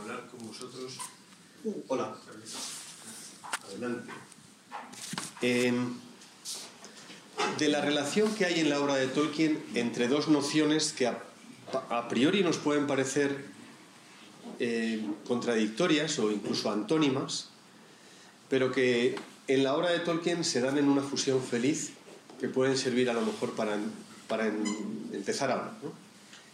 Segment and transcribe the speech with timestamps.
[0.00, 0.98] hablar con vosotros.
[1.88, 2.16] Hola.
[3.68, 4.12] Adelante.
[5.42, 5.94] Em,
[7.58, 12.08] de la relación que hay en la obra de Tolkien entre dos nociones que a,
[12.08, 13.44] priori nos pueden parecer
[14.58, 17.48] eh, contradictorias o incluso antónimas,
[18.48, 19.16] pero que
[19.48, 21.92] en la obra de Tolkien se dan en una fusión feliz
[22.40, 23.78] que pueden servir a lo mejor para,
[24.28, 25.72] para empezar ahora.
[25.82, 26.09] ¿no?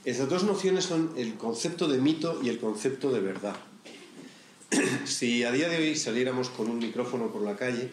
[0.07, 3.56] Esas dos nociones son el concepto de mito y el concepto de verdad.
[5.05, 7.91] si a día de hoy saliéramos con un micrófono por la calle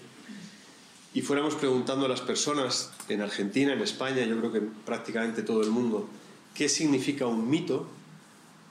[1.16, 5.63] y fuéramos preguntando a las personas en Argentina, en España, yo creo que prácticamente todo
[5.63, 6.07] el mundo,
[6.54, 7.88] qué significa un mito,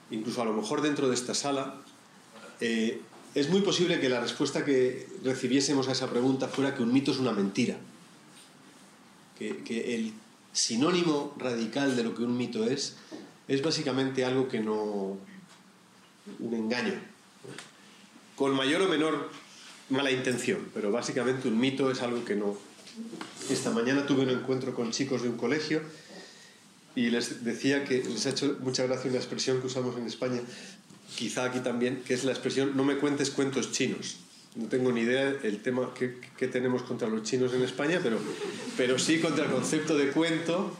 [0.09, 1.81] incluso a lo mejor dentro de esta sala,
[2.61, 3.01] eh,
[3.35, 7.11] es muy posible que la respuesta que recibiésemos a esa pregunta fuera que un mito
[7.11, 7.75] es una mentira.
[9.37, 10.13] Que, que el
[10.53, 12.95] sinónimo radical de lo que un mito es
[13.53, 15.17] es básicamente algo que no...
[16.39, 16.93] un engaño,
[18.35, 19.29] con mayor o menor
[19.89, 22.57] mala intención, pero básicamente un mito es algo que no...
[23.49, 25.81] Esta mañana tuve un encuentro con chicos de un colegio
[26.95, 30.41] y les decía que les ha hecho mucha gracia una expresión que usamos en España,
[31.15, 34.17] quizá aquí también, que es la expresión no me cuentes cuentos chinos.
[34.55, 38.19] No tengo ni idea del tema que, que tenemos contra los chinos en España, pero,
[38.77, 40.77] pero sí contra el concepto de cuento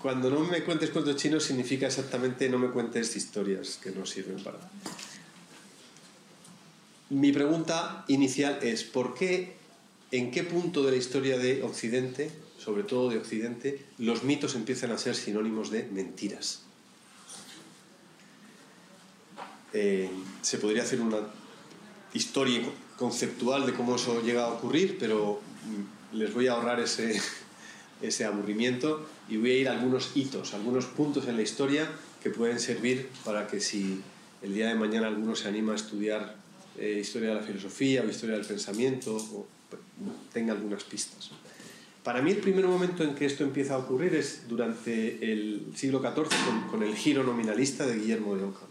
[0.00, 4.42] cuando no me cuentes cuentos chinos significa exactamente no me cuentes historias que no sirven
[4.42, 4.58] para.
[7.08, 9.56] Mi pregunta inicial es, ¿por qué,
[10.10, 14.90] en qué punto de la historia de Occidente, sobre todo de Occidente, los mitos empiezan
[14.90, 16.62] a ser sinónimos de mentiras?
[19.72, 20.10] Eh,
[20.42, 21.18] se podría hacer una
[22.12, 22.60] historia
[22.98, 25.40] conceptual de cómo eso llega a ocurrir, pero
[26.12, 27.20] mm, les voy a ahorrar ese,
[28.02, 31.88] ese aburrimiento y voy a ir a algunos hitos, algunos puntos en la historia
[32.22, 34.00] que pueden servir para que si
[34.42, 36.36] el día de mañana alguno se anima a estudiar
[36.78, 39.46] eh, historia de la filosofía o historia del pensamiento, o,
[40.32, 41.30] tenga algunas pistas.
[42.04, 46.00] Para mí el primer momento en que esto empieza a ocurrir es durante el siglo
[46.00, 48.68] XIV con, el giro nominalista de Guillermo de Ockham,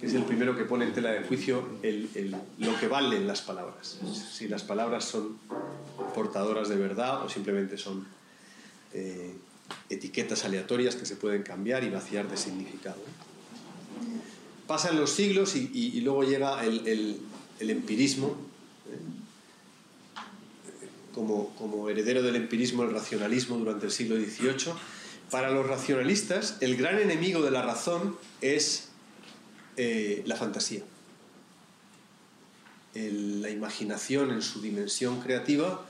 [0.00, 1.62] que es el primero que pone en tela de juicio
[2.58, 3.98] lo que valen las palabras,
[4.32, 5.38] si las palabras son
[6.14, 8.06] portadoras de verdad o simplemente son
[8.94, 9.34] eh,
[9.88, 13.00] etiquetas aleatorias que se pueden cambiar y vaciar de significado.
[14.66, 17.20] Pasan los siglos y, luego llega el,
[17.58, 18.36] empirismo,
[18.88, 18.98] ¿eh?
[21.14, 24.72] como, heredero del empirismo, el racionalismo durante el siglo XVIII.
[25.30, 28.88] Para los racionalistas, el gran enemigo de la razón es
[29.76, 30.82] eh, la fantasía.
[32.94, 35.86] la imaginación en su dimensión creativa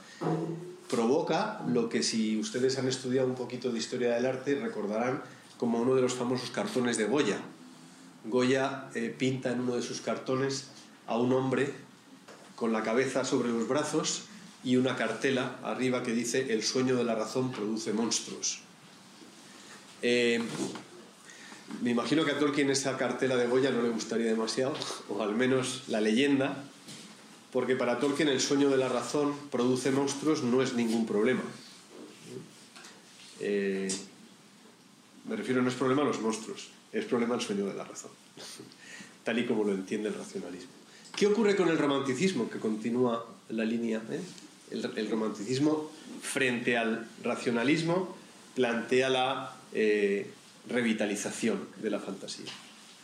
[0.91, 5.23] provoca lo que si ustedes han estudiado un poquito de historia del arte recordarán
[5.57, 7.37] como uno de los famosos cartones de Goya.
[8.25, 10.67] Goya eh, pinta en uno de sus cartones
[11.07, 11.73] a un hombre
[12.55, 14.23] con la cabeza sobre los brazos
[14.63, 18.59] y una cartela arriba que dice el sueño de la razón produce monstruos.
[20.01, 20.43] Eh,
[21.81, 24.73] me imagino que a Tolkien esa cartela de Goya no le gustaría demasiado,
[25.09, 26.65] o al menos la leyenda,
[27.51, 31.41] porque para Tolkien el sueño de la razón produce monstruos no es ningún problema.
[33.39, 33.91] Eh,
[35.27, 38.11] me refiero, no es problema a los monstruos, es problema el sueño de la razón,
[39.23, 40.71] tal y como lo entiende el racionalismo.
[41.15, 44.01] ¿Qué ocurre con el romanticismo, que continúa la línea?
[44.09, 44.21] Eh?
[44.71, 45.91] El, romanticismo,
[46.21, 48.15] frente al racionalismo,
[48.55, 50.31] plantea la eh,
[50.69, 52.51] revitalización de la fantasía,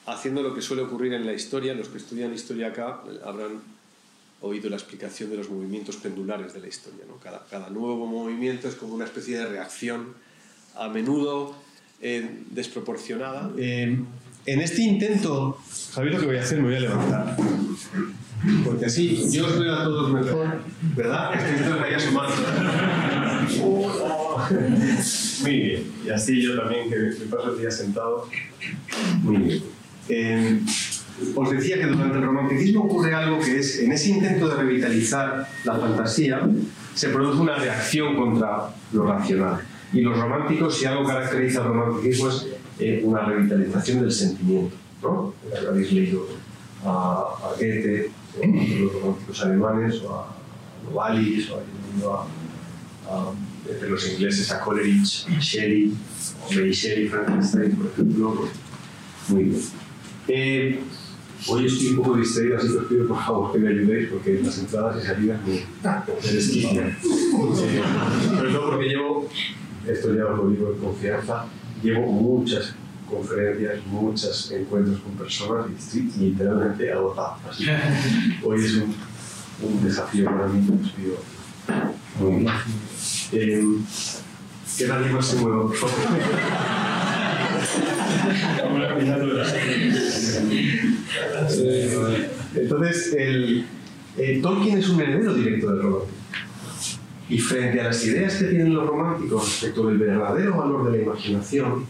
[0.06, 1.74] haciendo lo que suele ocurrir en la historia.
[1.74, 3.62] Los que estudian historia acá habrán
[4.42, 7.06] oído la explicación de los movimientos pendulares de la historia.
[7.08, 7.18] ¿no?
[7.18, 10.14] Cada, cada, nuevo movimiento es como una especie de reacción,
[10.76, 11.56] a menudo
[12.02, 13.52] eh, desproporcionada.
[13.58, 14.00] Eh,
[14.46, 16.60] en este intento, ¿sabéis lo que voy a hacer?
[16.60, 17.36] Me voy a levantar.
[18.64, 20.62] Porque así yo os veo a todos mejor,
[20.96, 21.34] ¿verdad?
[21.34, 22.12] Este
[25.42, 25.92] Muy bien.
[26.06, 28.30] Y así yo también, que me paso el día sentado.
[29.24, 29.64] Muy bien.
[30.10, 30.62] Eh,
[31.36, 35.48] os decía que durante el romanticismo ocurre algo que es, en ese intento de revitalizar
[35.64, 36.48] la fantasía,
[36.94, 39.62] se produce una reacción contra lo racional.
[39.94, 42.48] Y los románticos, si algo caracteriza al romanticismo, es
[42.80, 44.76] eh, una revitalización del sentimiento.
[45.02, 45.34] ¿no?
[45.70, 46.28] Habéis leído
[46.86, 48.12] a, a Goethe,
[48.44, 50.36] a los románticos alemanes, o a
[50.84, 52.26] Novalis, o a,
[53.10, 53.32] a,
[53.88, 55.94] los ingleses a Coleridge, Shelley,
[56.48, 58.48] o Mary Shelley, Frankenstein, por ejemplo.
[59.30, 59.62] Muy bien.
[60.28, 60.80] Eh,
[61.46, 64.42] Hoy estoy un poco distraído, así que os pido por favor que me ayudéis porque
[64.44, 66.98] las entradas y salidas me, me desquician.
[67.02, 69.30] sobre todo porque llevo,
[69.88, 71.46] esto ya os lo digo en confianza,
[71.84, 72.74] llevo muchas,
[73.10, 77.36] conferencias, muchos encuentros con personas y estoy literalmente agotado.
[77.50, 77.78] Así que
[78.44, 78.96] hoy es un,
[79.62, 81.16] un desafío para mí, os pido
[82.20, 82.54] muy bien.
[83.32, 83.64] Eh,
[84.78, 85.96] que nadie más se mueva, por favor.
[91.60, 93.66] Eh, Entonces, el,
[94.18, 96.14] el Tolkien es un heredero directo del romántico.
[97.30, 101.04] Y frente a las ideas que tienen los románticos respecto del verdadero valor de la
[101.04, 101.86] imaginación,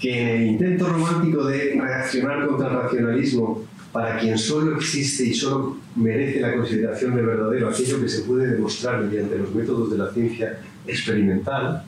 [0.00, 5.34] que en el intento romántico de reaccionar contra el racionalismo para quien solo existe y
[5.34, 9.98] solo merece la consideración de verdadero aquello que se puede demostrar mediante los métodos de
[9.98, 11.84] la ciencia experimental,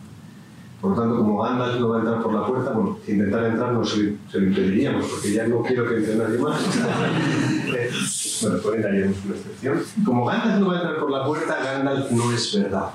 [0.85, 3.49] por lo tanto, como Gandalf no va a entrar por la puerta, bueno, si intentara
[3.49, 6.61] entrar no se, se lo impediríamos, porque ya no quiero que entre nadie más.
[8.43, 9.83] Bueno, por ahí daríamos una excepción.
[10.05, 12.91] Como Gandalf no va a entrar por la puerta, Gandalf no es verdad.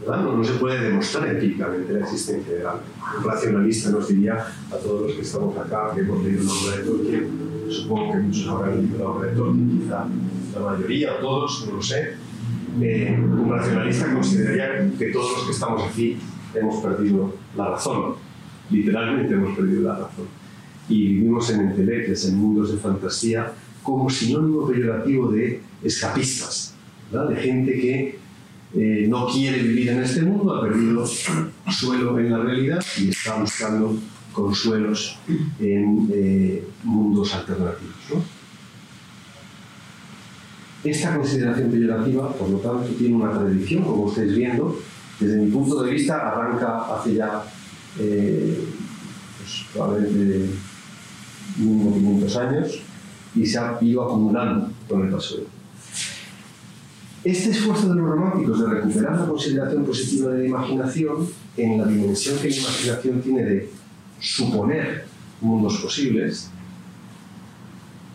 [0.00, 0.22] ¿verdad?
[0.22, 2.84] No, no se puede demostrar empíricamente la existencia de Gandalf.
[3.16, 4.34] Un racionalista nos diría
[4.70, 7.30] a todos los que estamos acá que hemos leído la obra de Tolkien,
[7.70, 10.06] supongo que muchos habrán leído la obra de Tolkien, quizá
[10.54, 12.16] la mayoría o todos, no lo sé.
[12.82, 16.18] Eh, un racionalista consideraría que todos los que estamos aquí
[16.54, 18.14] hemos perdido la razón.
[18.70, 20.26] Literalmente hemos perdido la razón.
[20.88, 23.52] Y vivimos en enteleques, en mundos de fantasía,
[23.82, 26.74] como sinónimo peyorativo de escapistas,
[27.10, 27.30] ¿verdad?
[27.30, 28.18] de gente que
[28.74, 33.36] eh, no quiere vivir en este mundo, ha perdido suelo en la realidad y está
[33.36, 33.96] buscando
[34.32, 35.18] consuelos
[35.60, 37.94] en eh, mundos alternativos.
[38.12, 38.36] ¿no?
[40.84, 44.78] Esta consideración peyorativa, por lo tanto, tiene una tradición, como estáis viendo,
[45.18, 47.42] desde mi punto de vista, arranca hace ya
[47.98, 48.64] eh,
[49.38, 50.50] pues, probablemente
[51.58, 52.80] mínimo 500 años
[53.34, 55.46] y se ha ido acumulando con el paso del
[57.24, 61.86] Este esfuerzo de los románticos de recuperar la consideración positiva de la imaginación en la
[61.86, 63.70] dimensión que la imaginación tiene de
[64.20, 65.06] suponer
[65.40, 66.50] mundos posibles,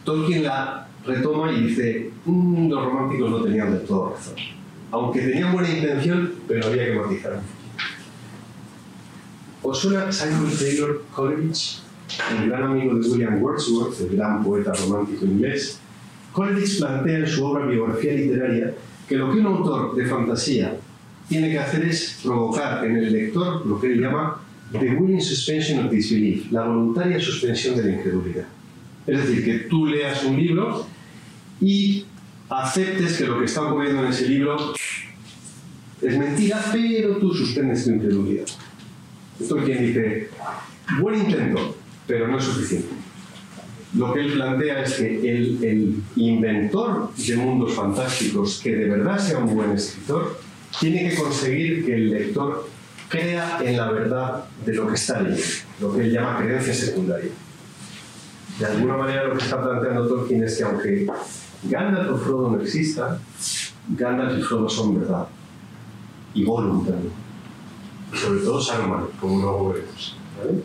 [0.04, 4.61] Tolkien la retoma y dice, "Mm, los románticos no tenían del todo razón
[4.92, 7.42] aunque tenían buena intención, pero había que matizar.
[9.64, 11.80] ¿Os suena Simon Taylor Coleridge,
[12.38, 15.80] el gran amigo de William Wordsworth, el gran poeta romántico inglés?
[16.32, 18.74] Coleridge plantea en su obra Biografía Literaria
[19.08, 20.78] que lo que un autor de fantasía
[21.28, 24.42] tiene que hacer es provocar en el lector lo que él llama
[24.72, 28.46] the willing suspension of disbelief, la voluntaria suspensión de la incredulidad.
[29.06, 30.86] Es decir, que tú leas un libro
[31.60, 32.06] y
[32.52, 34.74] aceptes que lo que está ocurriendo en ese libro
[36.02, 38.46] es mentira, pero tú suspendes tu incredulidad.
[39.40, 40.30] Esto es quien dice,
[41.00, 41.76] buen intento,
[42.06, 42.90] pero no es suficiente.
[43.96, 49.18] Lo que él plantea es que el, el inventor de mundos fantásticos, que de verdad
[49.18, 50.40] sea un buen escritor,
[50.80, 52.70] tiene que conseguir que el lector
[53.10, 55.46] crea en la verdad de lo que está leyendo,
[55.82, 57.32] lo que él llama creencia secundaria.
[58.58, 61.08] De alguna manera lo que está planteando Tolkien es que aunque
[61.64, 63.20] Gandalf o Frodo no exista,
[63.90, 65.28] Gandalf y Frodo son verdad.
[66.34, 66.86] Y Gollum.
[68.14, 70.18] Y sobre todo Saruman, como luego veremos.
[70.38, 70.64] ¿vale?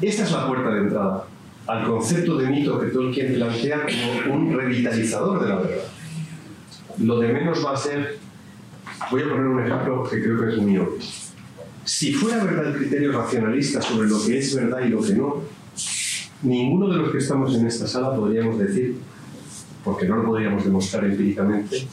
[0.00, 1.24] Esta es la puerta de entrada
[1.66, 5.84] al concepto de mito que Tolkien plantea como un revitalizador de la verdad.
[6.98, 8.18] Lo de menos va a ser,
[9.10, 10.98] voy a poner un ejemplo que creo que es muy obvio.
[11.84, 15.42] Si fuera verdad el criterio racionalista sobre lo que es verdad y lo que no,
[16.42, 18.96] ninguno de los que estamos en esta sala podríamos decir,
[19.84, 21.86] porque no lo podríamos demostrar empíricamente,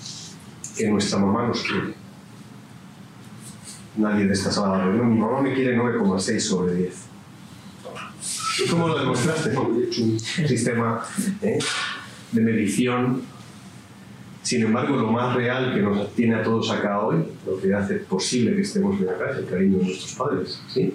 [0.77, 1.93] que nuestra mamá nos quiere.
[3.97, 6.95] Nadie de esta sala, no, mi mamá me quiere 9,6 sobre 10.
[8.63, 9.53] ¿Y cómo lo demostraste?
[9.53, 11.01] No, he hecho un sistema
[11.41, 11.59] ¿eh?
[12.31, 13.21] de medición.
[14.41, 17.95] Sin embargo, lo más real que nos tiene a todos acá hoy, lo que hace
[17.95, 20.61] posible que estemos bien acá, es el cariño de nuestros padres.
[20.67, 20.93] ¿sí?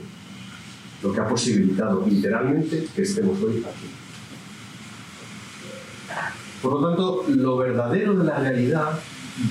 [1.03, 3.89] Lo que ha posibilitado literalmente que estemos hoy aquí.
[6.63, 8.99] Por lo tanto, lo verdadero de la realidad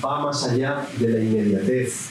[0.04, 2.10] va más allá de la inmediatez,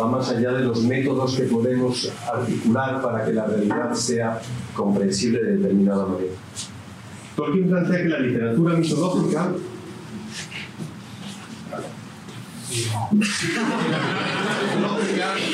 [0.00, 4.40] va más allá de los métodos que podemos articular para que la realidad sea
[4.74, 6.32] comprensible de determinada manera.
[7.34, 9.52] Tolkien plantea que la literatura mitológica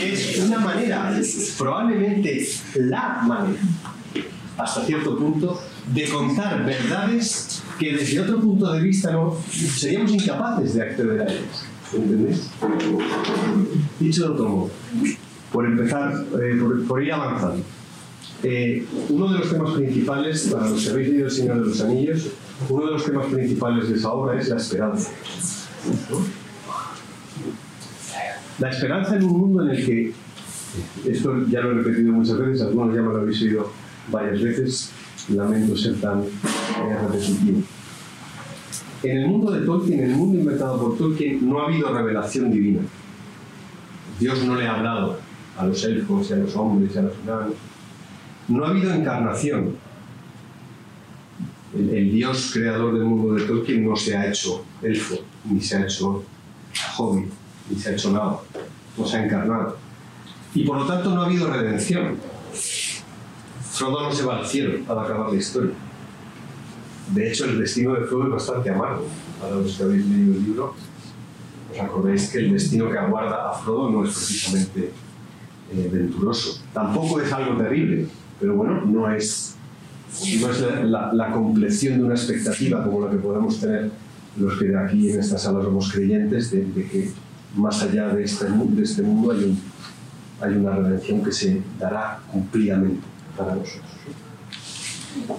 [0.00, 1.20] es una manera,
[1.58, 3.60] probablemente la manera,
[4.56, 5.60] hasta cierto punto,
[5.92, 11.24] de contar verdades que desde otro punto de vista no seríamos incapaces de acceder a
[11.24, 11.66] ellas.
[11.92, 12.50] ¿Entendéis?
[14.00, 14.70] Dicho de otro modo,
[15.52, 17.62] por empezar, eh, por, por, ir avanzando.
[18.42, 21.80] Eh, uno de los temas principales, para los que habéis leído El Señor de los
[21.82, 22.28] Anillos,
[22.68, 25.10] uno de los temas principales de esa obra es la esperanza.
[28.58, 30.12] La esperanza en un mundo en el que
[31.06, 33.70] Esto ya lo he repetido muchas veces, algunos ya me lo habéis oído
[34.10, 34.90] varias veces,
[35.28, 37.62] lamento ser tan eh, repetitivo.
[39.02, 42.50] En el mundo de Tolkien, en el mundo inventado por Tolkien, no ha habido revelación
[42.50, 42.80] divina.
[44.18, 45.18] Dios no le ha hablado
[45.58, 47.54] a los elfos y a los hombres y a los humanos.
[48.48, 49.76] No ha habido encarnación.
[51.74, 55.76] El, el Dios creador del mundo de Tolkien no se ha hecho elfo, ni se
[55.76, 56.24] ha hecho
[56.96, 57.30] hobbit,
[57.72, 58.38] ni se ha hecho nada.
[58.96, 59.76] No se ha encarnado.
[60.54, 62.16] Y por lo tanto no ha habido redención.
[63.72, 65.72] Frodo no se va al cielo al acabar la historia.
[67.14, 69.06] De hecho, el destino de Frodo es bastante amargo.
[69.40, 70.74] Para los que habéis leído el libro,
[71.72, 74.92] os acordáis que el destino que aguarda a Frodo no es precisamente
[75.72, 76.60] eh, venturoso.
[76.72, 78.06] Tampoco es algo terrible,
[78.38, 79.56] pero bueno, no es,
[80.40, 83.90] no es la, la, la compleción de una expectativa como la que podemos tener
[84.36, 87.10] los que de aquí en esta sala somos creyentes, de, de que
[87.56, 89.58] más allá de este, de este mundo hay, un,
[90.40, 93.02] hay una redención que se dará cumplidamente
[93.36, 93.90] para nosotros.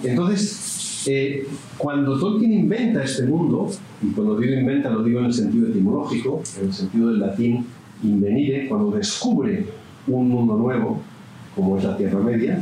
[0.02, 3.70] Entonces, eh, cuando Tolkien inventa este mundo,
[4.02, 7.66] y cuando digo inventa lo digo en el sentido etimológico, en el sentido del latín
[8.02, 9.66] invenire, cuando descubre
[10.06, 11.00] un mundo nuevo,
[11.54, 12.60] como es la Tierra Media,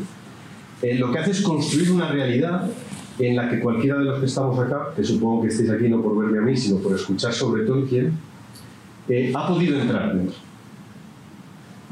[0.83, 2.69] eh, lo que hace es construir una realidad
[3.19, 6.03] en la que cualquiera de los que estamos acá, que supongo que estéis aquí no
[6.03, 8.13] por verme a mí, sino por escuchar sobre Tolkien,
[9.09, 10.37] eh, ha podido entrar dentro.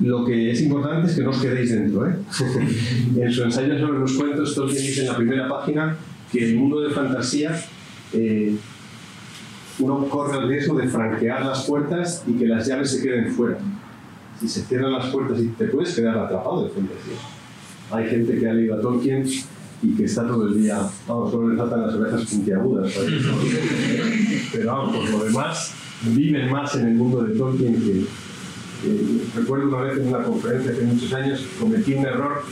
[0.00, 2.08] Lo que es importante es que no os quedéis dentro.
[2.08, 2.14] ¿eh?
[3.20, 5.96] en su ensayo sobre los cuentos, Tolkien dice en la primera página
[6.32, 7.60] que el mundo de fantasía
[8.12, 8.56] eh,
[9.78, 13.58] uno corre el riesgo de franquear las puertas y que las llaves se queden fuera.
[14.40, 17.16] Si se cierran las puertas y te puedes quedar atrapado de fantasía.
[17.90, 19.26] Hay gente que ha leído a Tolkien
[19.82, 22.92] y que está todo el día, vamos, solo le faltan las orejas puntiagudas.
[24.52, 28.06] Pero vamos, por lo demás, viven más en el mundo de Tolkien que,
[28.82, 32.42] eh, recuerdo una vez en una conferencia hace muchos años, cometí un error,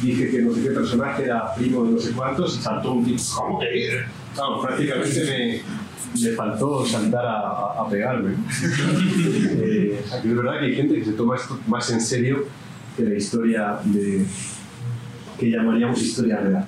[0.00, 3.20] dije que no sé qué personaje era primo de no sé cuántos, saltó un tipo,
[3.36, 4.02] ¿cómo que?
[4.36, 8.34] Vamos, prácticamente me, me faltó saltar a, a, pegarme.
[8.62, 12.46] eh, es verdad que hay gente que se toma esto más en serio
[12.96, 14.24] que la historia de,
[15.38, 16.64] que llamaríamos historia real.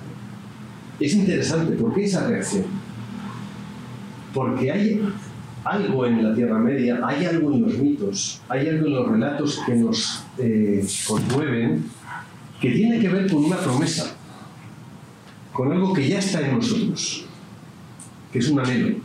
[0.99, 2.65] Es interesante, ¿por qué esa reacción?
[4.33, 5.01] Porque hay
[5.65, 9.59] algo en la Tierra Media, hay algo en los mitos, hay algo en los relatos
[9.65, 11.83] que nos eh, conmueven,
[12.61, 14.15] que tiene que ver con una promesa,
[15.51, 17.25] con algo que ya está en nosotros,
[18.31, 18.97] que es un anhelo.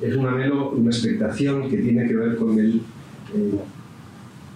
[0.00, 2.76] Es un anhelo, una expectación que tiene que ver con, el,
[3.34, 3.58] eh,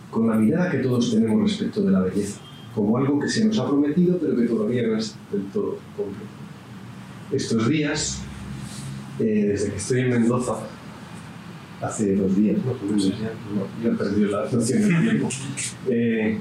[0.09, 2.41] con la mirada que todos tenemos respecto de la belleza,
[2.77, 6.31] como algo que se nos ha prometido pero que todavía no es del todo completo.
[7.33, 8.23] Estos días,
[9.19, 10.59] eh, desde que estoy en Mendoza,
[11.83, 12.75] hace dos días, ¿no?
[13.83, 15.29] no he perdido la noción del tiempo.
[15.89, 16.39] Eh,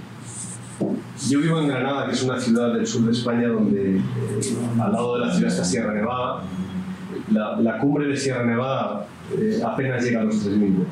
[1.29, 4.01] yo vivo en Granada, que es una ciudad del sur de España donde eh,
[4.79, 6.43] al lado de la ciudad está Sierra Nevada.
[7.31, 9.05] La, la cumbre de Sierra Nevada
[9.37, 10.87] eh, apenas llega a los 3.000 metros.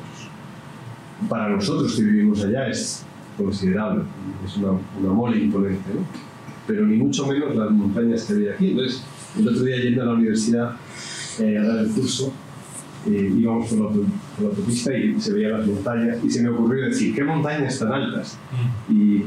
[1.28, 3.04] Para nosotros que vivimos allá es
[3.36, 4.04] considerable,
[4.44, 6.00] es una, una mole imponente, ¿no?
[6.66, 8.70] pero ni mucho menos las montañas que hay aquí.
[8.70, 9.02] Entonces,
[9.38, 10.76] el otro día yendo a la universidad
[11.40, 12.32] eh, a dar el curso,
[13.06, 14.04] eh, íbamos por la, por
[14.42, 17.92] la, autopista y se veían las montañas y se me ocurrió decir, ¿qué montañas tan
[17.92, 18.38] altas?
[18.90, 19.22] Y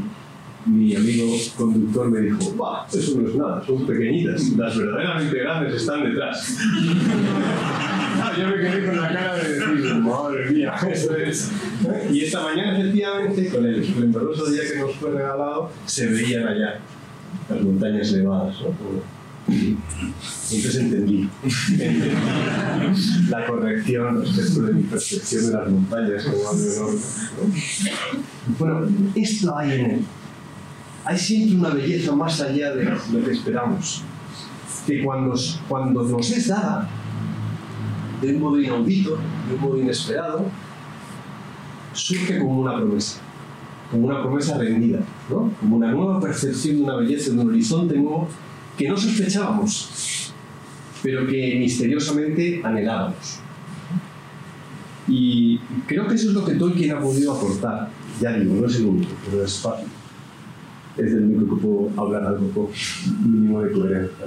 [0.65, 1.25] mi amigo
[1.57, 6.57] conductor me dijo, bah, eso no es nada, son pequeñitas, las verdaderamente grandes están detrás.
[8.21, 11.51] ah, yo me quedé con la cara de decir, madre mía, eso es.
[12.11, 16.79] Y esta mañana, efectivamente, con el esplendoroso día que nos fue regalado, se veían allá
[17.49, 18.55] las montañas nevadas.
[18.61, 19.03] ¿no?
[20.55, 21.29] Entonces entendí,
[23.29, 26.99] la corrección respecto de mi percepción de las montañas como algo enorme.
[27.37, 28.55] ¿no?
[28.59, 30.05] Bueno, esto hay en él.
[31.05, 34.03] Hay siempre una belleza más allá de lo que esperamos,
[34.85, 35.35] que cuando,
[35.67, 36.87] cuando nos es dada
[38.21, 39.17] de un modo inaudito,
[39.49, 40.45] de un modo inesperado,
[41.93, 43.19] surge como una promesa,
[43.91, 45.51] como una promesa rendida, ¿no?
[45.59, 48.27] como una nueva percepción de una belleza, de un horizonte nuevo
[48.77, 50.22] que no sospechábamos,
[51.03, 53.39] pero que misteriosamente anhelábamos.
[55.07, 57.89] Y creo que eso es lo que Tolkien ha podido aportar.
[58.21, 59.87] Ya digo, no es el único, pero es fácil.
[60.97, 62.67] Es el único que puedo hablar algo con
[63.29, 64.25] mínimo de coherencia.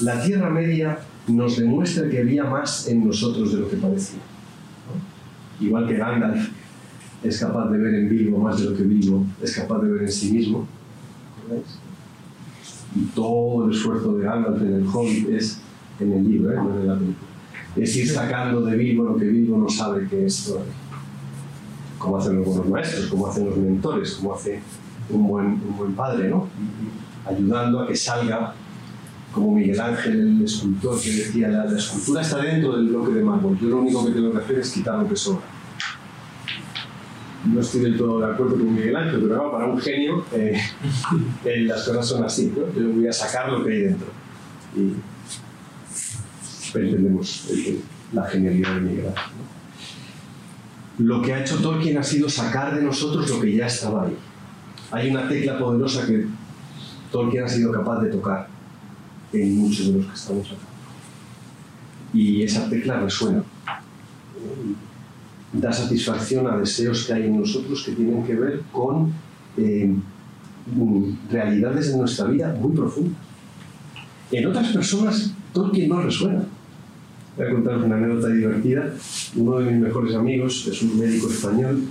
[0.00, 4.20] La, Tierra Media nos demuestra que había más en nosotros de lo que parecía.
[5.60, 6.48] Igual que Gandalf
[7.22, 10.02] es capaz de ver en Bilbo más de lo que Bilbo es capaz de ver
[10.02, 10.66] en sí mismo.
[13.14, 15.60] Todo el esfuerzo de Gandalf en el Hobbit es
[16.00, 16.56] en el libro, ¿eh?
[16.56, 17.28] no en la película.
[17.76, 20.72] Es ir sacando de Bilbo lo que Bilbo no sabe que es todavía.
[21.98, 24.60] como hacen los buenos maestros, como hacen los mentores, como hace
[25.08, 26.48] un buen, un buen padre, ¿no?
[27.24, 28.54] ayudando a que salga
[29.32, 33.22] como Miguel Ángel, el escultor, que decía, la, la, escultura está dentro del bloque de
[33.22, 35.51] mármol, yo lo único que tengo que hacer es quitar lo que sobra.
[37.44, 40.60] No estoy del todo de acuerdo con Miguel Ángel, pero claro, para un genio eh,
[41.44, 42.72] eh, las cosas son así, ¿no?
[42.80, 44.06] yo voy a sacar lo que hay dentro.
[44.76, 44.94] Y
[46.78, 47.48] entendemos
[48.12, 49.32] la genialidad de Miguel Ángel.
[49.36, 49.52] ¿no?
[50.98, 54.16] Lo que ha hecho Tolkien ha sido sacar de nosotros lo que ya estaba ahí.
[54.90, 56.26] Hay una tecla poderosa que
[57.10, 58.46] Tolkien ha sido capaz de tocar
[59.32, 60.60] en muchos de los que estamos acá.
[62.12, 63.42] Y esa tecla resuena.
[65.52, 69.12] Da satisfacción a deseos que hay en nosotros que tienen que ver con
[69.56, 69.94] eh,
[71.30, 73.18] realidades de nuestra vida muy profundas.
[74.30, 76.44] En otras personas, Tolkien no resuena.
[77.36, 78.94] Voy a contar una anécdota divertida.
[79.36, 81.82] Uno de mis mejores amigos es un médico español,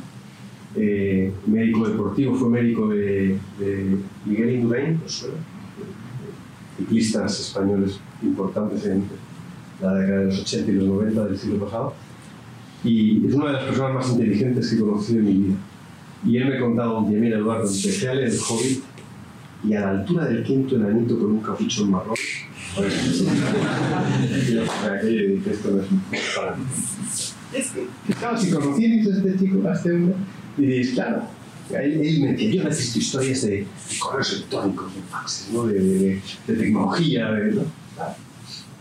[0.75, 5.37] eh, médico deportivo, fue médico de, de Miguel Indurain, ¿os suena?
[6.81, 9.03] ciclistas españoles importantes en
[9.81, 11.93] la década de los 80 y los 90 del siglo pasado.
[12.83, 15.55] Y es una de las personas más inteligentes que he conocido en mi vida.
[16.25, 18.83] Y él me contaba un día, mira Eduardo, empecé a leer El Hobbit
[19.63, 22.15] y a la altura del quinto enanito con un capuchón marrón,
[22.75, 23.23] pues,
[24.89, 25.87] aquello dije, esto no es
[26.35, 26.63] para mí.
[28.17, 30.15] Claro, si conocierais a este chico, a este hombre,
[30.57, 31.23] diréis, claro,
[31.69, 33.67] él, él me decía, yo necesito historias de
[33.99, 35.65] correos electrónicos, de faxes, ¿no?
[35.65, 37.31] de, de, de tecnología.
[37.31, 37.61] De, ¿no?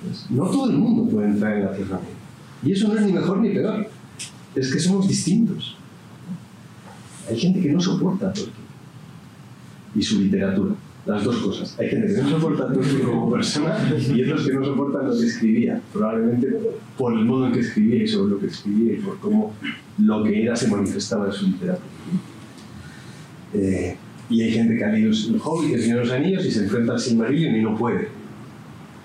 [0.02, 2.00] Pues, no todo el mundo puede entrar en la Tierra.
[2.62, 3.89] Y eso no es ni mejor ni peor.
[4.54, 5.76] Es que somos distintos.
[7.28, 8.66] Hay gente que no soporta a Tolkien
[9.94, 10.74] y su literatura.
[11.06, 11.78] Las dos cosas.
[11.78, 13.76] Hay gente que no soporta a Tolkien como persona
[14.14, 15.80] y otros que no soportan lo que escribía.
[15.92, 16.48] Probablemente
[16.98, 19.54] por el modo en que escribía y sobre lo que escribía y por cómo
[19.98, 21.90] lo que era se manifestaba en su literatura.
[23.54, 23.96] Eh,
[24.28, 26.64] y hay gente que ha leído El Hobbit, El Señor de los Anillos y se
[26.64, 28.19] enfrenta al Silmarillion y no puede.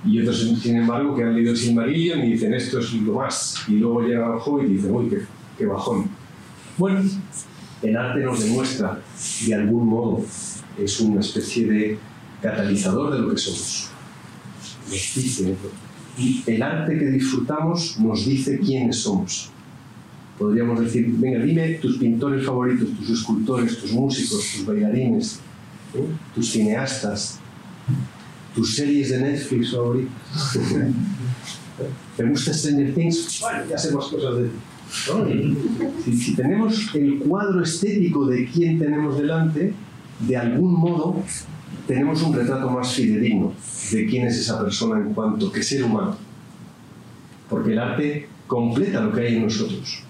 [0.05, 3.63] Y otros, sin embargo, que han leído el Silmarillion y dicen esto es lo más.
[3.67, 5.17] Y luego llegan al Hobbit y dicen, uy, qué,
[5.57, 6.09] qué bajón.
[6.77, 7.01] Bueno,
[7.81, 9.01] el arte nos demuestra,
[9.45, 10.23] de algún modo,
[10.77, 11.97] es una especie de
[12.41, 13.89] catalizador de lo que somos.
[14.85, 15.55] Nos dice,
[16.17, 19.51] y el arte que disfrutamos nos dice quiénes somos
[20.37, 25.39] podríamos decir, venga, dime tus pintores favoritos, tus escultores, tus músicos, tus bailarines,
[25.93, 26.05] ¿eh?
[26.33, 27.39] tus cineastas,
[28.55, 30.57] tus series de Netflix favoritas.
[32.17, 33.39] ¿Te gusta Stranger Things?
[33.41, 34.49] Bueno, ya sé cosas de.
[36.03, 39.73] Si, si tenemos el cuadro estético de quién tenemos delante,
[40.19, 41.21] de algún modo
[41.87, 43.51] tenemos un retrato más fidedigno
[43.91, 46.15] de quién es esa persona en cuanto que ser humano.
[47.49, 50.05] Porque el arte completa lo que hay en nosotros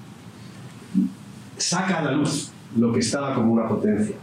[1.58, 4.16] saca a la luz lo que estaba como una potencia,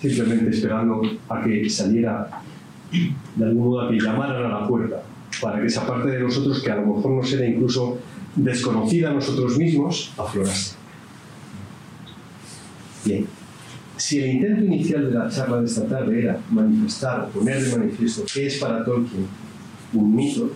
[0.00, 2.42] simplemente esperando a que saliera,
[2.90, 5.02] de algún modo a que llamaran a la puerta,
[5.40, 7.98] para que esa parte de nosotros, que a lo mejor nos era incluso
[8.36, 10.76] desconocida a nosotros mismos, aflorase.
[13.04, 13.26] Bien,
[13.96, 18.22] si el intento inicial de la charla de esta tarde era manifestar, poner de manifiesto
[18.32, 19.26] qué es para Tolkien
[19.92, 20.50] un mito,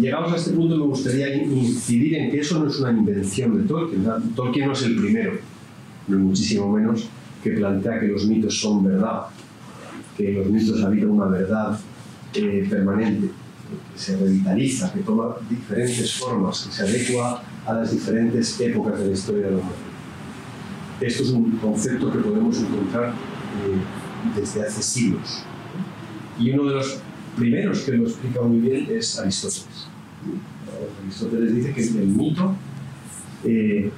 [0.00, 3.68] llegados a este punto me gustaría incidir en que eso no es una invención de
[3.68, 4.04] Tolkien.
[4.34, 5.32] Tolkien no es el primero,
[6.08, 7.08] no muchísimo menos,
[7.42, 9.22] que plantea que los mitos son verdad,
[10.18, 11.78] que los mitos habitan una verdad
[12.34, 18.60] eh, permanente, que se revitaliza, que toma diferentes formas, que se adecua a las diferentes
[18.60, 19.78] épocas de la historia de la humanidad.
[21.00, 25.44] Esto es un concepto que podemos encontrar eh, desde hace siglos.
[26.40, 27.00] Y uno de los
[27.36, 29.86] primeros que lo explica muy bien es Aristóteles.
[31.02, 32.54] Aristóteles dice que el mito
[33.44, 33.90] eh,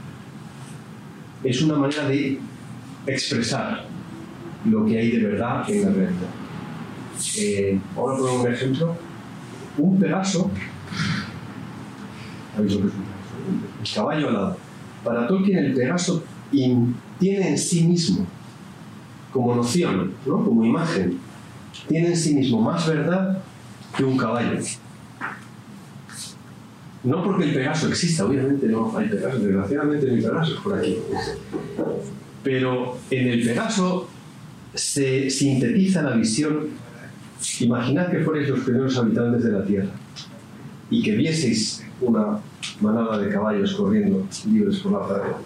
[1.43, 2.39] es una manera de
[3.07, 3.90] expresar
[4.65, 6.29] lo que hay de verdad en la realidad.
[7.39, 8.97] Eh, ahora pongo un ejemplo.
[9.79, 10.51] Un Pegaso.
[12.59, 12.93] Un
[13.95, 14.57] caballo alado.
[15.05, 18.27] Para Tolkien el Pegaso tiene en sí mismo,
[19.33, 20.45] como noción, ¿no?
[20.45, 21.19] como imagen,
[21.89, 23.43] tiene en sí mismo más verdad
[23.97, 24.59] que un caballo.
[27.03, 30.99] No porque el Pegaso exista, obviamente no hay Pegaso, desgraciadamente no hay Pegasos por aquí.
[32.43, 34.10] Pero en el Pegaso
[34.75, 36.69] se sintetiza la visión.
[37.61, 39.91] Imaginad que fuerais los primeros habitantes de la Tierra
[40.91, 42.39] y que vieseis una
[42.81, 45.39] manada de caballos corriendo libres por la pradera.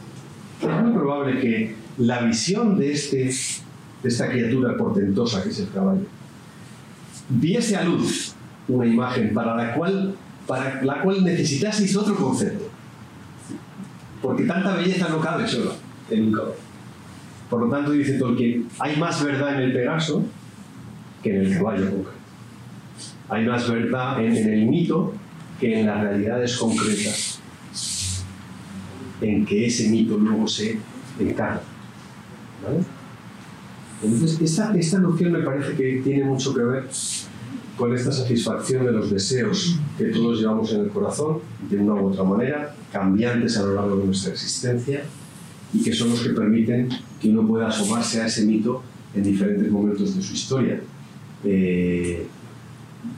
[0.61, 3.31] Es muy probable que la visión de, este,
[4.03, 6.07] de esta criatura portentosa que es el caballo
[7.29, 8.35] viese a luz
[8.69, 10.15] una imagen para la cual,
[10.47, 12.71] para la cual necesitaseis otro concepto.
[14.23, 15.73] porque tanta belleza no cabe sola
[16.11, 16.64] en un caballo.
[17.55, 20.25] Por lo tanto, dice Tolkien, hay más verdad en el Pegaso
[21.23, 22.19] que en el caballo concreto.
[23.29, 25.15] Hay más verdad en, en el mito
[25.61, 27.39] que en las realidades concretas
[29.21, 30.81] en que ese mito luego se
[31.21, 31.61] encarna.
[32.65, 32.81] ¿vale?
[34.03, 36.89] Entonces, esta, esta noción me parece que tiene mucho que ver
[37.79, 41.39] con esta satisfacción de los deseos que todos llevamos en el corazón,
[41.71, 45.05] de una u otra manera, cambiantes a lo largo de nuestra existencia,
[45.75, 46.89] y que son los que permiten
[47.21, 48.83] que uno pueda asomarse a ese mito
[49.15, 50.81] en diferentes momentos de su historia.
[51.45, 52.27] Eh,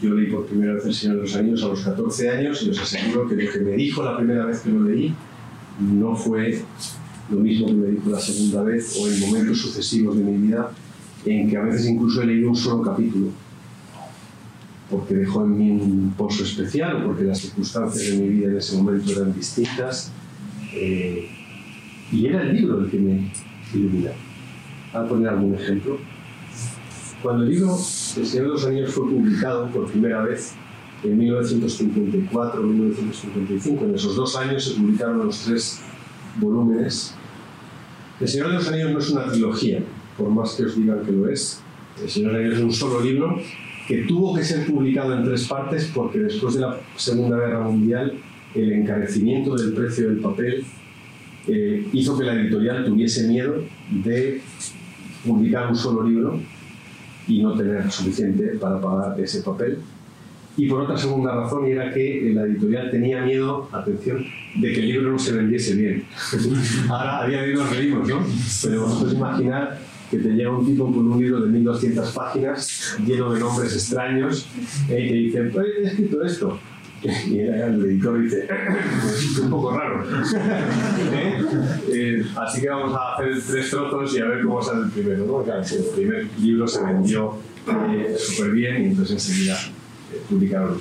[0.03, 2.71] yo leí por primera vez El Señor de los Anillos a los 14 años y
[2.71, 5.15] os aseguro que lo que me dijo la primera vez que lo leí
[5.81, 6.63] no fue
[7.31, 10.71] lo mismo que me dijo la segunda vez o en momentos sucesivos de mi vida
[11.25, 13.29] en que a veces incluso he leído un solo capítulo
[14.91, 18.57] porque dejó en mí un pozo especial o porque las circunstancias de mi vida en
[18.57, 20.13] ese momento eran distintas
[20.73, 21.29] eh,
[22.13, 23.33] y era el libro el que me
[23.75, 24.17] iluminaba.
[24.93, 25.97] Voy a poner algún ejemplo.
[27.23, 30.55] Cuando el libro El Señor de los Anillos fue publicado por primera vez
[31.03, 35.81] en 1954-1955, en esos dos años se publicaron los tres
[36.39, 37.15] volúmenes.
[38.21, 39.83] El Señor de los Anillos no es una trilogía,
[40.17, 41.61] por más que os digan que lo es.
[42.03, 43.39] El Señor de los Anillos es un solo libro
[43.89, 48.19] que tuvo que ser publicado en tres partes porque después de la Segunda Guerra Mundial
[48.55, 50.67] el encarecimiento del precio del papel
[51.49, 54.41] eh, hizo que la editorial tuviese miedo de
[55.25, 56.41] publicar un solo libro
[57.29, 59.79] y no tener suficiente para pagar ese papel.
[60.57, 64.89] Y por otra segunda razón, era que la editorial tenía miedo, atención, de que el
[64.89, 66.05] libro no se vendiese bien.
[66.89, 68.25] Ahora, a día de hoy nos reímos, ¿no?
[68.63, 69.79] Pero vosotros imaginar
[70.11, 74.49] que te llega un tipo con un libro de 1200 páginas, lleno de nombres extraños,
[74.89, 76.59] eh, y te dice, pues he escrito esto.
[77.27, 78.49] Y el editor dice,
[79.07, 80.05] es un poco raro.
[81.13, 81.43] ¿Eh?
[81.89, 85.27] Eh, así que vamos a hacer tres trozos y a ver cómo sale el primero.
[85.27, 85.43] ¿no?
[85.43, 87.35] Claro, el primer libro se vendió
[87.69, 89.59] eh, súper bien y entonces enseguida
[90.13, 90.81] eh, publicaron.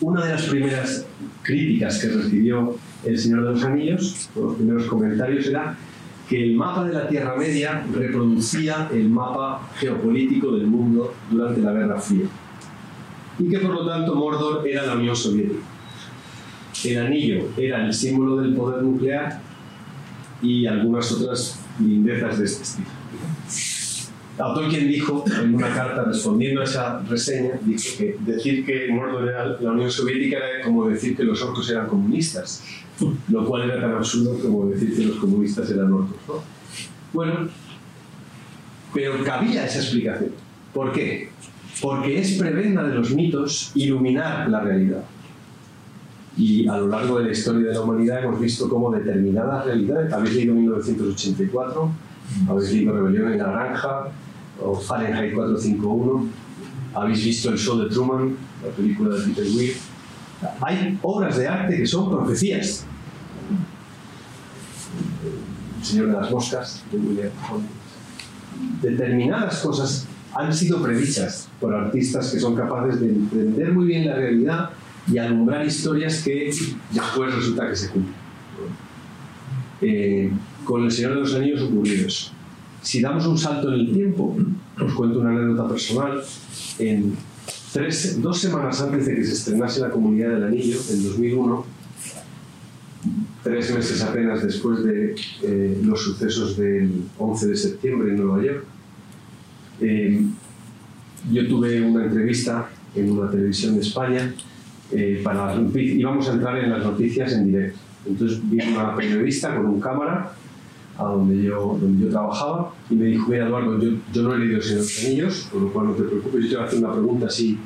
[0.00, 1.06] Una de las primeras
[1.42, 5.76] críticas que recibió El Señor de los Anillos, los primeros comentarios, era
[6.28, 11.72] que el mapa de la Tierra Media reproducía el mapa geopolítico del mundo durante la
[11.72, 12.26] Guerra Fría
[13.38, 15.60] y que por lo tanto Mordor era la Unión Soviética.
[16.84, 19.40] El anillo era el símbolo del poder nuclear
[20.42, 22.88] y algunas otras lindezas de este estilo.
[24.36, 29.56] Tolkien dijo en una carta respondiendo a esa reseña, dijo que decir que Mordor era
[29.60, 32.62] la Unión Soviética era como decir que los orcos eran comunistas,
[33.28, 36.16] lo cual era tan absurdo como decir que los comunistas eran orcos.
[36.28, 36.34] ¿no?
[37.12, 37.48] Bueno,
[38.94, 40.30] pero cabía esa explicación.
[40.72, 41.30] ¿Por qué?
[41.80, 45.04] Porque es prebenda de los mitos iluminar la realidad.
[46.36, 50.12] Y a lo largo de la historia de la humanidad hemos visto cómo determinadas realidades,
[50.12, 51.90] habéis leído 1984,
[52.48, 54.08] habéis leído Rebelión en la Granja,
[54.62, 56.26] o Fahrenheit 451,
[56.94, 59.76] habéis visto el show de Truman, la película de Peter Weir.
[60.60, 62.84] Hay obras de arte que son profecías.
[65.78, 67.30] El Señor de las Moscas, de William.
[68.82, 74.16] Determinadas cosas han sido predichas por artistas que son capaces de entender muy bien la
[74.16, 74.70] realidad
[75.10, 76.52] y alumbrar historias que
[76.92, 78.14] después resulta que se cumplen.
[79.80, 80.30] Eh,
[80.64, 82.32] con El Señor de los Anillos ocurrió eso.
[82.82, 84.36] Si damos un salto en el tiempo,
[84.80, 86.22] os cuento una anécdota personal.
[86.78, 87.14] En
[87.72, 91.64] tres, dos semanas antes de que se estrenase La Comunidad del Anillo, en 2001,
[93.42, 98.64] tres meses apenas después de eh, los sucesos del 11 de septiembre en Nueva York,
[99.80, 100.22] eh,
[101.30, 104.34] yo tuve una entrevista en una televisión de España
[104.90, 107.78] eh, para las noticias, íbamos a entrar en las noticias en directo.
[108.06, 110.32] Entonces vino una periodista con un cámara
[110.96, 114.38] a donde yo, donde yo trabajaba y me dijo, mira Eduardo, yo, yo no he
[114.38, 116.78] leído Señor los Anillos, por lo cual no te preocupes, yo te voy a hacer
[116.78, 117.58] una pregunta así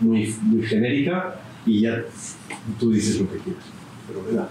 [0.00, 2.04] muy, muy genérica y ya
[2.80, 3.64] tú dices lo que quieras.
[4.08, 4.48] Pero verdad.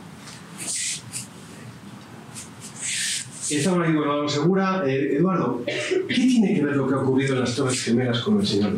[3.52, 7.34] Esta me digo, Eduardo Segura, eh, Eduardo, ¿qué tiene que ver lo que ha ocurrido
[7.34, 8.74] en las Torres Gemelas con el Señor?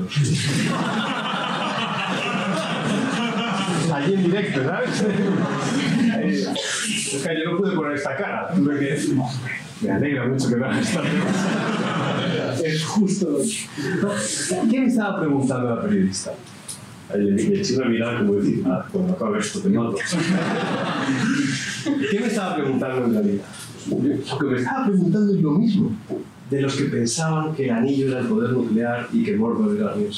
[3.94, 5.04] Allí en directo, ¿sabes?
[5.04, 8.50] Eh, es que yo no pude poner esta cara.
[8.56, 8.98] Tuve que...
[9.82, 12.56] Me alegra mucho que vean esta pregunta.
[12.64, 14.70] Es justo lo que...
[14.72, 16.32] ¿Qué me estaba preguntando la periodista?
[17.14, 19.98] El chico me miraba como decir, ah, cuando acabe esto te mato.
[22.10, 23.46] ¿Qué me estaba preguntando en realidad?
[23.89, 25.91] Lo que me estaba preguntando es lo mismo
[26.50, 29.88] de los que pensaban que el anillo era el poder nuclear y que Mordor era
[29.88, 30.12] la Unión.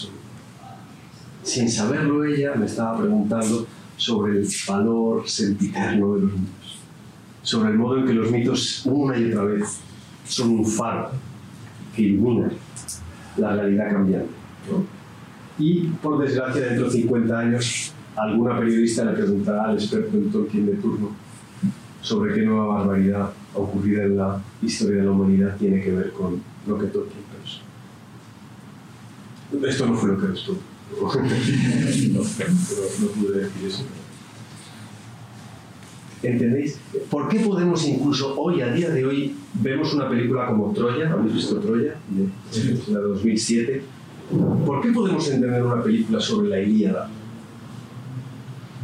[1.44, 6.80] Sin saberlo ella, me estaba preguntando sobre el valor sempiterno de los niños.
[7.42, 9.78] sobre el modo en que los mitos una y otra vez
[10.28, 11.12] son un faro
[11.96, 12.50] que ilumina
[13.38, 14.30] la realidad cambiante.
[15.60, 20.66] Y por desgracia, dentro de 50 años, alguna periodista le preguntará al experto en Tolkien
[20.66, 21.12] de turno
[22.02, 26.42] sobre qué nueva barbaridad ocurrida en la historia de la humanidad tiene que ver con
[26.68, 27.62] lo que Tolkien pensó.
[29.68, 30.64] Esto no fue lo que respondió.
[30.96, 33.84] no, no pude decir eso.
[36.24, 36.80] ¿Entendéis?
[37.10, 41.36] ¿Por qué podemos incluso hoy, a día de hoy, vemos una película como Troya, ¿habéis
[41.36, 41.96] visto Troya?
[42.10, 42.30] De,
[42.92, 43.84] la de 2007.
[44.66, 47.10] ¿Por qué podemos entender una película sobre la Ilíada?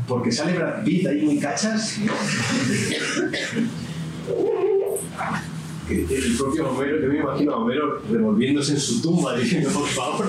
[0.08, 1.98] Porque sale Brad Pitt ahí muy cachas.
[6.00, 10.26] el propio Homero, yo me imagino a Homero revolviéndose en su tumba diciendo, por favor,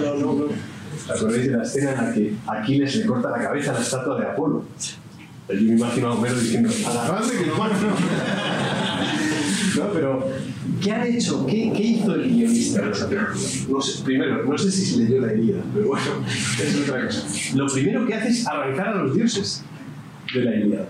[0.00, 0.46] no, no, no.
[1.08, 4.20] ¿Acordáis de la escena en la que Aquiles le corta la cabeza a la estatua
[4.20, 4.64] de Apolo?
[5.48, 7.56] Yo me imagino a Homero diciendo, agarradme que no
[9.76, 10.28] No, pero,
[10.82, 11.46] ¿qué han hecho?
[11.46, 13.34] ¿Qué, ¿Qué, hizo el guionista de esa película?
[13.70, 17.26] No sé, primero, no sé si se leyó la herida, pero bueno, es otra cosa.
[17.54, 19.64] Lo primero que hace es arrancar a los dioses
[20.34, 20.88] de la Ilíada.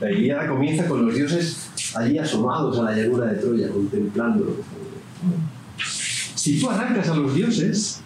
[0.00, 4.56] La Ilíada comienza con los dioses allí asomados a la llanura de Troya, contemplándolo.
[6.34, 8.02] Si tú arrancas a los dioses,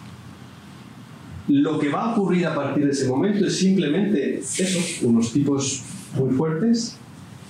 [1.47, 5.83] lo que va a ocurrir a partir de ese momento es simplemente eso, unos tipos
[6.15, 6.97] muy fuertes,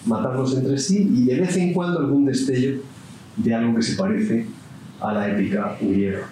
[0.05, 2.79] matarlos entre sí y de vez en cuando algún destello
[3.35, 4.47] de algo que se parece
[4.99, 6.29] a la épica griega.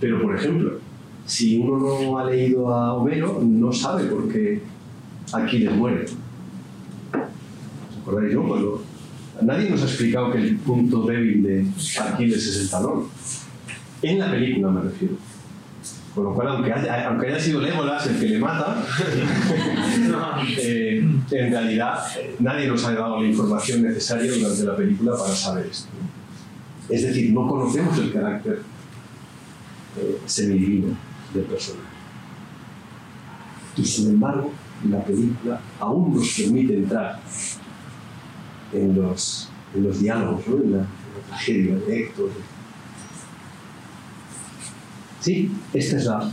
[0.00, 0.78] Pero, por ejemplo,
[1.26, 4.60] si uno no ha leído a Homero, no sabe por qué
[5.32, 6.06] Aquiles muere.
[8.02, 8.48] ¿Os acordáis, no?
[8.48, 8.82] Cuando
[9.42, 11.66] nadie nos ha explicado que el punto débil de
[12.00, 13.06] Aquiles es el talón.
[14.02, 15.16] En la película me refiero
[16.14, 18.84] con lo cual, aunque haya, aunque haya sido Legolas el que le mata,
[20.58, 22.04] eh, en realidad
[22.38, 25.88] nadie nos ha dado la información necesaria durante la película para saber esto.
[26.90, 28.60] Es decir, no conocemos el carácter
[29.98, 30.88] eh, semidivino
[31.32, 31.86] del personaje.
[33.78, 34.52] Y sin embargo,
[34.90, 37.20] la película aún nos permite entrar
[38.72, 40.56] en los, en los diálogos, ¿no?
[40.56, 40.86] en, la,
[41.28, 42.30] tragedia de Héctor,
[45.20, 46.32] Sí, esta es la,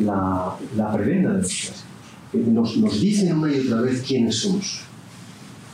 [0.00, 1.84] la, la prebenda de los clásicos.
[2.34, 4.82] Nos, nos dicen una y otra vez quiénes somos.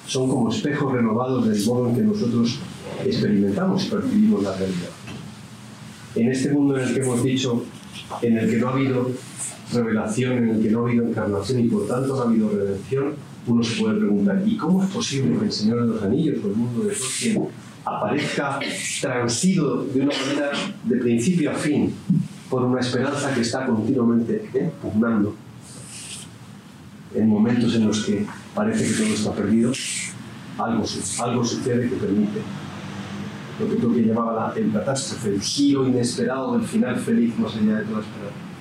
[0.07, 2.61] Son como espejos renovados del modo en que nosotros
[3.05, 4.91] experimentamos y percibimos la realidad.
[6.15, 7.65] En este mundo en el que hemos dicho,
[8.21, 9.11] en el que no ha habido
[9.73, 13.15] revelación, en el que no ha habido encarnación y por tanto no ha habido redención,
[13.47, 16.49] uno se puede preguntar, ¿y cómo es posible que el Señor de los Anillos o
[16.49, 17.49] el mundo de Tolkien
[17.85, 18.61] aparezca
[19.01, 20.51] transido de una manera
[20.85, 21.93] de principio a fin
[22.49, 25.35] por una esperanza que está continuamente pugnando
[27.15, 28.25] en momentos en los que
[28.55, 29.73] parece que todo está perdido,
[30.59, 30.85] algo,
[31.21, 32.41] algo sucede que permite
[33.59, 37.79] lo que que llamaba la, el catástrofe, el giro inesperado del final feliz más allá
[37.79, 38.52] de toda esperanza.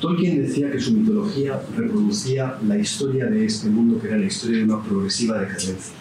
[0.00, 4.58] Tolkien decía que su mitología reproducía la historia de este mundo, que era la historia
[4.58, 5.94] de una progresiva decadencia.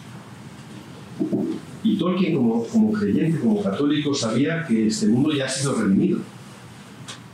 [1.84, 6.20] Y Tolkien, como, creyente, como católico, sabía que este mundo ya ha sido redimido.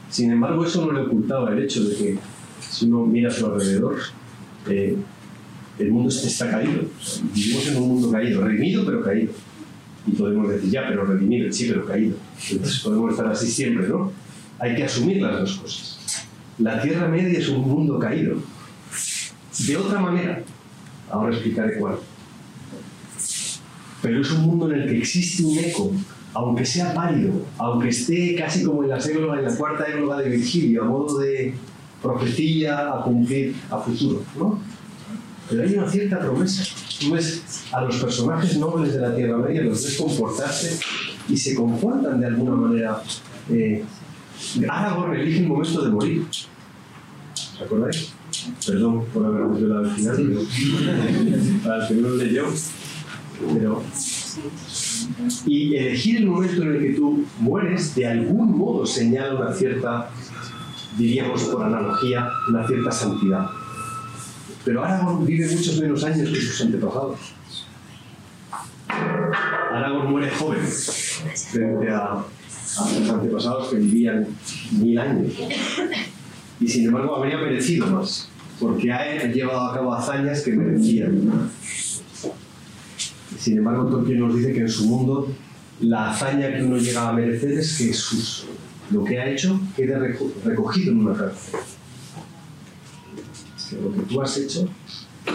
[0.10, 2.18] Sin embargo, eso no le ocultaba el hecho de que,
[2.60, 3.98] si uno mira a su alrededor,
[4.68, 4.98] eh,
[5.78, 6.82] el mundo está caído.
[7.34, 9.34] Vivimos en un mundo caído, redimido pero caído.
[10.08, 12.16] Y podemos decir, ya, pero redimido, sí, pero caído.
[12.50, 14.12] Entonces podemos estar así siempre, ¿no?
[14.58, 15.96] Hay que asumir las dos cosas.
[16.58, 18.38] La Tierra Media es un mundo caído.
[19.68, 20.42] De otra manera,
[21.10, 21.98] ahora explicaré cuál.
[24.02, 25.92] Pero es un mundo en el que existe un eco,
[26.34, 31.20] aunque sea pálido, aunque esté casi como en la, cuarta égloga de Virgilio, a modo
[31.20, 31.54] de
[32.02, 34.24] profecía a cumplir a futuro.
[34.38, 34.60] ¿no?
[35.50, 36.64] Pero hay una cierta promesa.
[37.00, 40.80] Tú ves a los personajes nobles de la Tierra Media, los ves comportarse
[41.28, 43.02] y se comportan de alguna manera
[43.50, 43.84] eh,
[44.70, 46.26] Aragorn elige el momento de morir.
[46.30, 48.14] ¿Os acordáis?
[48.66, 50.42] Perdón por haber desvelado el final, pero
[51.64, 52.46] para el que no lo leyó.
[53.54, 53.84] Pero,
[55.46, 60.10] y elegir el momento en el que tú mueres, de algún modo señala una cierta,
[60.98, 63.50] diríamos por analogía, una cierta santidad.
[64.64, 67.20] Pero Aragorn vive muchos menos años que sus antepasados.
[69.72, 72.24] Aragorn muere joven frente a
[72.84, 74.28] sus antepasados que vivían
[74.72, 75.34] mil años.
[76.60, 81.50] Y sin embargo habría merecido más, porque ha llevado a cabo hazañas que merecían.
[83.38, 85.34] Sin embargo, Tolkien nos dice que en su mundo
[85.82, 88.46] la hazaña que uno llega a merecer es que sus,
[88.92, 91.60] lo que ha hecho quede recogido en una cárcel.
[93.56, 94.70] dice, lo que tú has hecho,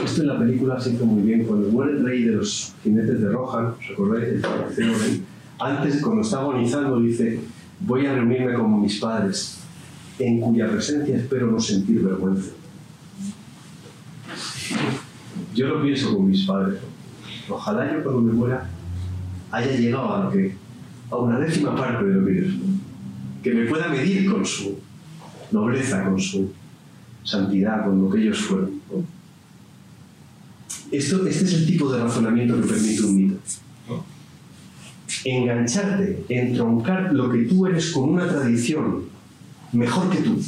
[0.04, 3.20] esto en la película se hizo muy bien, cuando muere el rey de los jinetes
[3.20, 4.42] de Rohan, ¿os acordáis?
[5.60, 7.38] Antes, cuando está agonizando, dice,
[7.80, 9.58] voy a reunirme con mis padres,
[10.18, 12.50] en cuya presencia espero no sentir vergüenza.
[15.54, 16.80] Yo lo pienso con mis padres.
[17.48, 18.70] Ojalá yo cuando me muera
[19.50, 20.54] haya llegado a, lo que,
[21.10, 22.54] a una décima parte de lo que ellos
[23.42, 24.78] Que me pueda medir con su
[25.50, 26.52] nobleza, con su
[27.22, 28.80] santidad, con lo que ellos fueron.
[30.90, 33.36] Esto, este es el tipo de razonamiento que permite un mito.
[35.24, 39.04] Engancharte, entroncar lo que tú eres con una tradición
[39.72, 40.40] mejor que tú,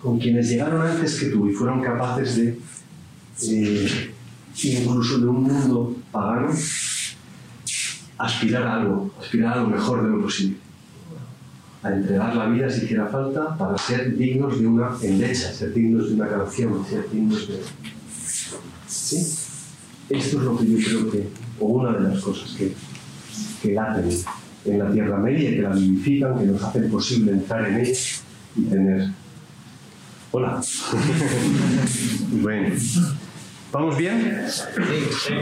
[0.00, 2.58] con quienes llegaron antes que tú y fueron capaces de,
[3.48, 4.14] eh,
[4.64, 6.50] incluso de un mundo pagano,
[8.18, 10.56] aspirar a algo, aspirar a lo mejor de lo posible.
[11.82, 16.08] A entregar la vida si hiciera falta para ser dignos de una endecha, ser dignos
[16.08, 17.60] de una canción, ser dignos de.
[18.86, 19.16] ¿Sí?
[20.08, 22.72] Esto es lo que yo creo que, o una de las cosas que,
[23.62, 24.08] que laten
[24.64, 28.00] en la Tierra Media, que la vivifican, que nos hacen posible entrar en ella
[28.56, 29.08] y tener.
[30.32, 30.60] Hola.
[32.42, 32.74] bueno.
[33.72, 34.46] ¿Vamos bien?
[34.50, 35.34] Sí,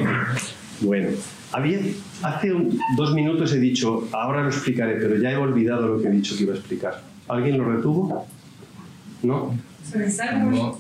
[0.81, 1.09] Bueno.
[1.53, 1.81] Había,
[2.23, 2.53] hace
[2.97, 6.37] dos minutos he dicho, ahora lo explicaré, pero ya he olvidado lo que he dicho
[6.37, 7.03] que iba a explicar.
[7.27, 8.25] ¿Alguien lo retuvo?
[9.25, 9.57] ¿No?
[10.51, 10.79] No.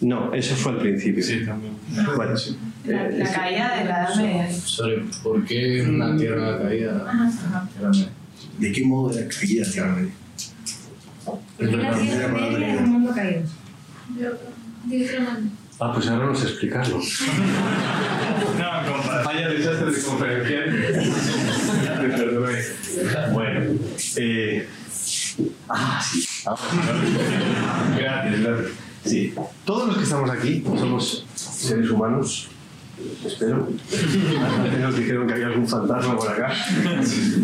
[0.00, 1.22] No, eso fue al principio.
[1.22, 1.74] Sí, también.
[2.16, 2.34] Bueno,
[2.84, 4.52] La, la caída de la Edad Media.
[4.52, 7.04] Sorry, ¿por qué una tierra caída?
[7.80, 8.08] Media.
[8.58, 10.12] ¿De qué modo era caída la Tierra Media?
[11.58, 13.42] La Tierra Media es un mundo caído.
[15.80, 16.98] Ah, pues ahora no sé explicarlo.
[16.98, 19.24] No, compadre.
[19.24, 20.60] Vaya desastre de conferencia.
[22.02, 22.58] Me perdoné.
[23.32, 23.60] Bueno,
[24.16, 24.68] eh,
[25.68, 26.26] ah, sí.
[26.46, 26.56] Ah,
[27.96, 28.87] Gracias, gracias.
[29.04, 29.34] Sí,
[29.64, 32.48] todos los que estamos aquí somos seres humanos,
[33.24, 33.68] espero.
[34.80, 36.52] Nos dijeron que había algún fantasma por acá.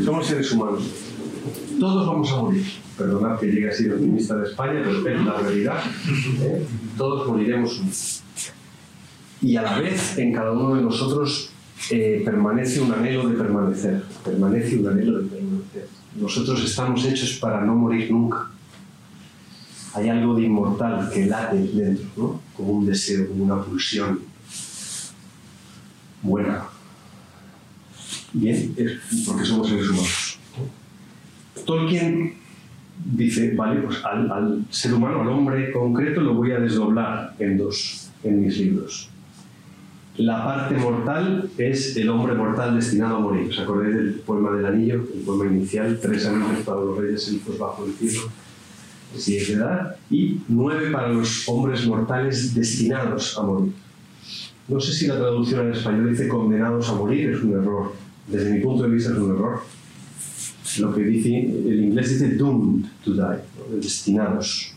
[0.05, 0.83] Somos seres humanos.
[1.79, 2.65] Todos vamos a morir.
[2.97, 5.83] Perdonad que llegue así de optimista de España, pero es la realidad.
[6.41, 6.65] ¿eh?
[6.97, 7.91] Todos moriremos un.
[9.43, 11.51] Y a la vez, en cada uno de nosotros
[11.91, 14.05] eh, permanece un anhelo de permanecer.
[14.25, 15.89] Permanece un anhelo de permanecer.
[16.15, 18.51] Nosotros estamos hechos para no morir nunca.
[19.95, 22.41] Hay algo de inmortal que late dentro, ¿no?
[22.57, 24.21] Como un deseo, como una pulsión
[26.23, 26.65] buena.
[28.33, 30.39] Bien, es porque somos seres humanos.
[31.65, 32.35] Tolkien
[33.05, 38.11] dice, vale, pues al, ser humano, al hombre concreto, lo voy a desdoblar en dos,
[38.23, 39.11] en mis libros.
[40.17, 43.49] La parte mortal es el hombre mortal destinado a morir.
[43.51, 45.07] ¿Os acordáis del poema del anillo?
[45.13, 48.31] El poema inicial, tres anillos para los reyes elfos bajo el cielo,
[49.17, 53.73] siete edad, y nueve para los hombres mortales destinados a morir.
[54.69, 57.93] No sé si la traducción en español dice condenados a morir, es un error.
[58.27, 59.61] Desde mi punto de vista es un error.
[60.79, 64.75] Lo que dice, el inglés dice doomed to die, destinados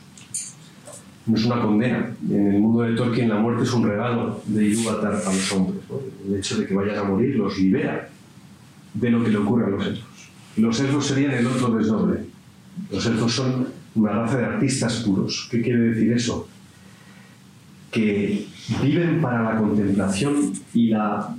[1.28, 2.16] no es una condena.
[2.30, 5.82] En el mundo de Tolkien la muerte es un regalo de Ilúvatar a los hombres.
[5.90, 6.00] ¿no?
[6.26, 8.10] El hecho de que vayan a morir los libera
[8.94, 10.30] de lo que le ocurre a los elfos.
[10.56, 12.26] Los elfos serían el otro desdoble.
[12.92, 13.68] Los elfos son
[13.98, 15.48] una raza de artistas puros.
[15.50, 16.48] ¿Qué quiere decir eso?
[17.92, 18.48] Que
[18.82, 21.36] viven para la contemplación y la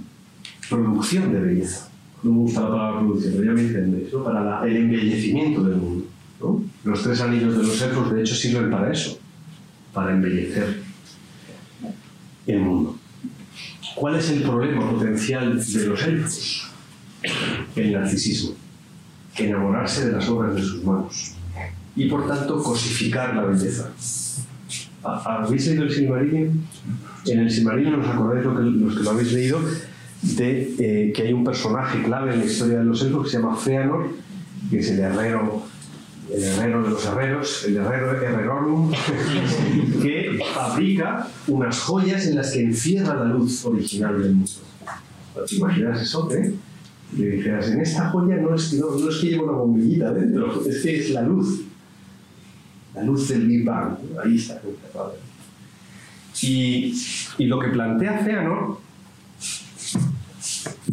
[0.68, 1.88] producción de belleza.
[2.22, 4.08] No me gusta la palabra producción, pero ya me entendéis.
[4.12, 6.06] Para el embellecimiento del mundo.
[6.84, 9.18] Los tres anillos de los elfos, de hecho, sirven para eso
[9.92, 10.80] para embellecer
[12.46, 12.96] el mundo.
[13.94, 16.70] ¿Cuál es el problema potencial de los elfos?
[17.74, 18.54] El narcisismo,
[19.36, 21.37] enamorarse de las obras de sus manos
[21.98, 23.90] y por tanto cosificar la belleza.
[25.04, 26.62] ¿Ha- ¿Habéis leído el Silmarillion?
[27.26, 29.60] En el Silmarillion os acordáis lo que- los que lo habéis leído
[30.22, 33.38] de eh, que hay un personaje clave en la historia de los elfos que se
[33.38, 34.08] llama Feanor,
[34.70, 35.62] que es el herrero
[36.30, 38.92] el herrero de los herreros, el herrero Herrerorum,
[40.02, 44.50] que fabrica unas joyas en las que encierra la luz original del mundo.
[45.48, 46.28] ¿Te imaginas eso?
[46.34, 46.52] Eh?
[47.16, 49.52] Y le dijeras, en esta joya no es, que- no, no es que lleve una
[49.52, 51.62] bombillita dentro, es que es la luz.
[52.98, 53.68] La luz del Big.
[53.68, 55.12] Ahí está encerrada.
[56.42, 56.94] Y,
[57.38, 58.80] y lo que plantea Feanor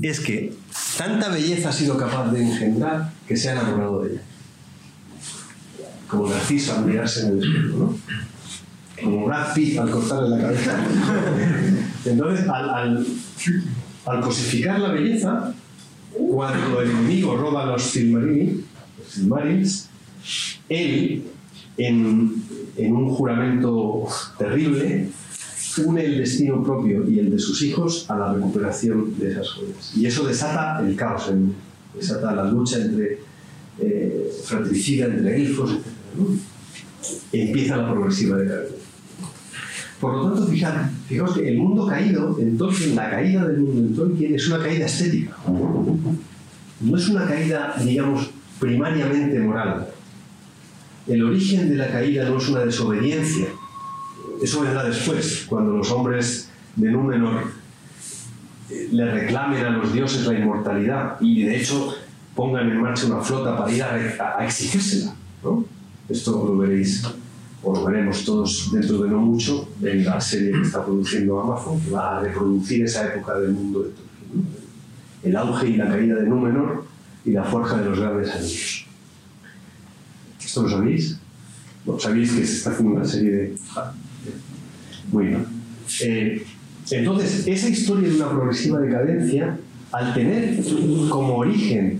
[0.01, 0.53] es que
[0.97, 4.21] tanta belleza ha sido capaz de engendrar que se ha enamorado de ella
[6.07, 7.97] como Narciso al mirarse en el espejo, ¿no?
[9.01, 10.77] Como Brad Pitt al cortarle la cabeza.
[12.05, 15.53] Entonces, al, cosificar la belleza,
[16.13, 18.63] cuando el enemigo roba Silmarini,
[18.97, 19.89] los Silmarils,
[20.69, 21.25] él,
[21.77, 22.33] en,
[22.77, 24.07] en un juramento
[24.37, 25.09] terrible,
[25.85, 29.91] une el destino propio y el de sus hijos a la recuperación de esas joyas.
[29.95, 31.53] Y eso desata el caos, en-
[31.93, 33.19] desata la lucha entre
[33.79, 36.39] eh, fratricida, entre elfos, etc.
[37.33, 38.77] Empieza la progresiva decadencia.
[39.99, 43.81] Por lo tanto, fijad, fijaos que el mundo caído en Tolkien, la caída del mundo
[43.81, 45.35] en Tolkien es una caída estética.
[46.81, 49.87] No es una caída, digamos, primariamente moral.
[51.07, 53.47] El origen de la caída no es una desobediencia.
[54.41, 57.43] Eso vendrá después, cuando los hombres de Númenor
[58.69, 61.93] eh, le reclamen a los dioses la inmortalidad y de hecho
[62.35, 65.13] pongan en marcha una flota para ir a, a- exigírsela.
[66.09, 67.03] Esto lo veréis
[67.63, 71.79] o lo veremos todos dentro de no mucho en la serie que está produciendo Amazon,
[71.81, 74.47] que va a reproducir esa época del mundo de Tolkien.
[75.23, 76.85] El auge y la caída de Númenor
[77.23, 78.85] y la forja de los grandes anillos.
[80.55, 81.17] ¿Esto lo sabéis?
[81.99, 83.55] ¿Sabéis que se está haciendo una serie de...
[83.75, 83.91] Ah,
[85.11, 85.45] Muy bien.
[86.01, 86.45] Eh,
[86.91, 89.57] entonces, esa historia de una progresiva decadencia,
[89.91, 90.57] al tener
[91.09, 91.99] como origen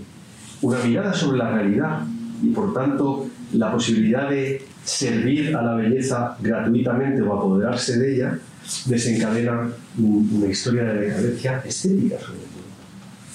[0.62, 2.06] una mirada sobre la realidad
[2.42, 8.38] y por tanto la posibilidad de servir a la belleza gratuitamente o apoderarse de ella,
[8.86, 12.64] desencadena un- una historia de decadencia estética sobre todo.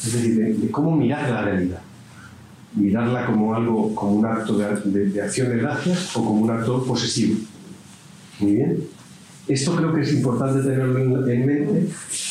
[0.04, 1.82] Es decir, de, de cómo mirar la realidad.
[2.74, 6.84] Mirarla como algo, como un acto de, de- acción de gracias o como un acto
[6.86, 7.36] posesivo.
[8.40, 8.78] Muy bien.
[9.48, 11.88] Esto creo que es importante tenerlo en, en mente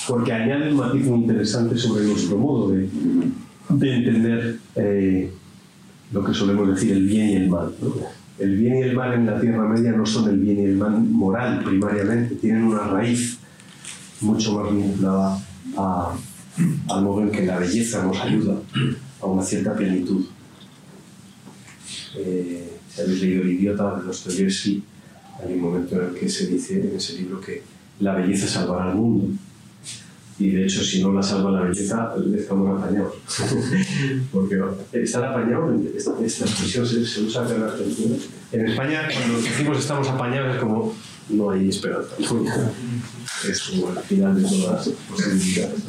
[0.09, 2.89] porque añade un matiz muy interesante sobre nuestro modo de,
[3.69, 5.31] de entender eh,
[6.13, 7.75] lo que solemos decir el bien y el mal.
[8.39, 10.77] El bien y el mal en la Tierra Media no son el bien y el
[10.77, 13.39] mal moral primariamente, tienen una raíz
[14.23, 15.39] mucho más vinculada
[16.89, 18.55] al modo en que la belleza nos ayuda
[19.21, 20.25] a una cierta plenitud.
[22.17, 24.83] Eh, si habéis leído El idiota de Dostoyevsky,
[25.43, 27.63] hay un momento en el que se dice en ese libro que
[28.01, 29.29] la belleza salvará al mundo.
[30.39, 33.15] Y de hecho, si no la salva la belleza, estamos apañados.
[34.33, 34.59] Porque
[34.95, 38.17] estar apañado, esta, expresión se, se usa en Argentina.
[38.53, 40.95] En España, cuando decimos estamos apañados, es como
[41.31, 42.11] no hay esperanza.
[43.49, 45.81] Es como el final de todas las posibilidades.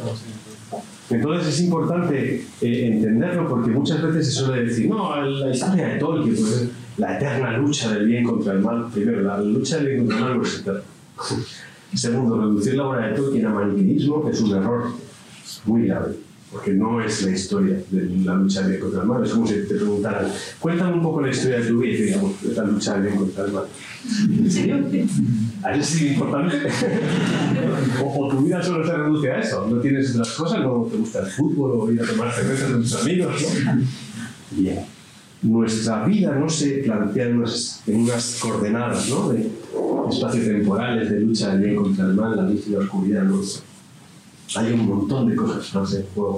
[1.11, 5.99] Entonces es importante eh, entenderlo porque muchas veces se suele decir, no, la historia de
[5.99, 8.87] Tolkien, pues, es la eterna lucha del bien contra el mal.
[8.93, 10.81] Primero, la lucha del bien contra el mal no es eterna.
[11.93, 14.83] Segundo, reducir la obra de Tolkien a maniqueísmo es un error
[15.65, 16.15] muy grave,
[16.51, 19.23] porque no es la historia de la lucha del bien contra el mal.
[19.25, 20.27] Es como si te preguntaran,
[20.59, 23.17] cuéntame un poco la historia de tu vida y digamos, de la lucha del bien
[23.17, 23.65] contra el mal.
[24.39, 24.77] ¿En serio?
[25.63, 26.57] ¿A eso sí importante?
[28.03, 30.97] o, o tu vida solo se reduce a eso, no tienes otras cosas, no te
[30.97, 33.35] gusta el fútbol o ir a tomar cerveza con tus amigos,
[33.65, 33.81] ¿no?
[34.51, 34.85] Bien.
[35.43, 39.29] Nuestra vida no se plantea en unas, en unas coordenadas, ¿no?
[39.29, 39.49] De
[40.09, 43.41] espacios temporales, de lucha del bien contra el mal, la luz y la oscuridad, ¿no?
[44.55, 46.37] Hay un montón de cosas más en juego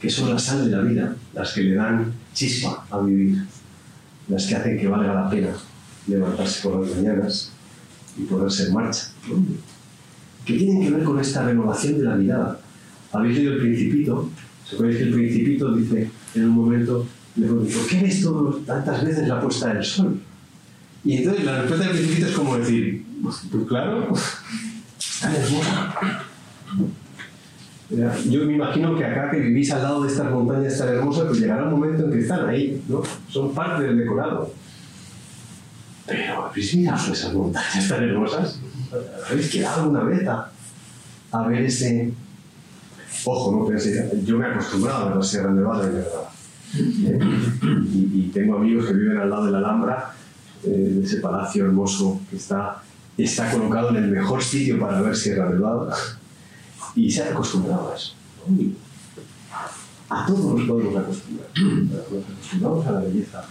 [0.00, 3.44] que son la sal de la vida, las que le dan chispa a vivir,
[4.28, 5.50] las que hacen que valga la pena
[6.06, 7.52] levantarse por las mañanas
[8.18, 9.08] y ponerse en marcha.
[10.44, 12.60] Que tienen que ver con esta renovación de la mirada.
[13.12, 14.30] Habéis leído el Principito,
[14.64, 17.06] sabéis que el Principito dice en un momento,
[17.36, 18.26] le pregunto, ¿por qué ves
[18.66, 20.20] tantas veces la puesta del sol?
[21.04, 24.12] Y entonces la respuesta del Principito es como decir, pues claro,
[24.98, 25.94] es tan hermosa.
[28.28, 31.40] Yo me imagino que acá que vivís al lado de estas montañas tan hermosas, pues
[31.40, 33.02] llegará un momento en que están ahí, ¿no?
[33.30, 34.52] Son parte del decorado.
[36.08, 38.58] Pero habéis mirado esas montañas tan hermosas.
[39.30, 42.12] ¿Habéis quedado alguna vez a, ver ese.
[43.24, 46.28] Ojo, no penséis, yo me he acostumbrado a la Sierra Nevada de verdad.
[46.76, 47.18] ¿eh?
[48.14, 50.14] Y, tengo amigos que viven al lado de la Alhambra,
[50.64, 52.82] eh, ese palacio hermoso que está,
[53.16, 55.94] está colocado en el mejor sitio para ver Sierra Nevada.
[56.94, 58.14] Y se han acostumbrado a eso.
[60.08, 61.48] A todos nos podemos acostumbrar.
[61.58, 63.44] Nos acostumbramos a la belleza.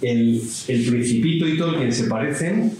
[0.00, 2.72] El, el Principito y Tolkien se parecen,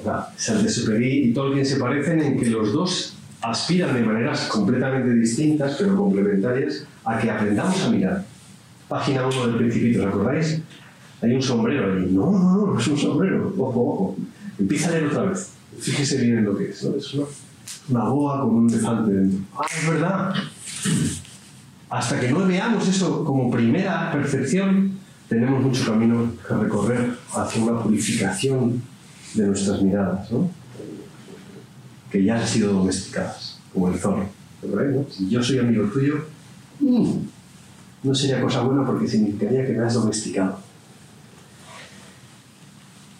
[0.00, 5.14] o sea, Saint-Exupéry y Tolkien se parecen en que los dos aspiran de maneras completamente
[5.14, 8.24] distintas, pero complementarias, a que aprendamos a mirar.
[8.88, 10.60] Página 1 del Principito, ¿os acordáis?
[11.22, 12.12] Hay un sombrero allí.
[12.12, 13.54] No, no, no, es un sombrero.
[13.56, 14.16] Ojo, ojo.
[14.58, 15.52] Empieza a leer otra vez.
[15.78, 16.82] Fíjese bien en lo que es.
[16.82, 16.96] ¿no?
[16.96, 17.26] Es una,
[17.90, 19.40] una boa con un elefante dentro.
[19.56, 20.34] Ah, es verdad.
[21.90, 24.89] Hasta que no veamos eso como primera percepción,
[25.30, 28.82] tenemos mucho camino que recorrer hacia una purificación
[29.34, 30.50] de nuestras miradas, ¿no?
[32.10, 34.26] que ya han sido domesticadas, como el zorro.
[35.08, 36.16] Si yo soy amigo tuyo,
[36.80, 37.12] mm,
[38.02, 40.58] no sería cosa buena porque significaría que me has domesticado.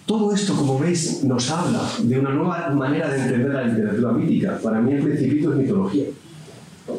[0.07, 4.59] todo esto, como veis, nos habla de una nueva manera de entender la literatura mítica.
[4.61, 6.07] Para mí el principito es mitología.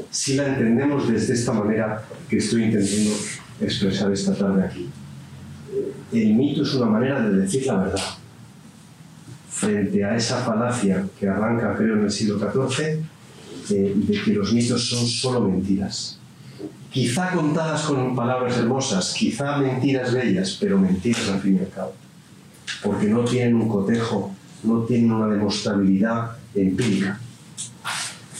[0.09, 3.11] Si la entendemos desde esta manera que estoy intentando
[3.59, 4.89] expresar esta tarde aquí.
[6.11, 8.01] El mito es una manera de decir la verdad.
[9.49, 13.03] Frente a esa falacia que arranca, creo, en el siglo XIV,
[13.69, 16.19] eh, de que los mitos son solo mentiras.
[16.91, 21.93] Quizá contadas con palabras hermosas, quizá mentiras bellas, pero mentiras al fin y al cabo.
[22.83, 27.19] Porque no tienen un cotejo, no tienen una demostrabilidad empírica.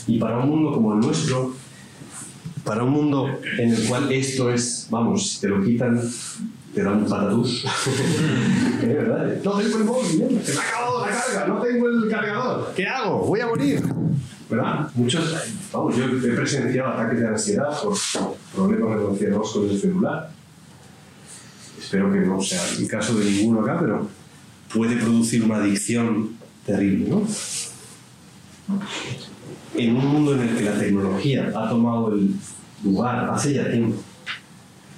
[0.08, 1.56] Y para un mundo como el nuestro,
[2.66, 6.02] para un mundo en el cual esto es, vamos, si te lo quitan,
[6.74, 7.66] te dan un patatús.
[8.82, 9.36] es verdad.
[9.44, 12.74] No tengo el móvil, se me ha acabado la carga, no tengo el cargador.
[12.76, 13.20] ¿Qué hago?
[13.26, 13.82] Voy a morir.
[14.50, 14.90] ¿Verdad?
[14.96, 15.34] Muchos,
[15.72, 17.96] vamos, yo he presenciado ataques de ansiedad por
[18.54, 20.30] problemas relacionados con el celular.
[21.80, 24.08] Espero que no sea el caso de ninguno acá, pero
[24.74, 27.24] puede producir una adicción terrible, ¿no?
[29.74, 32.36] En un mundo en el que la tecnología ha tomado el
[32.84, 34.02] lugar hace ya tiempo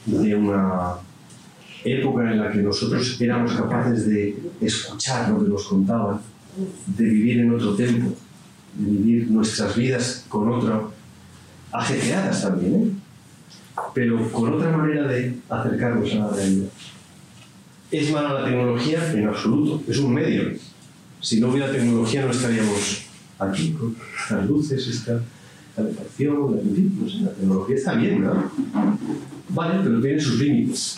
[0.05, 0.95] de una
[1.83, 6.19] época en la que nosotros éramos capaces de escuchar lo que nos contaban,
[6.87, 8.15] de vivir en otro tiempo,
[8.75, 10.91] de vivir nuestras vidas con otro,
[11.71, 12.91] ajetreadas también, ¿eh?
[13.93, 16.69] pero con otra manera de acercarnos a la realidad.
[17.91, 19.13] ¿Es mala la tecnología?
[19.13, 20.51] En absoluto, es un medio.
[21.19, 23.05] Si no hubiera tecnología no estaríamos
[23.37, 25.21] aquí con estas luces, esta
[25.75, 26.59] calefacción,
[27.07, 28.51] sé, la tecnología está bien, ¿no?
[29.49, 30.97] Vale, pero tiene sus límites.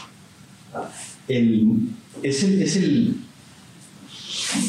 [1.27, 2.43] Es,
[2.75, 3.15] el,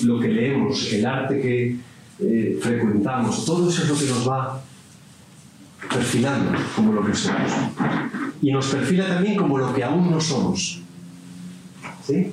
[0.05, 1.77] lo que leemos, el arte que
[2.21, 4.63] eh, frecuentamos, todo eso es lo que nos va
[5.93, 7.53] perfilando como lo que somos.
[8.43, 10.81] Y nos perfila también como lo que aún no somos.
[12.07, 12.33] ¿Sí?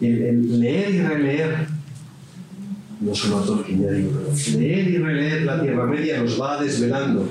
[0.00, 1.66] El, leer y releer,
[3.00, 4.12] no solo a Tolkien, ya digo,
[4.56, 7.26] leer y releer la Tierra Media nos va desvelando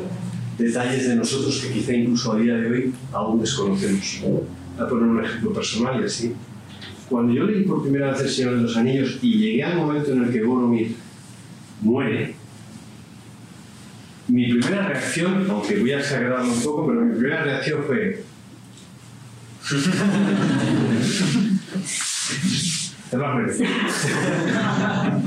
[0.57, 4.21] detalles de nosotros que quizá incluso a día de hoy aún desconocemos.
[4.79, 6.33] A poner un ejemplo personal y así.
[7.09, 10.11] Cuando yo leí por primera vez El Señor de los Anillos y llegué al momento
[10.11, 10.95] en el que Boromir
[11.81, 12.35] muere,
[14.27, 18.23] mi primera reacción, aunque voy a exagerarlo un poco, pero mi primera reacción fue...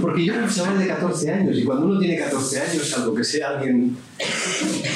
[0.00, 3.14] Porque yo era un chaval de 14 años y cuando uno tiene 14 años, salvo
[3.14, 3.96] que sea alguien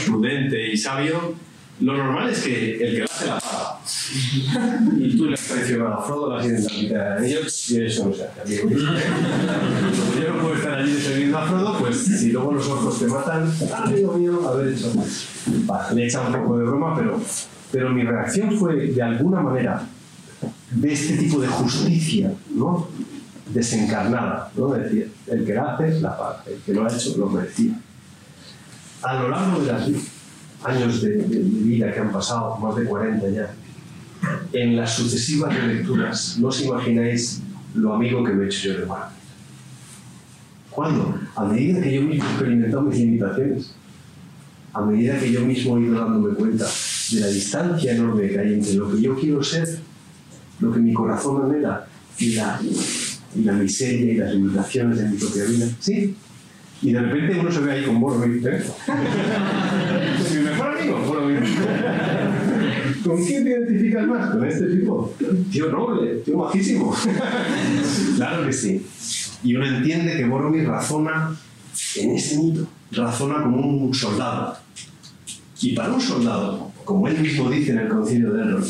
[0.07, 1.34] prudente y sabio,
[1.81, 3.81] lo normal es que el que lo hace la paga.
[4.99, 8.09] Y tú le has traicionado a Frodo, ido en la mitad de ellos y eso
[8.09, 8.61] no se hace.
[8.61, 13.07] Como yo no puedo estar allí defendiendo a Frodo, pues si luego los orcos te
[13.07, 14.93] matan, "Ah, amigo mío, haber hecho.
[15.66, 17.20] Vale, le he echado un poco de broma, pero,
[17.72, 19.83] pero mi reacción fue de alguna manera
[20.70, 22.89] de este tipo de justicia, ¿no?
[23.53, 24.75] Desencarnada, ¿no?
[24.77, 27.75] Es decir, el que la hace, la paga, el que lo ha hecho, lo merecía.
[29.03, 29.87] A lo largo de los
[30.64, 33.54] años de, de- de vida que han pasado, más de 40 ya,
[34.52, 37.40] en las sucesivas relecturas, no os imagináis
[37.74, 39.08] lo amigo que me he hecho yo de Warner.
[40.70, 41.18] ¿Cuándo?
[41.36, 43.74] A medida que yo mismo he experimentado mis limitaciones,
[44.72, 46.66] a medida que yo mismo he ido dándome cuenta
[47.12, 49.78] de la distancia enorme que hay entre lo que yo quiero ser,
[50.60, 51.86] lo que mi corazón anhela
[52.18, 52.60] y la,
[53.36, 55.66] y la miseria y las limitaciones de mi propia vida.
[55.78, 56.16] ¿Sí?
[56.83, 58.62] Y de repente uno se ve ahí con Boromir, ¿eh?
[60.35, 60.99] mi mejor amigo.
[63.05, 64.31] ¿Con quién te identificas más?
[64.31, 65.14] ¿Con este tipo?
[65.51, 66.95] Tío noble, tío majísimo.
[68.16, 68.87] claro que sí.
[69.43, 71.35] Y uno entiende que Boromir razona
[71.97, 74.57] en ese mito, razona como un soldado.
[75.61, 78.66] Y para un soldado, como él mismo dice en el concilio de Elrond,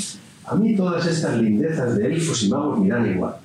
[0.46, 3.36] a mí todas estas lindezas de elfos y magos me dan igual.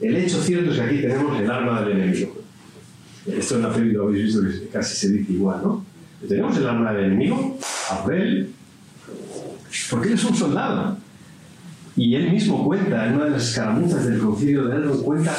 [0.00, 2.35] El hecho cierto es que aquí tenemos el arma del enemigo.
[3.26, 5.84] Esto en la peli lo habéis visto que casi se dice igual, ¿no?
[6.26, 7.58] Tenemos el arma del enemigo,
[7.90, 8.52] a por él,
[9.90, 10.96] porque él es un soldado.
[11.96, 15.34] Y él mismo cuenta, en una de las escaramuzas del concilio de Elrond, cuenta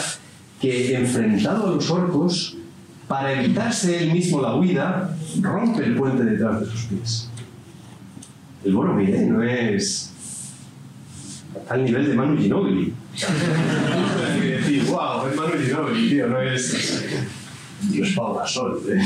[0.59, 2.57] que enfrentado a los orcos,
[3.07, 7.29] para evitarse él mismo la huida, rompe el puente detrás de sus pies.
[8.65, 10.11] El bueno, mire, no es
[11.69, 12.93] al nivel de Manu Ginobili.
[14.41, 17.03] decir, wow, es Manu Ginobili, tío, no es
[17.81, 18.81] Dios Pau Gasol.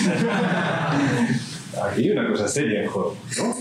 [1.83, 3.55] Aquí hay una cosa seria en juego, ¿no?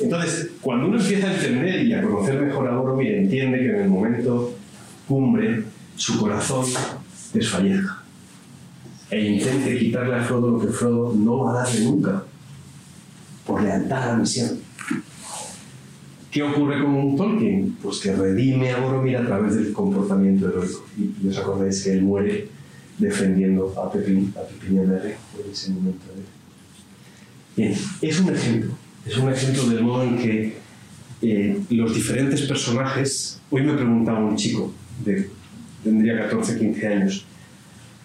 [0.00, 3.82] Entonces, cuando uno empieza a entender y a conocer mejor a Boromir, entiende que en
[3.82, 4.54] el momento
[5.06, 5.64] cumbre
[5.96, 6.66] su corazón
[7.32, 8.02] desfallezca
[9.10, 12.24] e intente quitarle a Frodo lo que Frodo no va a darle nunca
[13.46, 14.58] por lealtad a la misión.
[16.30, 17.76] ¿Qué ocurre con Tolkien?
[17.82, 20.86] Pues que redime a Boromir a través del comportamiento heroico.
[20.96, 22.48] Y, y os acordáis que él muere
[22.98, 26.06] defendiendo a Pepín, a Pepín en ese momento.
[27.56, 28.72] Bien, es un ejemplo.
[29.06, 30.56] Es un ejemplo del modo en que
[31.22, 33.40] eh, los diferentes personajes...
[33.50, 34.72] Hoy me preguntaba un chico,
[35.04, 35.28] de,
[35.84, 37.26] tendría 14, 15 años,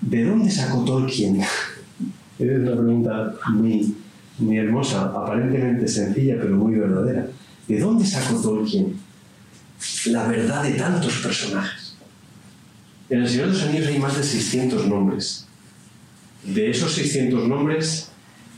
[0.02, 1.40] ¿de dónde sacó Tolkien?
[2.40, 3.96] es una pregunta muy,
[4.40, 7.28] muy hermosa, aparentemente sencilla, pero muy verdadera.
[7.68, 8.96] ¿De dónde sacó Tolkien
[10.08, 11.77] la verdad de tantos personajes?
[13.10, 15.46] En el Señor de los Anillos hay más de 600 nombres.
[16.44, 18.10] De esos 600 nombres,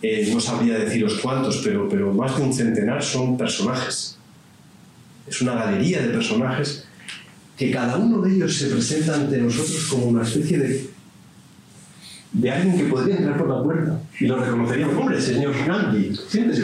[0.01, 4.17] eh, no sabría deciros cuántos, pero, pero más de un centenar son personajes.
[5.27, 6.85] Es una galería de personajes
[7.57, 10.89] que cada uno de ellos se presenta ante nosotros como una especie de,
[12.31, 14.95] de alguien que podría entrar por la puerta y lo reconoceríamos.
[14.95, 16.63] Hombre, señor Gandhi, siéntese.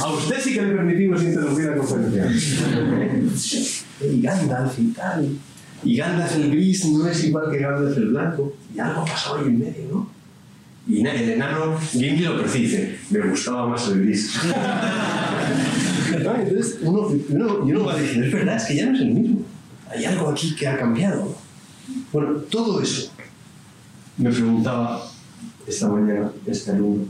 [0.00, 2.32] A usted sí que le permitimos interrumpir la conferencia.
[4.00, 5.28] y Gandalf y tal.
[5.84, 8.54] Y Gandalf el gris no es igual que Gandalf el blanco.
[8.74, 10.10] Y algo ha pasado ahí en medio, ¿no?
[10.86, 12.98] Y el enano Gimli lo percibe.
[13.10, 14.34] Me gustaba más el gris.
[16.12, 19.10] Entonces uno, uno, y uno va diciendo, es verdad, es que ya no es el
[19.10, 19.42] mismo.
[19.90, 21.36] Hay algo aquí que ha cambiado.
[22.12, 23.12] Bueno, todo eso.
[24.16, 25.02] Me preguntaba
[25.66, 27.06] esta mañana este alumno,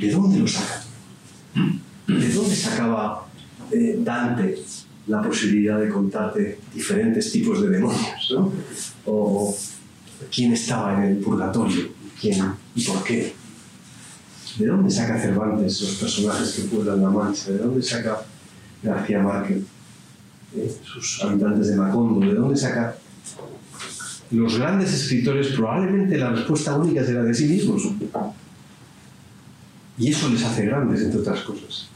[0.00, 0.82] ¿de dónde lo saca?
[2.06, 3.26] ¿De dónde sacaba
[3.70, 4.58] eh, Dante
[5.08, 8.34] la posibilidad de contarte diferentes tipos de demonios?
[8.34, 8.52] ¿no?
[9.06, 9.56] O
[10.30, 11.88] quién estaba en el purgatorio,
[12.20, 12.44] quién
[12.74, 13.34] y por qué.
[14.58, 17.52] ¿De dónde saca Cervantes los personajes que pueblan la Mancha?
[17.52, 18.22] ¿De dónde saca
[18.82, 19.62] García Márquez
[20.56, 22.26] eh, sus habitantes de Macondo?
[22.26, 22.96] ¿De dónde saca
[24.32, 25.48] los grandes escritores?
[25.48, 27.82] Probablemente la respuesta única será de sí mismos.
[29.96, 31.88] Y eso les hace grandes, entre otras cosas.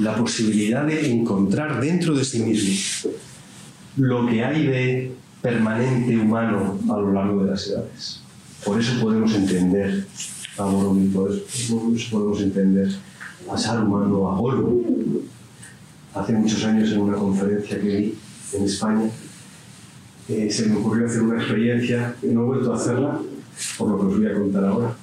[0.00, 3.08] La posibilidad de encontrar dentro de sí mismos
[3.98, 8.22] lo que hay de permanente humano a lo largo de las edades.
[8.64, 10.06] Por eso podemos entender
[10.56, 11.76] a Boromir, por eso
[12.10, 12.88] podemos entender
[13.50, 14.82] a Saruman o a Gollum.
[16.14, 18.14] Hace muchos años en una conferencia que vi
[18.54, 19.10] en España,
[20.28, 23.20] eh, se me ocurrió hacer una experiencia, y no he vuelto a hacerla,
[23.76, 24.96] por lo que os voy a contar ahora.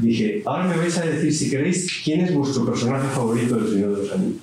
[0.00, 3.96] Dije, ahora me vais a decir, si queréis, quién es vuestro personaje favorito del Señor
[3.96, 4.42] de los Anillos.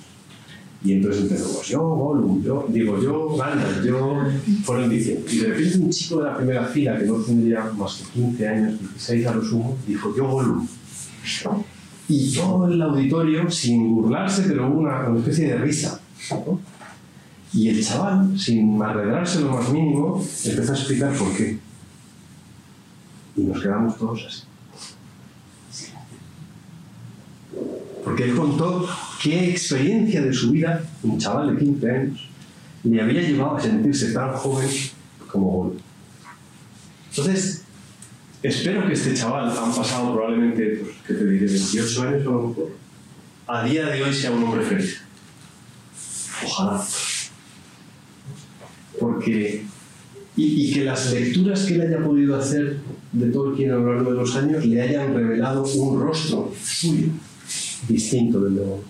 [0.82, 4.22] Y entonces empezó, pues yo, Gollum, yo, digo yo, Gandalf, yo,
[4.64, 5.26] fueron diciendo.
[5.30, 8.48] Y de repente un chico de la primera fila, que no tendría más que 15
[8.48, 10.66] años, 16 a lo sumo, dijo, yo, Gollum.
[12.08, 16.00] Y todo el auditorio, sin burlarse, pero hubo una, una especie de risa.
[16.30, 16.60] ¿no?
[17.52, 21.58] Y el chaval, sin arredrarse lo más mínimo, empezó a explicar por qué.
[23.36, 24.49] Y nos quedamos todos así.
[28.10, 28.88] Porque él contó
[29.22, 32.28] qué experiencia de su vida, un chaval de 15 años,
[32.82, 34.68] le había llevado a sentirse tan joven
[35.28, 35.76] como Gol.
[37.10, 37.62] Entonces,
[38.42, 42.32] espero que este chaval, han pasado probablemente, pues, ¿qué te diré, 28 años o a
[42.32, 42.70] lo mejor,
[43.46, 45.02] a día de hoy sea un hombre feliz.
[46.44, 46.84] Ojalá.
[48.98, 49.66] Porque,
[50.36, 52.80] y, y que las lecturas que él haya podido hacer
[53.12, 57.06] de Tolkien a lo largo de los años le hayan revelado un rostro suyo
[57.88, 58.80] distinto del de Gol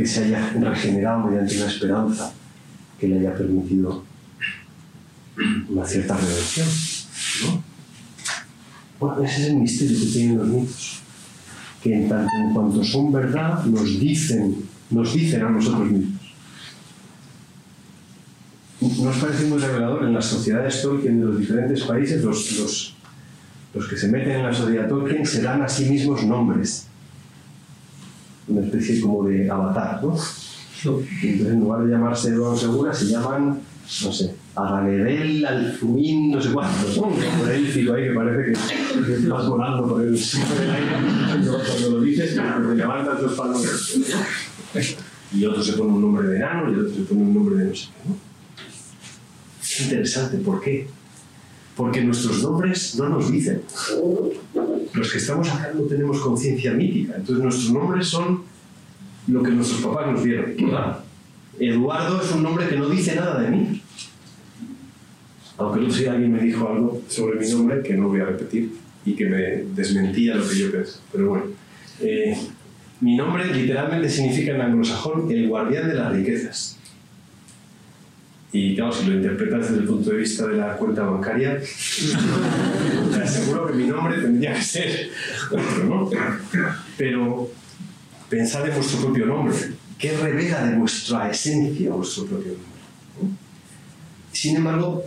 [0.00, 2.32] que se haya regenerado mediante una esperanza
[2.98, 4.02] que le haya permitido
[5.68, 6.68] una cierta redención.
[7.44, 7.62] ¿no?
[8.98, 11.00] Bueno, ese es el misterio que tienen los mitos,
[11.82, 14.56] que en tanto en cuanto son verdad nos dicen,
[14.90, 16.20] nos dicen a nosotros mismos.
[18.80, 22.24] ¿Nos parece muy revelador en las sociedades Tolkien de los diferentes países?
[22.24, 22.96] Los, los,
[23.74, 26.89] los que se meten en la sociedad Tolkien se dan a sí mismos nombres
[28.50, 30.16] una especie como de avatar, ¿no?
[30.82, 33.60] Entonces, en lugar de llamarse Eduardo Segura, se llaman,
[34.04, 37.10] no sé, Aganedel, Alfumín, no sé cuántos, ¿no?
[37.50, 40.96] Élfico ahí que parece que vas volando por el, por el aire.
[41.66, 43.98] Cuando lo dices, te levantas tus palabras.
[45.32, 47.64] Y otro se pone un nombre de enano y otro se pone un nombre de
[47.66, 48.16] no sé qué, ¿no?
[49.62, 50.88] Es interesante, ¿por qué?
[51.80, 53.62] Porque nuestros nombres no nos dicen.
[54.92, 57.14] Los que estamos acá no tenemos conciencia mítica.
[57.16, 58.42] Entonces nuestros nombres son
[59.28, 60.56] lo que nuestros papás nos dieron.
[61.58, 63.82] Eduardo es un nombre que no dice nada de mí.
[65.56, 68.74] Aunque no sé, alguien me dijo algo sobre mi nombre que no voy a repetir
[69.06, 69.40] y que me
[69.74, 70.98] desmentía lo que yo pensé.
[71.10, 71.44] Pero bueno,
[72.00, 72.36] eh,
[73.00, 76.78] mi nombre literalmente significa en anglosajón el guardián de las riquezas.
[78.52, 81.58] Y claro, si lo interpretas desde el punto de vista de la cuenta bancaria,
[83.12, 85.10] te aseguro que mi nombre tendría que ser
[85.50, 86.10] otro, ¿no?
[86.96, 87.48] Pero
[88.28, 89.54] pensad en vuestro propio nombre.
[89.98, 92.66] que revela de vuestra esencia vuestro propio nombre.
[93.22, 93.28] ¿no?
[94.32, 95.04] Sin embargo,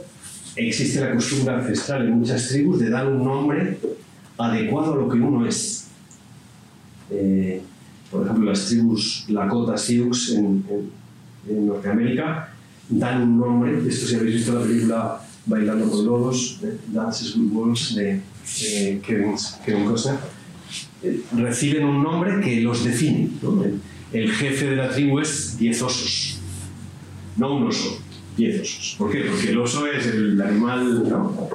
[0.55, 3.77] existe la costumbre ancestral en muchas tribus de dar un nombre
[4.37, 5.87] adecuado a lo que uno es.
[7.11, 7.61] Eh,
[8.09, 10.91] por ejemplo, las tribus Lakota Sioux en, en-
[11.49, 12.52] en Norteamérica
[12.89, 17.51] dan un nombre, esto si habéis visto la película Bailando con Lobos, eh, Dances with
[17.51, 18.21] Wolves de
[18.61, 19.93] eh, Kevin, Kevin
[21.03, 23.29] eh, reciben un nombre que los define.
[23.41, 23.63] ¿no?
[23.63, 23.81] El,
[24.13, 26.39] el jefe de la tribu es Diez Osos,
[27.35, 27.99] no un oso,
[28.37, 28.95] Diez Osos.
[28.97, 29.21] ¿Por qué?
[29.21, 31.49] Porque el oso es el animal, ¿no?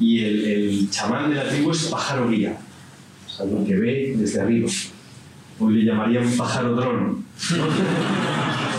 [0.00, 2.58] Y el, el chamán de la tribu es pájaro guía,
[3.26, 4.68] o sea, lo que ve desde arriba.
[5.60, 7.24] Hoy le llamarían pájaro dron.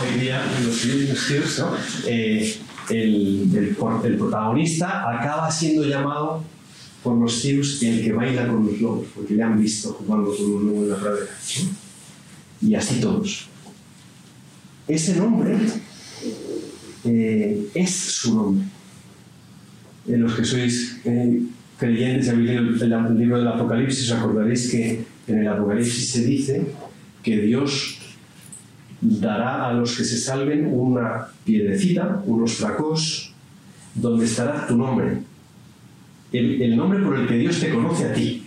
[0.02, 1.72] Hoy día los videos, ¿no?
[2.06, 2.58] Eh,
[2.90, 6.44] el, el, el protagonista acaba siendo llamado
[7.02, 10.46] por los tíos el que baila con los lobos, porque le han visto jugando con
[10.46, 11.32] un lobo en la pradera.
[11.64, 12.68] ¿no?
[12.68, 13.48] Y así todos.
[14.88, 15.58] Ese nombre
[17.06, 18.66] eh, es su nombre.
[20.08, 21.42] En los que sois eh,
[21.78, 26.24] creyentes, habéis leído el, el libro del Apocalipsis, os acordaréis que en el Apocalipsis se
[26.24, 26.66] dice
[27.24, 28.00] que Dios
[29.02, 33.34] dará a los que se salven una piedrecita, unos fracos,
[33.94, 35.20] donde estará tu nombre.
[36.32, 38.46] El, el nombre por el que Dios te conoce a ti.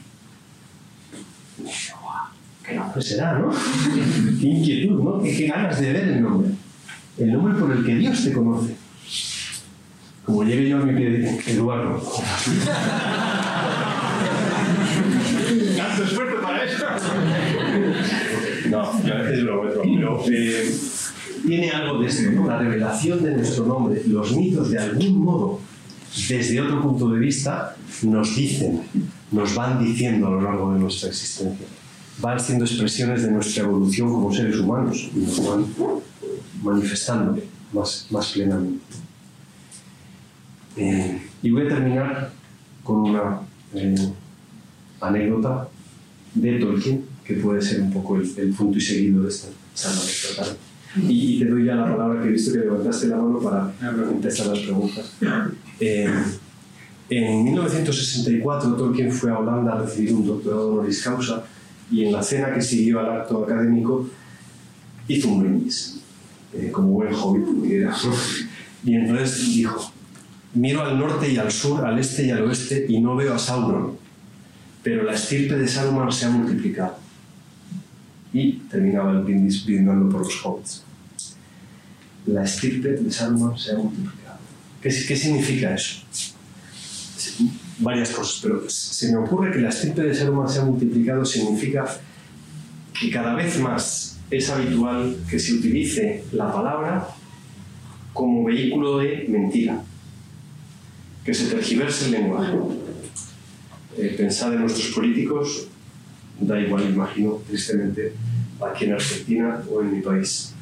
[2.65, 3.51] ¿Qué nombre será, no?
[4.41, 5.23] Qué inquietud, ¿no?
[5.23, 6.51] Qué, qué ganas de ver el nombre.
[7.19, 8.77] El nombre por el que Dios te conoce.
[10.25, 12.03] Como llegue yo a mi pie, Eduardo.
[15.77, 16.85] ¿Tanto esfuerzo para esto?
[18.71, 19.83] No, ya es lo otro.
[19.83, 20.75] Pero eh,
[21.47, 22.47] tiene algo de esto.
[22.47, 24.03] La revelación de nuestro nombre.
[24.07, 25.61] Los mitos, de algún modo,
[26.29, 28.83] desde otro punto de vista, nos dicen,
[29.31, 31.67] nos van diciendo a lo largo de nuestra existencia.
[32.21, 35.67] Van siendo expresiones de nuestra evolución como seres humanos y nos van
[36.63, 37.39] manifestando
[37.73, 38.85] más, más plenamente.
[40.77, 42.33] Eh, y voy a terminar
[42.83, 43.41] con una
[43.75, 44.13] eh,
[45.01, 45.69] anécdota
[46.35, 50.01] de Tolkien, que puede ser un poco el, el punto y seguido de esta charla
[50.01, 50.57] de esta tarde.
[51.07, 53.71] Y, y te doy ya la palabra que he visto que levantaste la mano para
[54.11, 55.13] empezar las preguntas.
[55.79, 56.09] Eh,
[57.11, 61.45] en 1964 Tolkien fue a Holanda a recibir un doctorado honoris causa
[61.91, 64.09] y en la cena que siguió al acto académico
[65.07, 66.01] hizo un brindis,
[66.55, 67.89] eh, como buen hobbit que.
[68.85, 69.93] Y entonces dijo,
[70.55, 73.39] miro al norte y al sur, al este y al oeste y no veo a
[73.39, 73.99] Sauron,
[74.83, 76.98] pero la estirpe de Saruman se ha multiplicado.
[78.33, 80.85] Y terminaba el brindis brindando por los hobbits.
[82.27, 84.39] La estirpe de Saruman se ha multiplicado.
[84.83, 86.03] ¿Qué, significa eso?
[87.79, 91.87] Varias cosas, pero se me ocurre que la estirpe de Saruman se ha multiplicado significa
[92.99, 97.09] que cada vez más es habitual que se utilice la palabra
[98.13, 99.81] como vehículo de mentira,
[101.25, 102.53] que se tergiverse el lenguaje.
[103.97, 105.68] Eh, pensad en nuestros políticos,
[106.41, 108.13] da igual, imagino, tristemente,
[108.61, 110.55] aquí en Argentina o en mi país.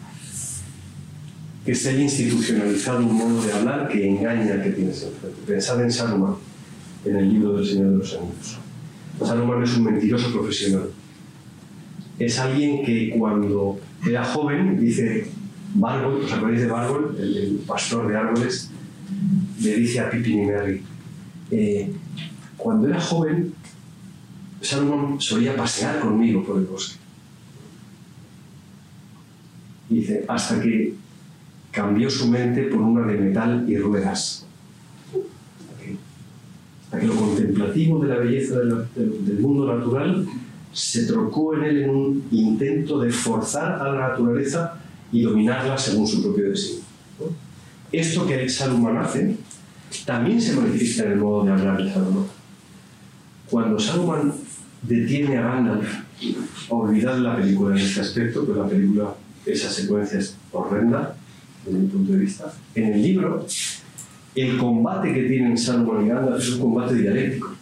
[1.64, 5.40] Que se haya institucionalizado un modo de hablar que engaña al que tienes enfrente.
[5.46, 6.34] Pensad en Saruman,
[7.04, 8.58] en el libro del Señor de los Anillos.
[9.22, 10.90] Saruman es un mentiroso profesional.
[12.18, 15.26] Es alguien que cuando era joven, dice
[15.74, 18.70] Bargol, ¿os acordáis de Bargol, el, el pastor de árboles?
[19.60, 20.82] Le dice a Pippin y Merry,
[21.50, 21.90] eh,
[22.56, 23.52] cuando era joven,
[24.66, 26.98] Salomón solía pasear conmigo por el bosque.
[29.88, 30.94] Y dice, hasta que
[31.70, 34.46] cambió su mente por una de metal y ruedas.
[36.84, 40.26] Hasta que, lo contemplativo de la belleza del, mundo natural
[40.72, 44.80] se trocó en él en un intento de forzar a la naturaleza
[45.12, 46.48] y dominarla según su propio.
[46.48, 47.26] ¿no?
[47.92, 49.36] Esto que Salomón hace
[50.04, 52.26] también se manifiesta en el modo de hablar de Salomón.
[53.50, 54.34] Cuando Salomón
[54.86, 55.88] detiene a Gandalf,
[56.68, 59.14] olvidad la película en este aspecto, pero la película,
[59.44, 61.16] esa secuencia es horrenda
[61.64, 62.52] desde mi punto de vista.
[62.74, 63.46] En el libro,
[64.34, 67.54] el combate que tienen Salomón y Gandalf es un combate dialéctico.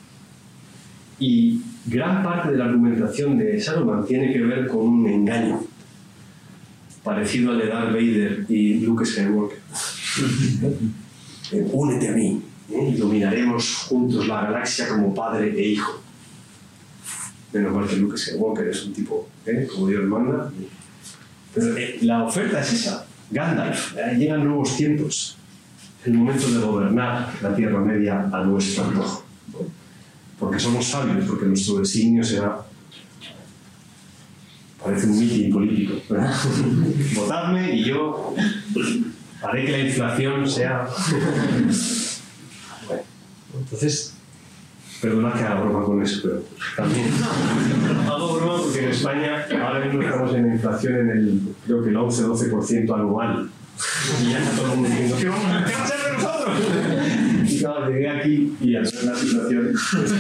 [1.19, 5.61] Y gran parte de la argumentación de Salomón tiene que ver con un engaño,
[7.03, 9.59] parecido al de Darth Vader y Luke Skywalker.
[11.53, 12.97] Eh, Únete a mí ¿eh?
[12.99, 16.01] dominaremos juntos la galaxia como padre e hijo.
[17.55, 19.69] Menos mal que Luke Skywalker es un tipo ¿eh?
[19.73, 20.51] como Dios manda.
[21.55, 23.07] Pero eh, la oferta es esa.
[23.31, 25.37] Gandalf, eh, llegan nuevos tiempos.
[26.05, 29.25] El momento de gobernar la Tierra Media a nuestro antojo.
[29.53, 29.59] ¿no?
[30.39, 32.65] Porque somos sabios, porque nuestro designio será
[34.85, 35.95] Parece un mitin político.
[37.15, 38.35] Votadme y yo
[39.43, 40.87] haré que la inflación sea...
[42.87, 43.03] Bueno,
[43.61, 44.14] entonces,
[45.05, 46.43] perdonad que haga broma con eso, pero
[46.77, 47.09] también
[48.09, 51.97] hago broma porque en España ahora mismo estamos en inflación en el, creo que el
[51.97, 53.51] 11-12% anual.
[54.23, 56.13] Y ya está todo el mundo diciendo, ¿qué vamos a, qué va a ser de
[56.13, 57.53] nosotros?
[57.53, 59.73] Y claro, llegué aquí y al ver la situación...
[59.91, 60.13] pues,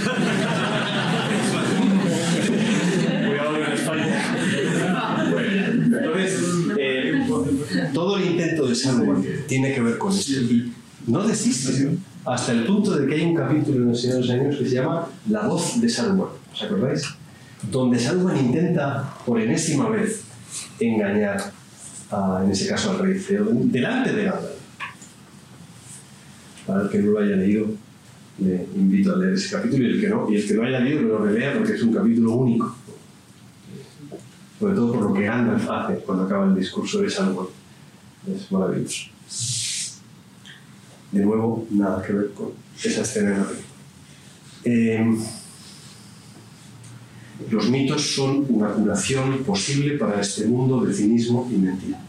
[3.26, 4.36] Cuidado en España.
[5.80, 6.42] Entonces,
[6.78, 7.26] eh,
[7.94, 10.32] todo el intento de Samuel tiene que ver con esto.
[10.32, 10.72] Y
[11.06, 14.30] no desiste hasta el punto de que hay un capítulo en El Señor de los
[14.30, 16.30] Años que se llama La voz de Samuel.
[16.52, 17.02] ¿Os acordáis?
[17.70, 20.22] Donde Samuel intenta por enésima vez
[20.80, 21.52] engañar,
[22.42, 24.54] en ese caso al rey Feo, delante de Gandalf.
[26.66, 27.66] Para el que no lo haya leído,
[28.38, 30.80] le invito a leer ese capítulo y el que no, y el que lo haya
[30.80, 32.74] leído que lo relea porque es un capítulo único
[34.64, 37.48] sobre todo por lo que Gandalf hace cuando acaba el discurso de Samuel.
[38.26, 39.10] Es maravilloso.
[41.14, 43.68] De nuevo, nada que ver con esa escena película.
[44.64, 45.16] Eh,
[47.50, 52.00] los mitos son una curación posible para este mundo de cinismo y mentira.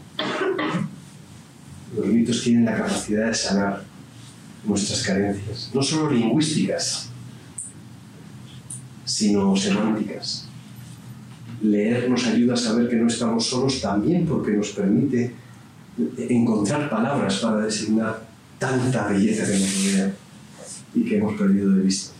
[1.96, 3.84] Los mitos tienen la capacidad de sanar
[4.64, 7.10] nuestras carencias, no solo lingüísticas,
[9.04, 10.48] sino semánticas
[11.62, 15.32] leer nos ayuda a saber que no estamos solos también porque nos permite
[16.18, 18.25] encontrar palabras para designar
[18.58, 20.12] tanta belleza que nos rodea
[20.94, 22.12] y que hemos perdido de vista.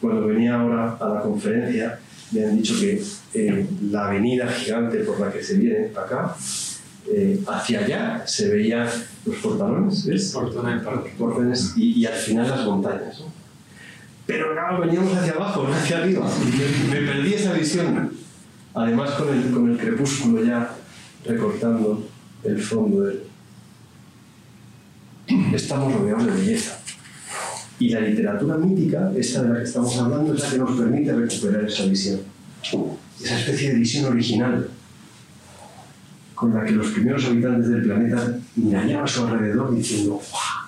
[0.00, 1.98] Cuando venía ahora a la conferencia,
[2.32, 3.02] me han dicho que
[3.34, 6.34] eh, la avenida gigante por la que se viene acá,
[7.12, 8.88] eh, hacia allá se veían
[9.24, 10.30] los portalones, ¿ves?
[10.32, 10.82] Portones.
[11.18, 13.20] Portones y, y al final las montañas.
[13.20, 13.26] ¿no?
[14.26, 16.28] Pero claro, veníamos hacia abajo, no hacia arriba.
[16.88, 18.12] Me, me perdí esa visión.
[18.74, 20.70] Además, con el, con el crepúsculo ya
[21.24, 22.06] recortando
[22.44, 23.29] el fondo del.
[25.52, 26.78] Estamos rodeados de belleza.
[27.78, 31.12] Y la literatura mítica, esta de la que estamos hablando, es la que nos permite
[31.12, 32.20] recuperar esa visión.
[33.22, 34.68] Esa especie de visión original
[36.34, 40.60] con la que los primeros habitantes del planeta mirarían a su alrededor diciendo ¡Guau!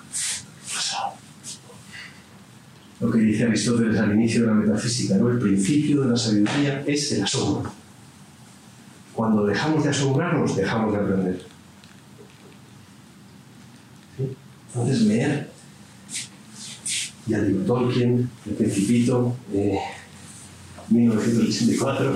[2.99, 5.29] Lo que dice Aristóteles al inicio de la metafísica, ¿no?
[5.29, 7.71] El principio de la sabiduría es el asombro.
[9.13, 11.52] Cuando dejamos de asombrarnos, dejamos de aprender.
[14.73, 15.49] Entonces, leer.
[17.27, 19.79] Ya digo, Tolkien, El Principito, eh,
[20.89, 22.15] 1984,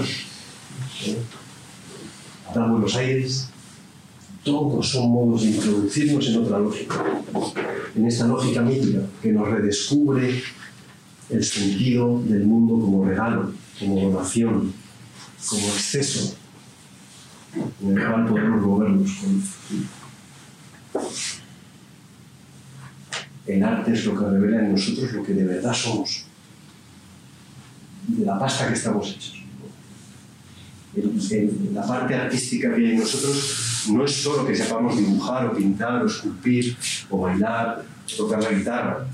[1.05, 1.17] eh,
[2.53, 3.47] Buenos Aires,
[4.43, 7.05] todos son modos de introducirnos en otra lógica,
[7.95, 10.41] en esta lógica mítica que nos redescubre
[11.29, 14.73] el sentido del mundo como regalo, como donación,
[15.49, 16.35] como exceso,
[17.81, 19.11] en el cual podemos movernos.
[23.47, 26.25] El arte es lo que revela en nosotros lo que de verdad somos,
[28.07, 29.33] de la pasta que estamos hechos.
[30.95, 35.53] El- la parte artística que hay en nosotros no es solo que sepamos dibujar o
[35.55, 36.75] pintar o esculpir
[37.09, 39.07] o bailar, o tocar la guitarra.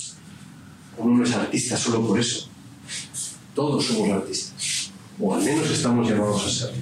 [0.97, 2.47] Uno no es artista solo por eso.
[3.53, 6.75] Todos somos artistas, o al menos estamos llamados a ser.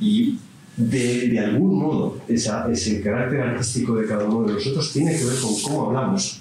[0.00, 0.38] Y
[0.76, 5.24] de, de algún modo, esa- ese carácter artístico de cada uno de nosotros tiene que
[5.24, 6.40] ver con cómo hablamos,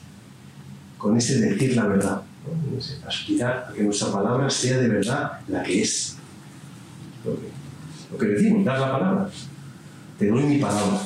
[0.98, 2.22] con ese decir la verdad,
[3.08, 6.18] aspirar a que nuestra palabra sea de verdad la que es.
[7.26, 7.48] Lo que,
[8.12, 9.30] lo que decimos, dar la palabra.
[10.18, 11.00] Te doy mi palabra.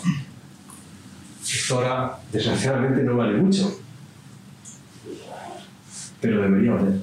[1.44, 3.80] Esto ahora, desgraciadamente, no vale mucho,
[6.22, 7.00] pero debería valer.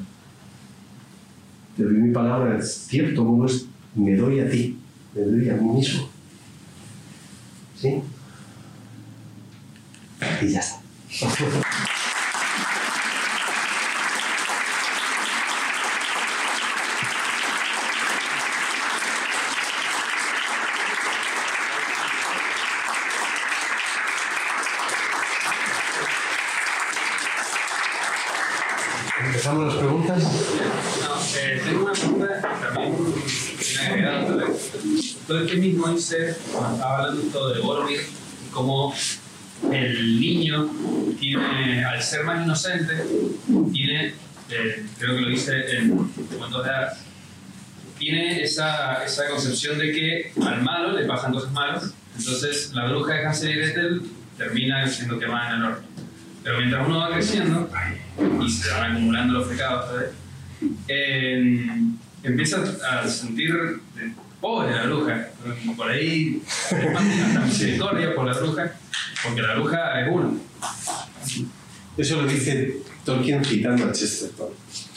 [1.76, 4.78] Te doy mi palabra, en cierto modo es me doy a ti,
[5.14, 6.08] me doy a mí mismo.
[7.84, 8.02] ¿Sí?
[10.40, 10.80] Y ya está.
[29.26, 30.22] ¿Empezamos las preguntas?
[30.22, 30.30] No,
[31.36, 32.96] eh, tengo una pregunta también
[33.74, 34.70] me ha agregado tal vez.
[35.26, 35.46] Todo
[36.52, 38.00] cuando estaba hablando todo de Boromir,
[38.52, 38.94] cómo
[39.72, 40.68] el niño
[41.18, 42.92] tiene, al ser más inocente,
[43.72, 44.14] tiene,
[44.50, 45.96] eh, creo que lo dice en
[46.38, 46.98] cuentos de hadas,
[47.98, 53.14] tiene esa, esa concepción de que al malo le pasan cosas malas, entonces la bruja
[53.14, 54.02] de Hansel y Gretel
[54.36, 55.86] termina siendo quemada en el horno.
[56.42, 57.70] Pero mientras uno va creciendo
[58.44, 60.04] y se van acumulando los pecados.
[60.86, 61.66] Eh,
[62.22, 63.80] empieza a sentir
[64.44, 65.28] pobre la bruja.
[65.74, 68.74] Por ahí hasta misericordia por la bruja,
[69.24, 70.36] porque la bruja es uno.
[71.96, 74.48] Eso lo dice Tolkien citando a Chesterton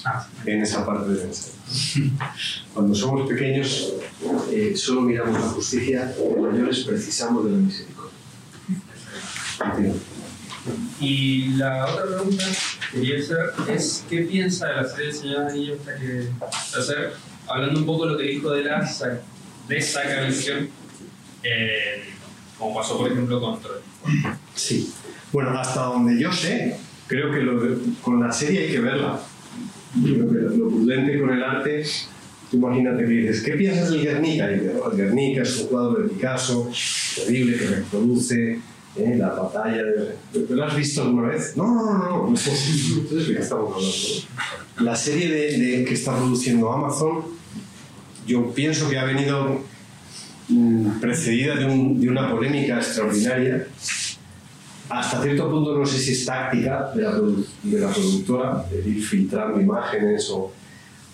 [0.03, 1.53] Ah, en esa parte del ensayo.
[2.73, 3.93] Cuando somos pequeños,
[4.51, 8.11] eh, solo miramos la justicia, de mayores precisamos de la misericordia.
[10.99, 12.43] Y la otra pregunta
[12.91, 15.95] que quería hacer es ¿qué piensa de la serie de Señor de los Anillos esta
[15.95, 16.29] que
[16.79, 17.13] hacer?
[17.47, 19.19] Hablando un poco de lo que dijo de la sa-
[19.67, 20.69] desacralización,
[21.43, 22.03] eh,
[22.57, 23.79] como pasó por ejemplo con Troy.
[24.55, 24.91] Sí.
[25.31, 27.61] Bueno, hasta donde yo sé, creo que lo
[28.01, 29.19] con la serie hay que verla.
[30.03, 31.83] Creo que lo prudente con el arte,
[32.51, 34.51] tú imagínate que dices, ¿qué piensas del Guernica?
[34.51, 36.69] Y "Oh, el Guernica es un cuadro de Picasso,
[37.15, 38.59] terrible, que reproduce
[38.95, 39.83] eh, la batalla.
[39.83, 40.15] De...
[40.49, 41.55] ¿Lo has visto alguna vez?
[41.57, 42.27] No, no, no, no.
[42.29, 44.89] Entonces, ¿de qué estamos hablando?
[44.91, 47.21] La serie de, de- que está produciendo Amazon,
[48.27, 49.61] yo pienso que ha venido
[50.49, 53.67] mm, precedida de, un- de una polémica extraordinaria
[54.89, 57.11] hasta cierto punto no sé si es táctica de la,
[57.63, 60.51] de la productora, de ir filtrando imágenes o,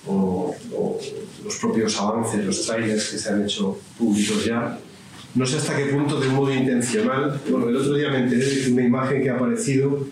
[0.06, 1.00] o- o
[1.44, 4.78] los propios avances, los trailers que se han hecho públicos ya.
[5.36, 7.42] No sé hasta qué punto de un modo intencional.
[7.50, 10.08] Bueno, el otro día me enteré de que una imagen que ha aparecido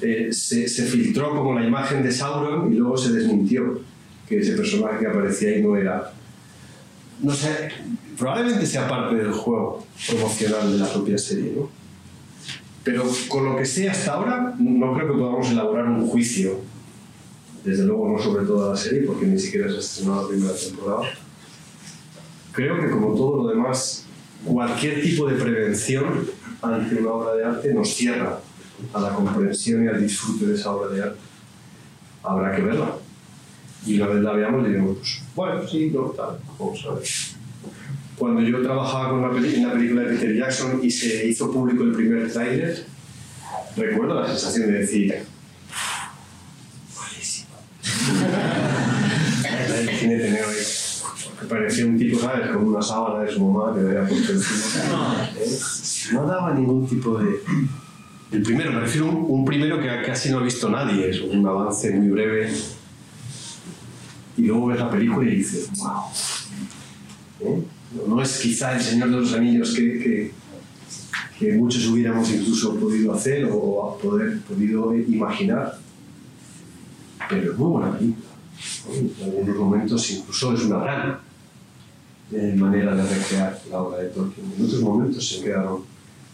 [0.00, 3.80] eh, se, se filtró como la imagen de Sauron y luego se desmintió
[4.28, 6.12] que ese personaje que aparecía ahí no era.
[7.20, 7.70] No sé,
[8.18, 11.68] probablemente sea parte del juego promocional de la propia serie, ¿no?
[12.84, 16.60] Pero con lo que sé hasta ahora, no creo que podamos elaborar un juicio.
[17.64, 20.54] Desde luego no sobre toda la serie, porque ni siquiera se ha estrenado la primera
[20.54, 21.02] temporada.
[22.52, 24.04] Creo que como todo lo demás,
[24.44, 26.26] cualquier tipo de prevención
[26.62, 28.38] ante una obra de arte nos cierra
[28.92, 31.18] a la comprensión y al disfrute de esa obra de arte.
[32.22, 32.94] Habrá que verla.
[33.86, 37.04] Y una vez la veamos diremos, pues, bueno, sí, no, tal, vamos a ver.
[38.18, 41.84] Cuando yo trabajaba con peli- en la película de Peter Jackson y se hizo público
[41.84, 42.84] el primer tráiler,
[43.76, 45.14] recuerdo la sensación de decir,
[46.96, 47.48] malísimo.
[49.78, 50.56] el cine tenía ahí,
[51.40, 52.50] que parecía un tipo, ¿sabes?
[52.50, 55.30] Con una sábana de su mamá que le había puesto encima.
[55.38, 55.58] ¿Eh?
[56.12, 57.40] No daba ningún tipo de...
[58.32, 61.20] El primero, me refiero a un, un primero que casi no ha visto nadie, es
[61.20, 62.50] un avance muy breve.
[64.36, 66.02] Y luego ves la película y dices, wow.
[67.40, 67.62] ¿Eh?
[68.06, 70.32] No, es quizá el Señor de los Anillos que,
[71.38, 75.78] que, muchos hubiéramos incluso podido hacer o poder, podido imaginar,
[77.28, 78.26] pero es muy buena película.
[78.92, 81.18] En algunos momentos incluso es una gran
[82.32, 84.52] eh, manera de recrear la obra de Tolkien.
[84.58, 85.82] En otros momentos se quedaron,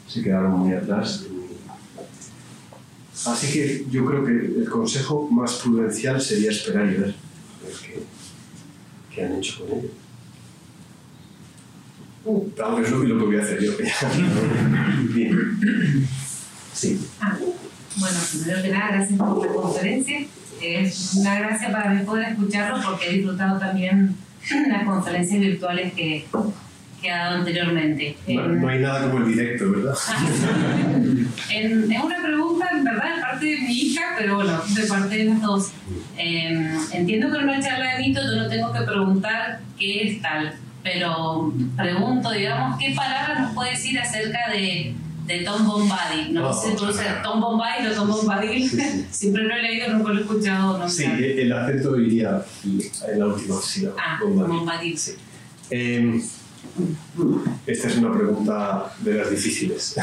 [0.09, 1.27] se quedaron muy atrás.
[3.27, 7.15] Así que yo creo que el consejo más prudencial sería esperar y ver
[9.15, 9.89] qué han hecho con ello.
[12.25, 13.77] Uh, Tal vez lo, que voy a hacer yo.
[13.77, 13.85] que
[15.13, 16.09] Bien.
[16.73, 17.01] Sí.
[17.21, 17.37] Ah,
[17.97, 20.27] bueno, primero que nada, gracias por la conferencia.
[20.61, 24.17] Es una gracia para mí poder escucharlo porque he disfrutado también
[24.69, 26.27] las conferencias virtuales que,
[27.03, 28.17] que ha dado anteriormente.
[28.29, 29.95] No, En- no hay nada como el directo, ¿verdad?
[31.51, 35.17] En- es una pregunta, en verdad, de parte de mi hija, pero bueno, de parte
[35.17, 35.71] de las dos.
[36.17, 40.23] Eh, entiendo que en una charla de mito yo no tengo que preguntar qué es
[40.23, 44.95] tal, pero pregunto, digamos, ¿qué palabras nos puede decir acerca de,
[45.27, 46.33] de Tom Bombadil?
[46.35, 48.69] No sé si pronuncia Tom Bombadil o Tom Bombadil.
[48.69, 49.07] Sí, sí.
[49.11, 50.91] Siempre lo he leído, nunca lo he escuchado nombrar.
[50.91, 53.97] Sí, el acento iría en la última sílaba.
[53.99, 54.57] Ah, Bombadil.
[54.57, 54.99] Bombadil.
[54.99, 55.13] Sí.
[55.71, 56.21] Eh,
[57.67, 59.95] esta es una pregunta de las difíciles,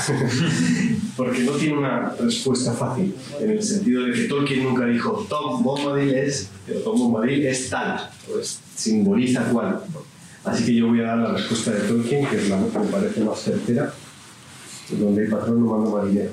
[1.17, 5.63] porque no tiene una respuesta fácil, en el sentido de que Tolkien nunca dijo Tom
[5.63, 9.81] Bombadil es, pero Tom Bombadil es tal, pues simboliza cual.
[10.45, 12.85] Así que yo voy a dar la respuesta de Tolkien, que es la que me
[12.85, 13.93] parece más certera,
[14.91, 16.31] donde el patrón no manda marinero.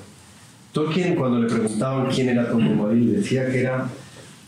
[0.72, 3.88] Tolkien, cuando le preguntaban quién era Tom Bombadil, decía que era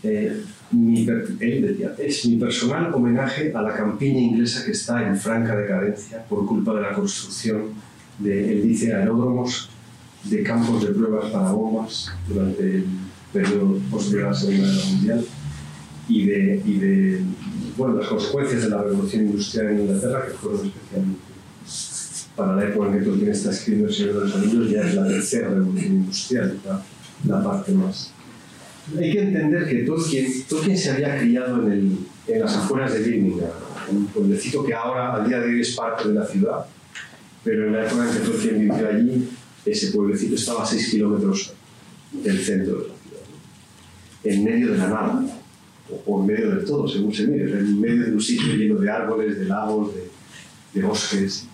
[0.02, 5.16] eh, mi él decía, es mi personal homenaje a la campiña inglesa que está en
[5.16, 7.68] franca decadencia por culpa de la construcción
[8.18, 9.70] de, él dice, aeródromos
[10.24, 12.84] de campos de pruebas para bombas durante el
[13.32, 15.24] periodo posterior a la Segunda Guerra Mundial
[16.08, 17.22] y de, y de
[17.76, 21.20] bueno, las consecuencias de la revolución industrial en Inglaterra, que fueron especialmente
[22.34, 24.94] para la época en que Tolkien está escribiendo El Señor de los Anillos, ya es
[24.94, 26.58] la tercera revolución industrial,
[27.24, 28.12] la parte más
[28.96, 33.00] hay que entender que Tolkien, Tolkien se había criado en, el, en las afueras de
[33.00, 33.50] Birmingham,
[33.90, 36.66] un pueblecito que ahora, al día de hoy, es parte de la ciudad,
[37.44, 39.28] pero en la época en que Tolkien vivió allí,
[39.64, 41.52] ese pueblecito estaba a 6 kilómetros
[42.12, 43.22] del centro de la ciudad,
[44.24, 45.24] en medio de la nada,
[46.06, 48.90] o, en medio de todo, según se mire, en medio de un sitio lleno de
[48.90, 50.10] árboles, de lagos, de,
[50.74, 51.46] de bosques.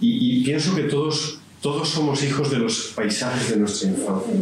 [0.00, 4.34] Y, y pienso que todos, todos somos hijos de los paisajes de nuestra infancia,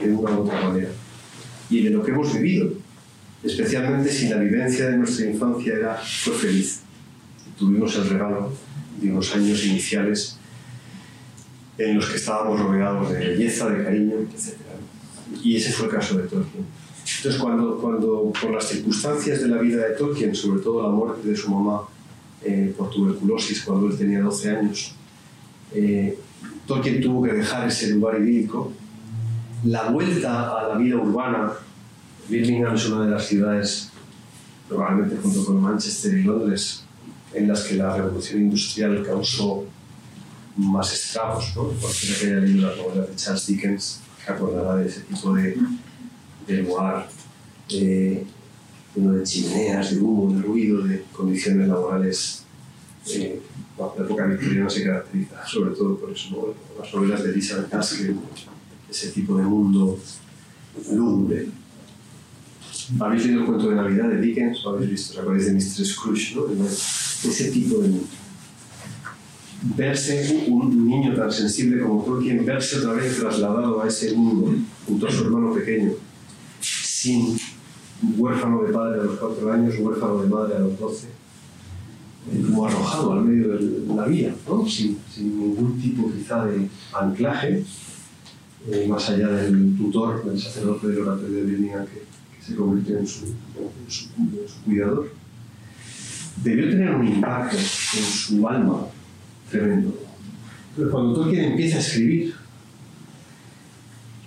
[0.00, 0.90] de una u otra manera,
[1.70, 2.72] y de lo que hemos vivido,
[3.42, 6.80] especialmente si la vivencia de nuestra infancia era, fue feliz.
[7.58, 8.52] Tuvimos el regalo
[9.00, 10.38] de unos años iniciales
[11.78, 14.56] en los que estábamos rodeados de belleza, de cariño, etc.
[15.42, 16.64] Y ese fue el caso de Tolkien.
[17.16, 21.28] Entonces, cuando, cuando por las circunstancias de la vida de Tolkien, sobre todo la muerte
[21.28, 21.82] de su mamá
[22.44, 24.94] eh, por tuberculosis cuando él tenía 12 años,
[25.72, 26.18] eh,
[26.66, 28.72] Tolkien tuvo que dejar ese lugar idílico.
[29.64, 31.52] La vuelta a la vida urbana,
[32.28, 33.90] Birmingham es una de las ciudades,
[34.68, 36.84] probablemente junto con Manchester y Londres,
[37.34, 39.64] en las que la revolución industrial causó
[40.56, 41.70] más estragos, ¿no?
[41.70, 45.56] Cualquiera que haya leído las novelas de Charles Dickens se acordará de ese tipo de,
[46.46, 47.08] de lugar,
[47.68, 48.26] de,
[48.94, 52.44] uno de chimeneas, de humo, de ruido, de condiciones laborales.
[53.08, 53.40] Eh,
[53.76, 56.82] la época victoriana se caracteriza sobre todo por eso, ¿no?
[56.82, 58.16] las novelas de Elizabeth Gaskell,
[58.90, 59.98] ese tipo de mundo
[60.92, 61.48] lúgubre.
[62.98, 65.84] ¿Habéis leído el cuento de Navidad de Dickens o habéis visto, acordáis de Mr.
[65.84, 66.66] Scrooge, ¿no?
[66.66, 68.08] Ese tipo de mundo
[69.62, 74.54] verse un niño tan sensible como Tolkien, verse otra vez trasladado a ese mundo
[74.86, 75.92] junto a su hermano pequeño,
[76.60, 77.36] sin
[78.16, 81.08] huérfano de padre a los cuatro años, huérfano de madre a los doce,
[82.46, 84.66] como arrojado al medio de la vida, ¿no?
[84.66, 87.64] sin, sin, ningún tipo quizá de anclaje,
[88.66, 92.08] eh, más allá del tutor, del sacerdote del oratorio de Birmingham que,
[92.44, 93.26] se convirtió en su
[94.64, 95.12] cuidador.
[96.42, 98.86] Debió tener un impacto en su alma
[99.50, 99.94] tremendo.
[100.76, 102.34] Pero cuando Tolkien empieza a escribir,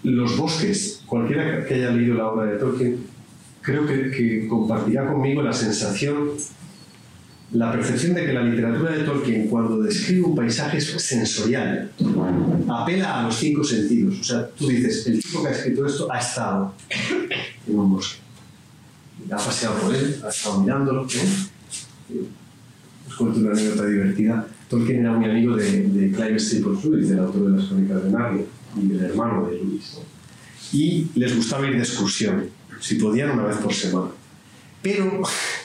[0.04, 2.98] los bosques, cualquiera que haya leído la obra de Tolkien,
[3.62, 6.32] creo que, que, compartirá conmigo la sensación,
[7.54, 11.92] la percepción de que la literatura de Tolkien, cuando describe un paisaje, es sensorial,
[12.70, 14.20] apela a los cinco sentidos.
[14.22, 16.74] O sea, tú dices, el tipo que ha escrito esto ha estado
[17.68, 18.20] en un bosque,
[19.30, 21.06] ha paseado por él, ha estado mirándolo.
[21.06, 22.24] ¿eh?
[23.08, 24.48] Os cuento una anécdota divertida.
[24.70, 28.12] Tolkien era muy amigo de, de Clive Staples Lewis, del autor de las crónicas de
[28.12, 28.46] Narnia,
[28.78, 29.98] y del hermano de Lewis.
[30.72, 32.46] Y les gustaba ir de excursión,
[32.80, 34.12] si podían una vez por semana.
[34.82, 35.22] Pero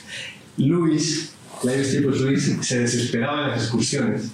[0.56, 4.30] Lewis, Clive Staples Lewis, se desesperaba en las excursiones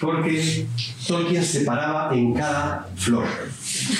[0.00, 0.66] porque
[1.06, 3.26] Tolkien se paraba en cada flor.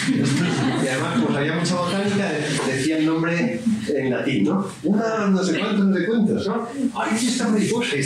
[0.08, 2.30] Y además, pues había mucha botánica,
[2.66, 4.66] decía el nombre en latín, ¿no?
[4.84, 6.68] Una, no sé cuántos, no sé cuántos, ¿no?
[6.94, 7.96] ¡Ay, esta mariposa!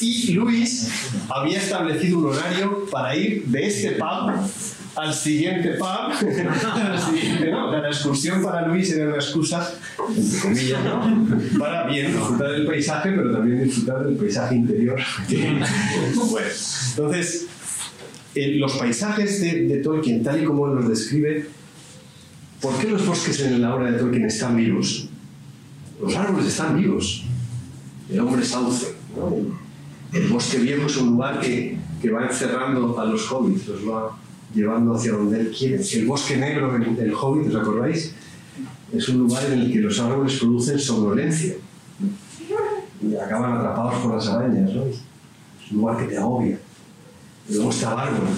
[0.00, 0.88] Y Luis
[1.28, 4.32] había establecido un horario para ir de este pub
[4.98, 7.70] al siguiente pub, al siguiente, ¿no?
[7.70, 9.72] La excursión para Luis era una excusa,
[10.42, 11.58] comillas, ¿no?
[11.58, 15.00] Para bien disfrutar del paisaje, pero también disfrutar del paisaje interior.
[16.30, 16.48] bueno,
[16.90, 17.46] entonces,
[18.34, 21.46] eh, los paisajes de, de, Tolkien, tal y como los describe,
[22.60, 25.08] ¿por qué los bosques en la obra de Tolkien están vivos?
[26.00, 27.24] Los árboles están vivos.
[28.10, 29.36] El hombre sauce, ¿no?
[30.12, 34.16] El bosque viejo es un lugar que, que va encerrando a los hobbits, los va
[34.54, 35.82] llevando hacia donde él quiere.
[35.82, 38.14] El bosque negro del Hobbit, ¿os acordáis?
[38.92, 41.54] Es un lugar en el que los árboles producen somnolencia
[43.02, 44.72] y acaban atrapados por las arañas.
[44.72, 44.86] ¿no?
[44.86, 45.02] Es
[45.70, 46.58] un lugar que te agobia.
[47.48, 48.28] Y luego está Bargon,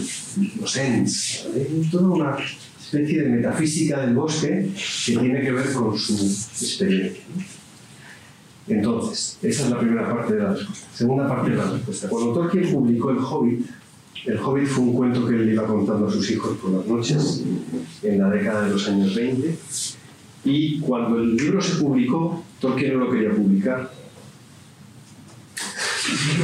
[0.61, 1.47] los Ents.
[1.55, 2.37] Es toda una
[2.81, 4.71] especie de metafísica del bosque
[5.07, 7.23] que tiene que ver con su experiencia.
[8.69, 10.87] Entonces, esa es la primera parte de la respuesta.
[10.95, 12.09] Segunda parte de la respuesta.
[12.09, 13.67] Cuando Tolkien publicó El Hobbit,
[14.27, 17.43] el Hobbit fue un cuento que él iba contando a sus hijos por las noches
[18.03, 19.59] en la década de los años 20
[20.45, 23.93] y cuando el libro se publicó, Tolkien no lo quería publicar.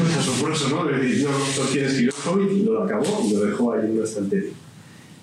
[0.08, 0.90] Es asombroso, ¿no?
[0.90, 3.92] Es decir, no, Tolkien escribió el Hobbit y lo acabó y lo dejó ahí en
[3.92, 4.52] una estantería.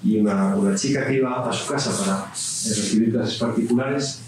[0.03, 4.21] Y una, una chica que iba a su casa para recibir clases particulares,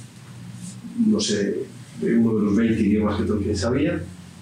[1.06, 1.66] no sé,
[2.00, 4.02] de uno de los 20 idiomas que Tolkien sabía,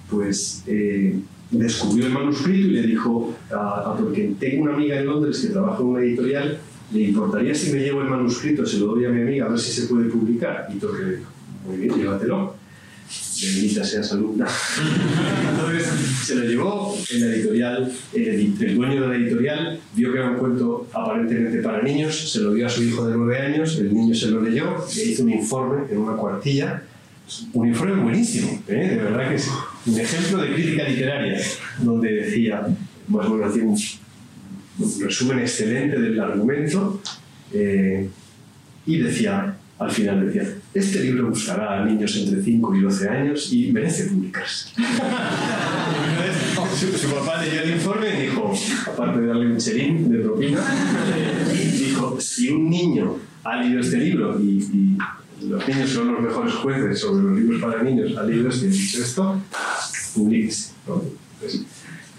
[0.09, 1.17] pues eh,
[1.51, 5.47] descubrió el manuscrito y le dijo a, a Tolkien, tengo una amiga en Londres que
[5.47, 6.57] trabaja en una editorial,
[6.91, 9.59] ¿le importaría si me llevo el manuscrito, se lo doy a mi amiga a ver
[9.59, 10.67] si se puede publicar?
[10.69, 11.29] Y le dijo,
[11.65, 12.63] muy bien, llévatelo.
[13.41, 14.47] Bendita sea alumna.
[15.49, 15.87] Entonces
[16.23, 18.29] se lo llevó en la editorial, el,
[18.61, 22.53] el, dueño de la editorial vio que era un cuento aparentemente para niños, se lo
[22.53, 25.31] dio a su hijo de nueve años, el niño se lo leyó, le hizo un
[25.31, 26.83] informe en una cuartilla,
[27.53, 28.87] un informe buenísimo, ¿eh?
[28.87, 29.49] de verdad que es
[29.85, 31.38] un ejemplo de crítica literaria,
[31.80, 32.65] donde decía,
[33.07, 33.77] más o hacía un,
[35.01, 37.01] resumen excelente del argumento,
[37.53, 38.10] eh,
[38.85, 43.53] y decía, al final decía, este libro buscará a niños entre 5 y 12 años
[43.53, 44.69] y merece publicarse.
[46.80, 48.53] su, su papá leyó el informe y dijo,
[48.88, 50.61] aparte de darle un cherín de propina,
[51.53, 54.97] dijo, si un niño ha leído este libro y
[55.49, 58.69] los niños son los mejores jueces sobre los libros para niños, ha leído este ha
[58.69, 59.41] dicho esto,
[60.13, 60.71] publíquese.
[60.87, 61.03] ¿no?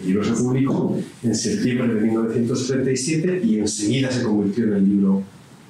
[0.01, 5.23] El libro se publicó en septiembre de 1937 y enseguida se convirtió en, el libro,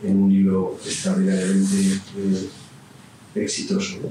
[0.02, 2.48] en un libro extraordinariamente eh,
[3.34, 3.98] exitoso.
[4.02, 4.08] ¿no?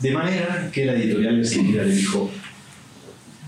[0.00, 2.30] De manera que la editorial enseguida le dijo,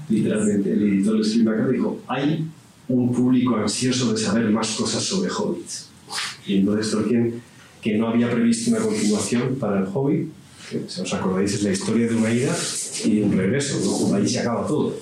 [0.09, 2.47] literalmente, el editor escribió acá, dijo, hay
[2.89, 5.89] un público ansioso de saber más cosas sobre hobbits.
[6.47, 7.41] Y entonces Tolkien,
[7.83, 10.29] que no había previsto una continuación para el Hobbit,
[10.71, 12.57] que si os acordáis es la historia de una ida
[13.05, 14.15] y un regreso, ¿no?
[14.15, 14.97] ahí se acaba todo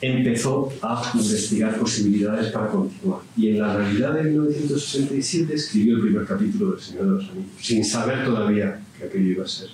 [0.00, 3.20] empezó a investigar posibilidades para continuar.
[3.36, 7.50] Y en la Navidad de 1967 escribió el primer capítulo del Señor de los Anillos,
[7.60, 9.68] sin saber todavía que aquello iba a ser.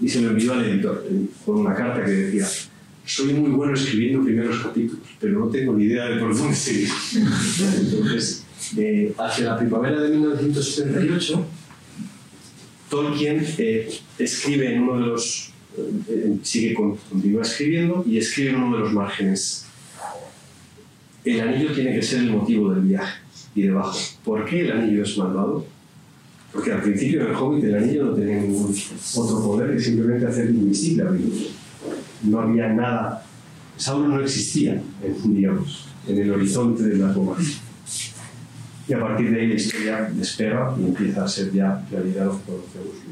[0.00, 1.04] Y se lo envió al editor
[1.44, 2.46] con una carta que decía,
[3.04, 6.88] soy muy bueno escribiendo primeros capítulos, pero no tengo ni idea de por dónde seguir.
[7.80, 8.44] Entonces,
[8.76, 11.46] eh, hacia la primavera de 1978,
[12.90, 15.52] Tolkien eh, escribe en uno de los
[16.08, 19.66] eh, sigue con, continúa escribiendo y escribe en uno de los márgenes.
[21.24, 23.20] El anillo tiene que ser el motivo del viaje.
[23.54, 25.66] Y debajo, ¿por qué el anillo es malvado?
[26.52, 28.74] Porque al principio en el Hobbit el anillo no tenía ningún
[29.16, 31.12] otro poder que simplemente hacer invisible a.
[32.22, 33.24] No había nada.
[33.76, 34.80] Sauron no existía,
[35.24, 37.42] digamos, en el horizonte de la comarca.
[38.88, 42.32] Y a partir de ahí la historia despega y empieza a ser ya realidad lo
[42.32, 42.52] que.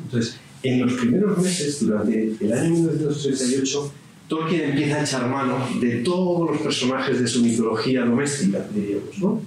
[0.05, 3.93] Entonces, en los primeros meses, durante el año 1938,
[4.28, 9.19] Tolkien empieza a echar mano de todos los personajes de su mitología doméstica, diríamos.
[9.19, 9.43] ¿no?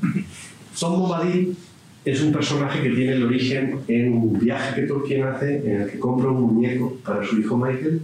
[0.79, 1.57] Tom Bombadil
[2.05, 5.91] es un personaje que tiene el origen en un viaje que Tolkien hace en el
[5.91, 8.01] que compra un muñeco para su hijo Michael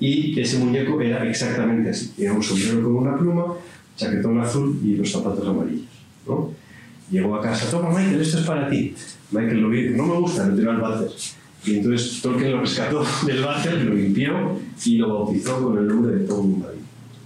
[0.00, 2.08] y ese muñeco era exactamente así.
[2.16, 3.54] Tenía un sombrero con una pluma,
[3.96, 5.86] chaquetón azul y los zapatos amarillos.
[6.26, 6.50] ¿no?
[7.14, 8.92] Llegó a casa, toma Michael, esto es para ti.
[9.30, 11.08] Michael lo vio, no me gusta, lo tiró al váter.
[11.64, 16.16] Y entonces Tolkien lo rescató del váter, lo limpió y lo bautizó con el nombre
[16.16, 16.80] de Tom Bombadil.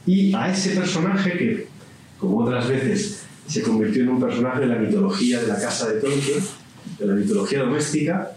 [0.05, 1.67] Y a ese personaje que,
[2.19, 6.01] como otras veces, se convirtió en un personaje de la mitología de la casa de
[6.03, 6.39] Tolkien,
[6.99, 8.33] de la mitología doméstica,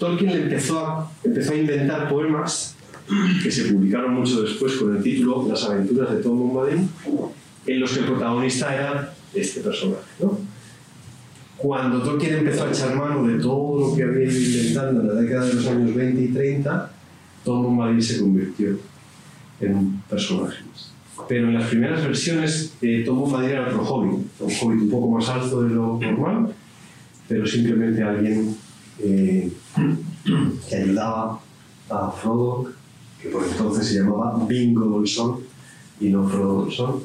[0.00, 2.74] Tolkien empezó a, empezó a inventar poemas
[3.44, 6.88] que se publicaron mucho después con el título Las aventuras de Tom Bombadil,
[7.64, 10.02] en los que el protagonista era este personaje.
[10.18, 10.49] ¿no?
[11.60, 15.14] Cuando Tolkien empezó a echar mano de todo lo que había ido inventando en la
[15.14, 16.90] década de los años 20 y 30,
[17.44, 18.78] Tom Bombadil se convirtió
[19.60, 20.64] en un personaje.
[21.28, 25.10] Pero en las primeras versiones, eh, Tom Bombadil era otro hobbit, un hobbit un poco
[25.10, 26.54] más alto de lo normal,
[27.28, 28.56] pero simplemente alguien
[28.98, 29.52] eh,
[30.68, 31.40] que ayudaba
[31.90, 32.72] a Frodo,
[33.20, 35.40] que por entonces se llamaba Bingo Bolsón
[36.00, 37.00] y no Frodo Bolsón.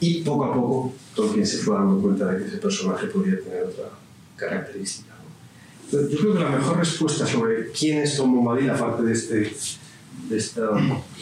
[0.00, 3.64] Y poco a poco Tolkien se fue dando cuenta de que ese personaje podía tener
[3.64, 3.90] otra
[4.36, 5.14] característica.
[5.92, 6.08] ¿no?
[6.08, 9.54] Yo creo que la mejor respuesta sobre quién es Tom Bombadil, aparte de este,
[10.28, 10.60] de este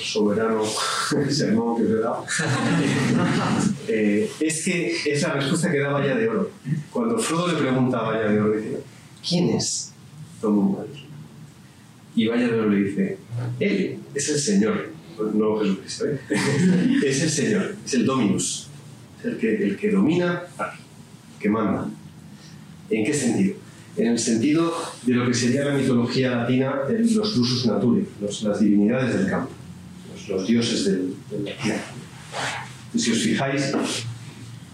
[0.01, 0.63] soberano
[1.31, 2.15] sermón que se da,
[3.89, 6.51] eh, es que es la respuesta que da Valla de Oro.
[6.91, 8.81] Cuando Frodo le pregunta a Valla de Oro, dice,
[9.27, 9.93] ¿quién es
[10.41, 11.07] Tom Bombadil?
[12.15, 13.19] Y Valla de Oro le dice,
[13.61, 14.91] él es el Señor,
[15.35, 16.21] no Jesucristo, ¿eh?
[17.05, 18.69] es el Señor, es el Dominus,
[19.25, 20.43] el que, el que domina,
[21.39, 21.89] que manda.
[22.91, 23.55] ¿En qué sentido?
[23.97, 24.73] En el sentido
[25.03, 29.51] de lo que sería la mitología latina, de los lusus naturae, las divinidades del campo,
[30.13, 31.85] los, los dioses del, de la tierra.
[32.95, 33.73] Y si os fijáis,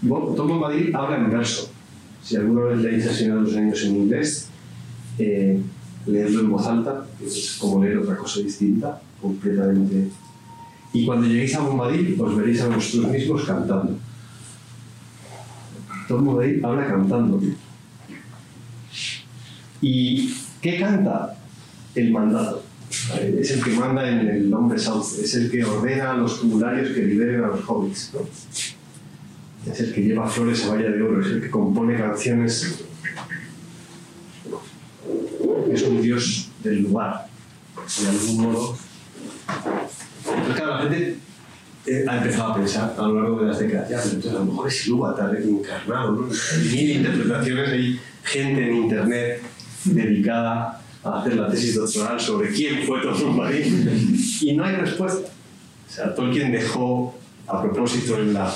[0.07, 1.69] Tom Bombadil habla en verso.
[2.23, 4.49] Si alguna vez leéis El Señor de los Niños en inglés,
[5.17, 5.59] eh,
[6.05, 10.09] leedlo en voz alta, es como leer otra cosa distinta, completamente.
[10.93, 13.97] Y cuando lleguéis a Bombadil, os veréis a vosotros mismos cantando.
[16.09, 17.39] Tom Bombadil habla cantando.
[19.79, 21.37] ¿Y qué canta?
[21.93, 22.63] El mandato.
[23.21, 26.89] Es el que manda en el nombre sauce, es el que ordena a los tumularios
[26.89, 28.11] que liberen a los hobbits.
[29.71, 32.83] Es el que lleva flores a valla de oro, es el que compone canciones.
[35.71, 37.27] Es un dios del lugar,
[38.01, 38.77] de algún modo.
[40.25, 41.17] Entonces, claro, la gente
[41.89, 44.43] eh, ha empezado a pensar a lo largo de las décadas, ya, pero entonces a
[44.43, 46.27] lo mejor es Ilúvatar encarnado, ¿no?
[46.27, 49.41] Hay mil interpretaciones, hay gente en internet
[49.85, 55.27] dedicada a hacer la tesis doctoral sobre quién fue Bombadil y no hay respuesta.
[55.27, 57.17] O sea, Tolkien dejó,
[57.47, 58.53] a propósito, en la,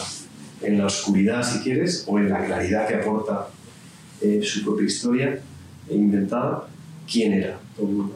[0.62, 3.48] en la oscuridad, si quieres, o en la claridad que aporta
[4.22, 5.40] eh, su propia historia,
[5.90, 6.68] e inventada
[7.12, 8.12] quién era Tom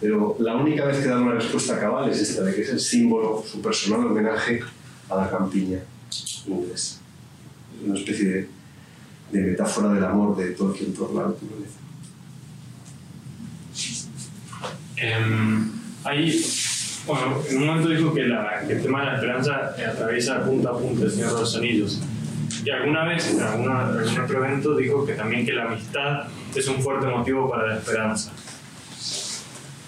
[0.00, 2.80] Pero la única vez que da una respuesta cabal es esta, de que es el
[2.80, 4.60] símbolo, su personal homenaje
[5.08, 5.80] a la campiña
[6.46, 6.98] inglesa.
[7.84, 8.48] Una especie de,
[9.32, 11.78] de metáfora del amor de Tolkien por la naturaleza.
[14.96, 15.70] Em,
[16.04, 16.44] ahí,
[17.06, 20.70] bueno, en un momento dijo que, la, que el tema de la esperanza atraviesa punta
[20.70, 22.00] a punta el Señor de los Anillos.
[22.64, 26.66] Y alguna vez, en alguna, algún otro evento, dijo que también que la amistad es
[26.66, 28.32] un fuerte motivo para la esperanza.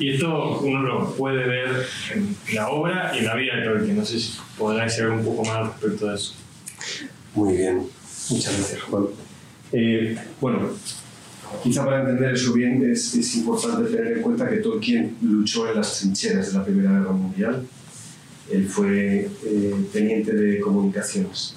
[0.00, 3.98] Y esto uno lo puede ver en la obra y en la vida de Tolkien.
[3.98, 6.34] No sé si podrá decir un poco más respecto de eso.
[7.34, 7.82] Muy bien,
[8.30, 9.04] muchas gracias Juan.
[9.72, 10.70] Eh, bueno,
[11.62, 15.76] quizá para entender eso bien es, es, importante tener en cuenta que Tolkien luchó en
[15.76, 17.66] las trincheras de la Primera Guerra Mundial.
[18.50, 21.56] Él fue eh, teniente de comunicaciones.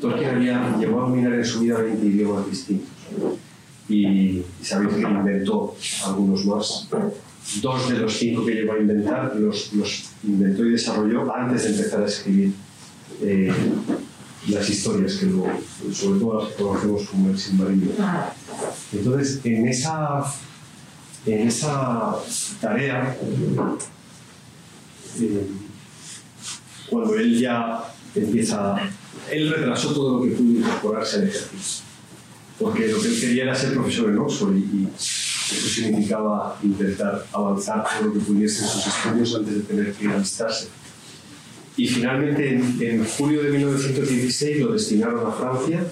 [0.00, 2.88] Tolkien había llegado a dominar en su vida 20 idiomas distintos.
[3.88, 6.88] Y, y sabéis que inventó algunos más.
[7.56, 11.70] Dos de los cinco que llegó a inventar los, los inventó y desarrolló antes de
[11.70, 12.52] empezar a escribir
[13.22, 13.52] eh,
[14.48, 15.50] las historias que luego,
[15.92, 17.94] sobre todo las que conocemos como el Silmarillion.
[18.92, 20.22] Entonces, en esa,
[21.24, 22.16] en esa
[22.60, 23.16] tarea,
[25.20, 25.46] eh,
[26.90, 27.82] cuando él ya
[28.14, 28.76] empieza,
[29.30, 31.84] él retrasó todo lo que pudo incorporarse al ejercicio,
[32.58, 34.88] porque lo que él quería era ser profesor en Oxford y, y
[35.52, 40.08] eso significaba intentar avanzar todo lo que pudiese en sus estudios antes de tener que
[40.08, 40.68] alistarse.
[41.76, 45.86] Y finalmente, en, en, julio de 1916, lo destinaron a Francia,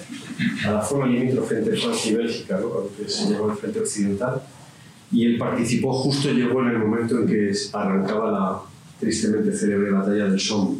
[0.66, 2.66] a la zona limítrofe entre Francia y Bélgica, ¿no?
[2.66, 4.42] a lo que se llamó el Frente Occidental.
[5.12, 8.60] Y él participó, justo llegó en el momento en que arrancaba la
[8.98, 10.78] tristemente célebre batalla del Somme.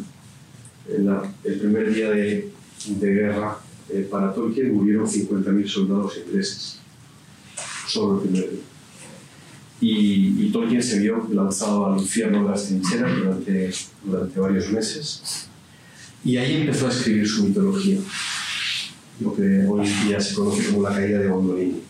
[0.89, 2.51] En la, el primer día de,
[2.87, 3.57] de guerra
[3.89, 6.79] eh, para Tolkien murieron 50.000 soldados ingleses,
[7.87, 8.61] solo el primer día.
[9.79, 13.71] Y, y, Tolkien se vio lanzado al infierno de las trincheras durante,
[14.03, 15.47] durante varios meses.
[16.23, 17.99] Y ahí empezó a escribir su mitología,
[19.19, 21.81] lo que hoy día se conoce como la caída de Gondolin,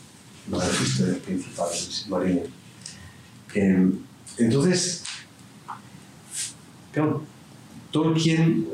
[0.50, 2.08] una de las historias principales.
[3.56, 3.90] Eh,
[4.38, 5.04] entonces,
[6.92, 7.24] claro,
[7.92, 8.68] Tolkien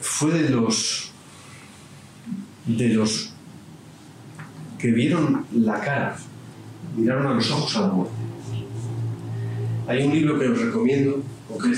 [0.00, 1.12] fue de los,
[2.66, 3.32] de los
[4.78, 6.18] que vieron la cara,
[6.96, 8.14] miraron a los ojos a la muerte.
[9.86, 11.70] Hay un libro que os recomiendo, porque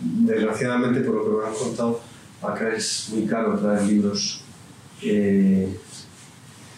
[0.00, 2.00] desgraciadamente por lo que me han contado,
[2.42, 4.42] acá es muy caro traer libros.
[5.02, 5.68] Eh,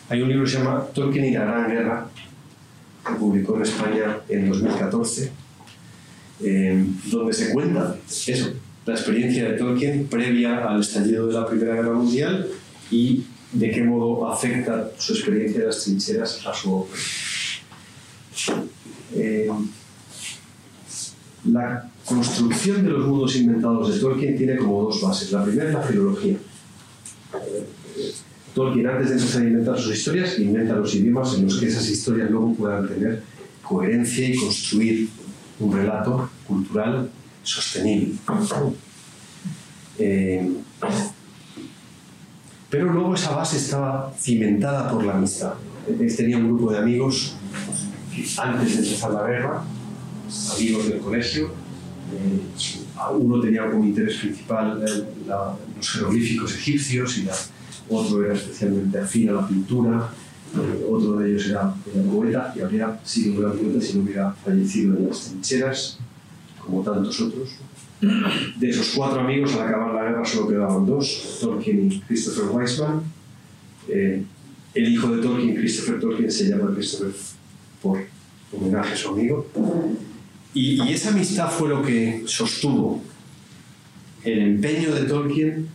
[0.09, 2.07] hay un libro que se llama Tolkien y la Gran Guerra,
[3.07, 5.33] que publicó en España en 2014,
[6.45, 7.97] eh, donde se cuenta
[8.27, 8.53] eso,
[8.85, 12.49] la experiencia de Tolkien previa al estallido de la Primera Guerra Mundial
[12.91, 16.91] y de qué modo afecta su experiencia de las trincheras a su obra.
[19.15, 19.51] Eh,
[21.45, 25.33] la construcción de los mundos inventados de Tolkien tiene como dos bases.
[25.33, 26.37] La primera es la filología.
[28.55, 31.89] Tolkien, antes de empezar a inventar sus historias, inventa los idiomas en los que esas
[31.89, 33.23] historias luego puedan tener
[33.63, 35.09] coherencia y construir
[35.59, 37.11] un relato cultural
[37.43, 38.15] sostenible.
[39.99, 40.53] Eh,
[42.71, 45.55] pero luego esa base estaba cimentada por la amistad.
[45.89, 47.37] Él tenía un grupo de amigos
[48.39, 49.65] antes de empezar la guerra,
[50.57, 51.51] amigos del colegio.
[52.15, 52.41] Eh,
[53.19, 57.35] uno tenía como interés principal eh, la, los jeroglíficos egipcios y la,
[57.89, 60.11] otro era especialmente afín a la pintura.
[60.55, 64.03] Eh, otro de ellos era, era poeta y habría sido un gran poeta si no
[64.03, 65.99] hubiera fallecido en las trincheras,
[66.59, 67.57] como tantos otros.
[68.59, 73.03] De esos cuatro amigos, al acabar la guerra solo quedaban dos, Tolkien y Christopher Weisman.
[73.89, 74.25] Eh,
[74.75, 77.13] el hijo de Tolkien, Christopher Tolkien, se llama Christopher
[77.83, 77.99] por
[78.53, 79.47] homenaje a su amigo.
[80.55, 83.03] Y, y, esa amistad fue lo que sostuvo
[84.25, 85.69] el empeño de Tolkien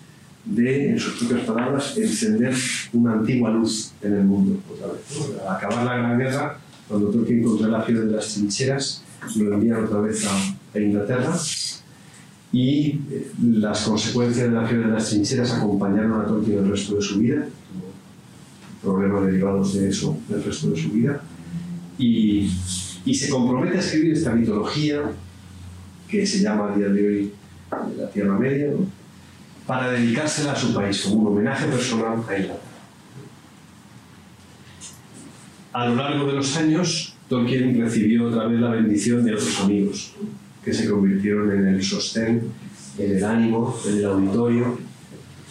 [0.46, 2.56] de, en sus propias palabras, encender
[2.94, 4.60] una antigua luz en el mundo.
[4.72, 5.42] Otra vez.
[5.42, 9.04] Al acabar la Gran Guerra, cuando Tolkien encontró la fiebre de las trincheras,
[9.36, 11.36] lo envían otra vez a, a Inglaterra
[12.52, 16.96] y eh, las consecuencias de la fiebre de las trincheras acompañaron a Tolkien el resto
[16.96, 17.46] de su vida,
[18.82, 21.22] problemas derivados de eso el resto de su vida,
[21.98, 22.50] y,
[23.14, 25.02] se compromete a escribir esta mitología
[26.08, 27.32] que se llama a día de hoy
[27.98, 28.72] la Tierra Media,
[29.66, 32.60] para dedicársela a su país como un homenaje personal a Inglaterra.
[35.74, 40.14] A lo largo de los años, Tolkien recibió otra vez la bendición de otros amigos,
[40.64, 42.52] que se convirtieron en el sostén,
[42.98, 44.80] en el ánimo, en el auditorio,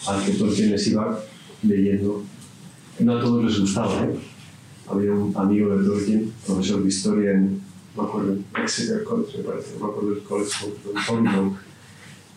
[0.07, 1.21] al que Tolkien les iba
[1.63, 2.25] leyendo.
[2.99, 4.36] No a todos les gustaba, ¿eh?
[4.89, 7.61] Había un amigo de Tolkien, profesor de historia en,
[7.97, 11.57] no acuerdo, Exeter College, me parece, no me acuerdo del college, en Thornton,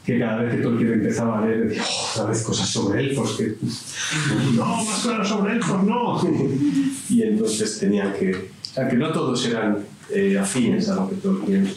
[0.06, 3.38] que cada vez que Tolkien empezaba a leer decía, oh, otra vez cosas sobre elfos,
[3.38, 3.56] que
[4.56, 6.22] no, más cosas sobre elfos, no.
[7.10, 9.78] y entonces tenían que, o sea, que no todos eran
[10.10, 11.70] eh, afines a lo que Tolkien.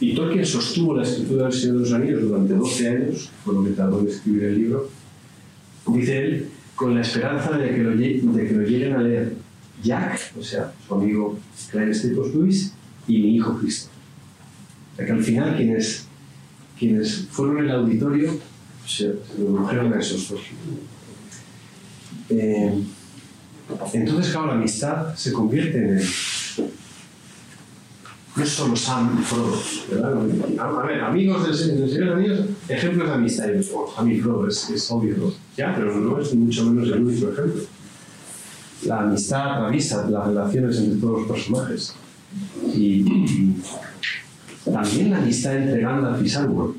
[0.00, 3.64] Y Tolkien sostuvo la escritura del Señor de los Anillos durante 12 años, fue lo
[3.64, 4.88] que tardó en escribir el libro,
[5.88, 9.32] dice él, con la esperanza de que lo, de que lo lleguen a leer
[9.82, 11.38] Jack, o sea, su amigo
[11.70, 12.72] Claire Staples Lewis,
[13.06, 13.90] y mi hijo Cristo.
[14.92, 16.06] O sea, que al final quienes,
[16.78, 18.38] quienes fueron el auditorio
[18.86, 19.14] se, se
[19.44, 20.40] a esos dos.
[22.30, 22.72] Eh,
[23.92, 26.06] entonces, claro, la amistad se convierte en el,
[28.38, 29.60] no solo Sam y Frodo,
[29.90, 30.16] ¿verdad?
[30.58, 33.48] A ver, amigos del Señor de los Anillos, ejemplos de amistad.
[33.48, 35.32] Yo, oh, Sam y Frodo es, obvio, ¿no?
[35.56, 37.62] Ya, pero no es mucho menos el único ejemplo.
[38.86, 41.94] La amistad atraviesa las relaciones entre todos los personajes.
[42.74, 43.54] Y,
[44.64, 46.76] también la amistad entre Gandalf y Sauron,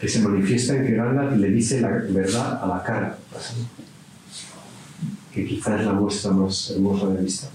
[0.00, 3.18] que se manifiesta en que Gandalf le dice la verdad a la cara,
[5.32, 7.48] que quizás es la muestra más hermosa de amistad,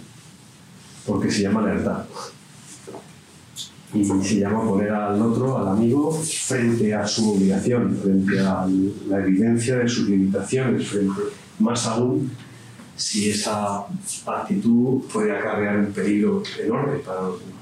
[1.06, 2.04] porque se llama lealtad
[3.94, 8.68] y se llama poner al otro, al amigo, frente a su obligación, frente a
[9.08, 11.22] la evidencia de sus limitaciones, frente,
[11.58, 12.30] más aún
[13.00, 13.86] si esa
[14.26, 17.56] actitud puede acarrear un peligro enorme para los demás.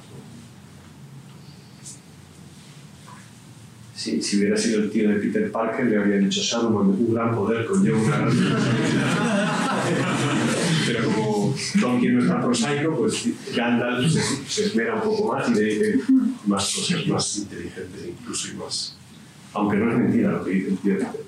[3.93, 7.67] Si, hubiera sido el tío de Peter Parker, le habrían dicho Saruman, un gran poder
[7.67, 8.31] conlleva una gran
[10.87, 15.47] Pero como Tolkien no es tan prosaico, pues Gandalf se, se esmera un poco más
[15.49, 15.99] y le dice
[16.45, 18.97] más cosas más inteligentes incluso y más...
[19.53, 21.25] Aunque no es mentira lo que dice el tío de Peter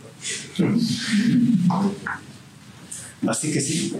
[1.67, 2.28] Parker.
[3.27, 3.95] Así que sí,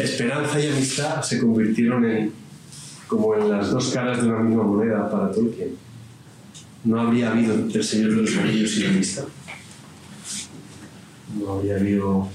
[0.00, 2.32] esperanza y amistad se convirtieron en
[3.08, 5.70] como en las dos caras de una misma moneda para Tolkien.
[6.84, 9.24] No habría habido El Señor de los Anillos sin amistad.
[11.38, 12.28] No habría habido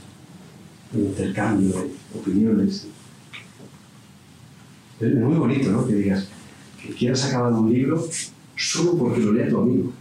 [0.93, 2.87] intercambio de opiniones.
[4.99, 5.87] Es muy bonito, ¿no?
[5.87, 6.27] Que digas
[6.81, 8.05] que quieras acabar un libro
[8.55, 9.91] solo porque lo lea tu amigo.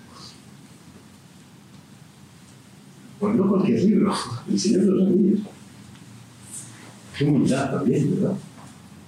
[3.21, 4.15] Pues no cualquier libro,
[4.51, 5.41] El Señor de los Anillos.
[7.25, 8.37] Humildad también, ¿verdad?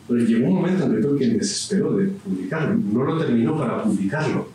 [0.07, 2.77] Pero llegó un momento en que Tolkien desesperó de publicarlo.
[2.93, 4.49] No lo terminó para publicarlo.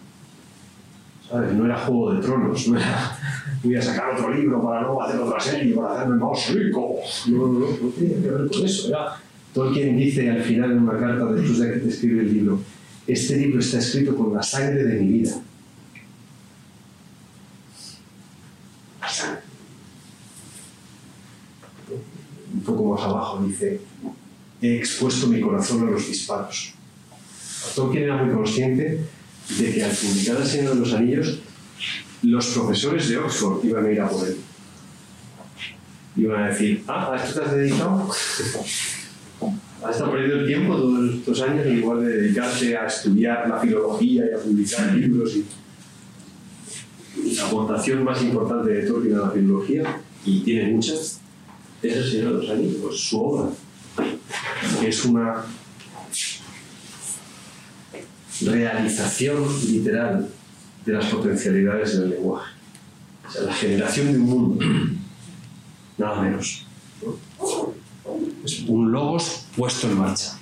[1.28, 1.54] ¿Sabes?
[1.54, 3.18] No era Juego de Tronos, no era
[3.64, 6.96] voy a sacar otro libro para luego hacer otra serie, para hacerme más rico.
[7.28, 8.88] No, no, no, no tenía que ver con eso.
[8.90, 9.18] Era...
[9.54, 12.60] Tolkien dice al final en una carta después de que te escribe el libro,
[13.08, 15.42] este libro está escrito con la sangre de mi vida.
[19.02, 19.42] La sangre.
[22.54, 23.82] Un poco más abajo dice,
[24.62, 26.74] he expuesto mi corazón a los disparos.
[27.76, 29.06] Tolkien era muy consciente
[29.58, 31.40] de que al publicar El Señor de los Anillos,
[32.24, 34.38] los profesores de Oxford iban a ir a por él.
[36.18, 38.10] Iban a decir, ah, ¿a esto te has dedicado?
[39.84, 43.60] ¿Has estado perdiendo el tiempo todos estos años en lugar de dedicarte a estudiar la
[43.60, 45.38] filología y a publicar libros?
[47.16, 51.22] Y la aportación más importante de Tolkien a la filología, y tiene muchas,
[51.82, 53.50] es El Señor de los Anillos, su obra.
[54.84, 55.46] Es una
[58.42, 60.30] realización literal
[60.86, 62.54] de las potencialidades del lenguaje.
[63.28, 64.66] O sea, la generación de un mundo,
[65.98, 66.66] nada menos.
[67.04, 67.74] ¿no?
[68.44, 70.38] Es un logos puesto en marcha,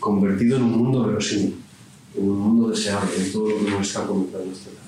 [0.00, 1.56] convertido en un mundo verosímil,
[2.16, 4.82] en un mundo deseable, en todo lo que nos está comentando este lado.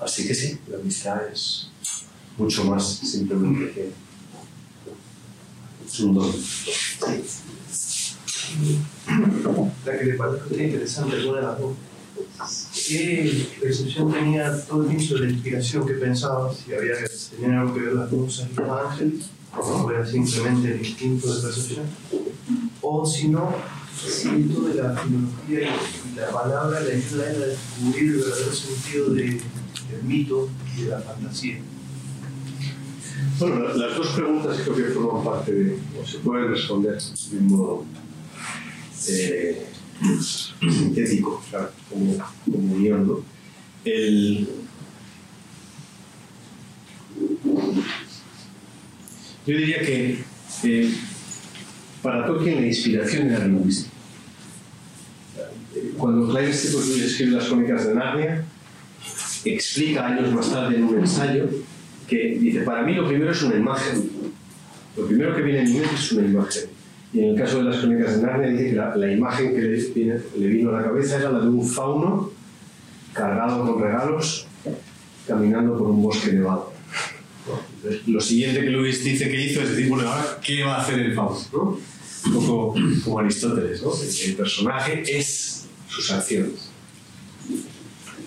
[0.00, 1.70] Así que sí, la amistad es
[2.38, 3.92] mucho más simplemente que
[5.86, 6.32] es un don.
[9.84, 11.74] La que le usted interesante, alguna de las dos.
[12.88, 16.52] ¿Qué percepción tenía Tolkien sobre la inspiración que pensaba?
[16.52, 16.94] Si había
[17.30, 19.26] tenían algo que ver las musas y los ángeles,
[19.56, 21.86] o era simplemente el instinto de percepción.
[22.80, 23.54] O si no,
[23.96, 25.76] si esto de la filología
[26.12, 30.90] y la palabra le ayuda a descubrir el verdadero sentido de, del mito y de
[30.90, 31.60] la fantasía.
[33.38, 36.98] Bueno, la- las dos preguntas creo que forman parte de, o se pueden responder
[37.30, 37.84] de un modo
[39.08, 39.66] eh,
[40.60, 43.20] sintético, claro, como, como unión, ¿no?
[43.84, 44.48] El,
[49.46, 50.18] yo diría que
[50.64, 50.94] eh,
[52.02, 53.90] para Tolkien la inspiración era lingüística.
[55.96, 58.44] Cuando Clive Staples escribe las crónicas de Narnia,
[59.44, 61.48] explica años más tarde en un ensayo
[62.06, 64.10] que dice, para mí lo primero es una imagen.
[64.96, 66.62] Lo primero que viene en mi mente es una imagen.
[67.12, 69.60] Y en el caso de las crónicas de Narnia dice que la, la imagen que
[69.60, 72.30] le, le vino a la cabeza era la de un fauno
[73.12, 74.46] cargado con regalos
[75.26, 76.72] caminando por un bosque nevado.
[78.06, 81.00] lo siguiente que Luis dice que hizo es decir, bueno, ahora, ¿qué va a hacer
[81.00, 81.40] el fauno?
[81.52, 81.78] ¿no?
[82.26, 82.74] Un poco
[83.04, 83.92] como Aristóteles, ¿no?
[83.94, 86.70] El, personaje es sus acciones.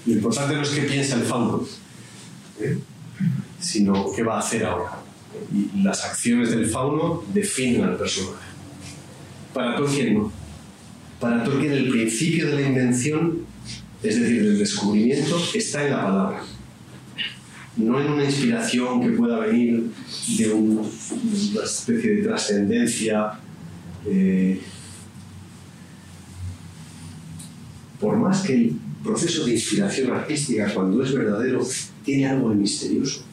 [0.06, 1.66] Lo importante no es qué piensa el fauno,
[2.62, 2.78] ¿eh?
[3.60, 5.00] Sino qué va a hacer ahora.
[5.54, 8.46] Y las acciones del fauno definen al personaje.
[9.54, 10.32] Para Tolkien no.
[11.20, 13.40] Para Tolkien el principio de la invención,
[14.02, 16.44] es decir, del descubrimiento, está en la palabra.
[17.78, 19.92] No en una inspiración que pueda venir
[20.38, 23.34] de un- una especie de trascendencia.
[24.06, 24.62] eh,
[28.00, 31.68] por más que el proceso de inspiración artística, cuando es verdadero,
[32.06, 33.24] tiene algo de misterioso.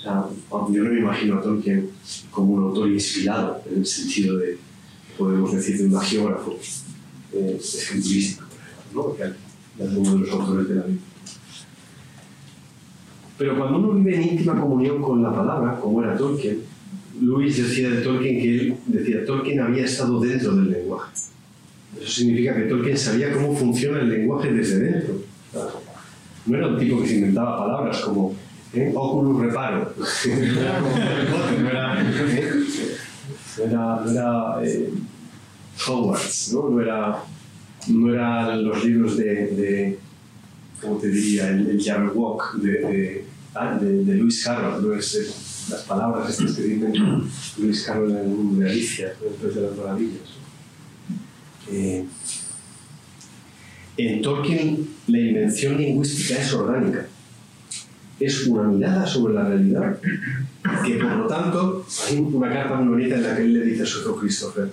[0.00, 0.24] O sea,
[0.72, 1.90] yo no me imagino a Tolkien
[2.30, 4.56] como un autor inspirado, en el sentido de,
[5.18, 6.58] podemos decir, de un geógrafo
[7.32, 8.44] eh, ejemplo,
[8.94, 9.14] ¿no?
[9.14, 11.04] que es uno de los autores de la Biblia.
[13.36, 16.60] Pero cuando uno vive en íntima comunión con la palabra, como era Tolkien,
[17.20, 21.12] Luis decía de Tolkien que él decía Tolkien había estado dentro del lenguaje.
[22.00, 25.14] Eso significa que Tolkien sabía cómo funciona el lenguaje desde dentro.
[26.46, 28.34] No era un tipo que se inventaba palabras como
[28.74, 28.92] ¿eh?
[28.94, 29.92] oculus reparo.
[29.96, 32.02] no era
[33.58, 34.90] no era, ¿eh?
[35.86, 36.70] Hogwarts, ¿no?
[36.70, 37.24] No era,
[37.88, 39.98] no eran los libros de, de
[40.80, 41.48] ¿cómo te diría?
[41.50, 43.24] El, el Jabberwock de, de,
[43.54, 46.92] ah, de, de Lewis Carroll, no es las palabras estas que dice
[47.58, 50.40] Lewis Carroll en el mundo de Alicia, después de las maravillas.
[51.70, 52.04] Eh,
[53.96, 57.06] en Tolkien la invención lingüística es orgánica.
[58.20, 59.98] Es una mirada sobre la realidad
[60.84, 63.82] que por lo tanto, hay una carta muy bonita en la que él le dice
[63.82, 64.70] a su hijo Christopher,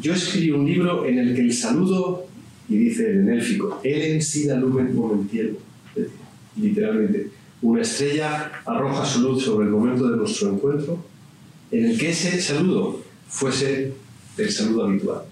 [0.00, 2.26] yo escribí un libro en el que el saludo,
[2.68, 5.56] y dice en élfico, Elen sida lumen momentiel,
[6.60, 7.30] literalmente,
[7.62, 11.04] una estrella arroja su luz sobre el momento de nuestro encuentro,
[11.70, 13.92] en el que ese saludo fuese
[14.36, 15.22] el saludo habitual.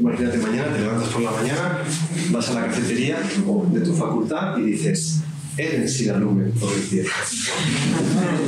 [0.00, 1.78] Imagínate mañana, te levantas por la mañana,
[2.30, 5.22] vas a la cafetería de tu facultad y dices,
[5.58, 7.08] Eren Sidalumen por el cielo.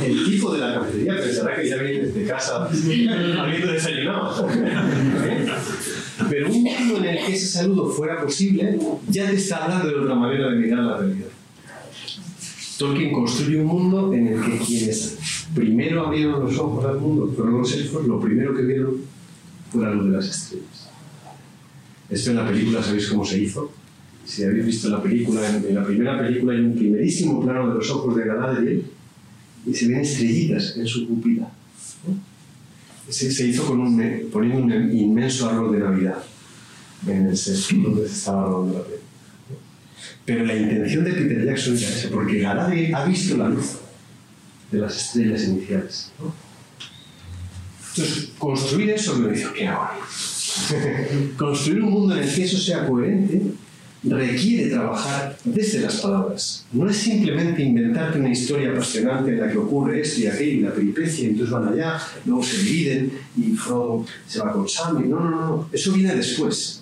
[0.05, 4.47] El tipo de la cafetería pensará que ya vienes de casa habiendo desayunado.
[6.29, 8.79] Pero un mundo en el que ese saludo fuera posible
[9.09, 11.27] ya te está hablando de otra manera de mirar la realidad.
[12.77, 15.17] Tolkien construye un mundo en el que quienes
[15.53, 19.01] primero abrieron los ojos al mundo fueron los elfos, lo primero que vieron
[19.69, 20.80] fue la luz de las estrellas.
[22.11, 23.71] Esto en la película, ¿sabéis cómo se hizo?
[24.25, 27.75] Si habéis visto la película, en, en la primera película hay un primerísimo plano de
[27.75, 28.85] los ojos de Galadriel
[29.65, 31.49] y se ven estrellitas en su pupila.
[33.09, 36.23] Se, hizo con un, poniendo un inmenso árbol de Navidad
[37.07, 39.09] en el set donde se estaba rodando la película.
[40.25, 43.77] Pero la intención de Peter Jackson era esa, porque Galadriel ha visto la luz
[44.71, 46.11] de las estrellas iniciales.
[47.89, 49.89] Entonces, construir eso me dijo, ¿qué hago?
[51.37, 53.41] Construir un mundo en el que eso sea coherente
[54.03, 56.65] requiere trabajar desde las palabras.
[56.73, 60.59] No es simplemente inventarte una historia apasionante en la que ocurre esto y aquello y
[60.61, 65.03] la peripecia, y entonces van allá, luego se dividen y Frodo se va con Sam.
[65.05, 65.69] y- No, no, no.
[65.71, 66.81] Eso viene después.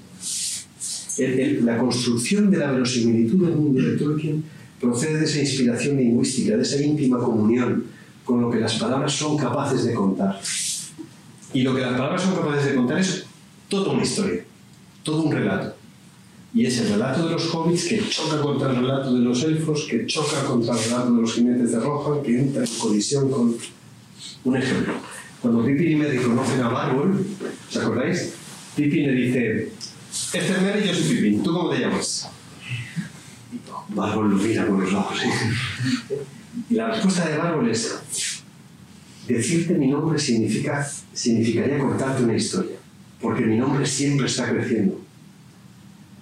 [1.64, 4.42] La construcción de la verosimilitud del mundo de Tolkien
[4.80, 7.84] procede de esa inspiración lingüística, de esa íntima comunión
[8.24, 10.40] con lo que las palabras son capaces de contar.
[11.54, 13.26] Y lo que las palabras son capaces de contar es
[13.70, 14.44] toda una historia,
[15.04, 15.76] todo un relato.
[16.54, 19.86] Y es el relato de los hobbits que choca contra el relato de los elfos,
[19.90, 23.56] que choca contra el relato de los jinetes de Rohan, que entra en colisión con...
[24.44, 24.94] Un ejemplo.
[25.42, 27.26] Cuando Pippin y Merry conocen a Bargol,
[27.70, 28.34] ¿os acordáis?
[28.76, 29.72] Pippin le dice,
[30.12, 32.30] este es yo soy Pippin, ¿tú cómo te llamas?
[33.90, 35.18] Bargol lo mira con los ojos.
[35.24, 36.18] ¿eh?
[36.70, 38.00] Y la respuesta de Bargol es,
[39.28, 42.78] decirte mi nombre significa, significaría contarte una historia,
[43.22, 45.00] porque mi nombre siempre está creciendo.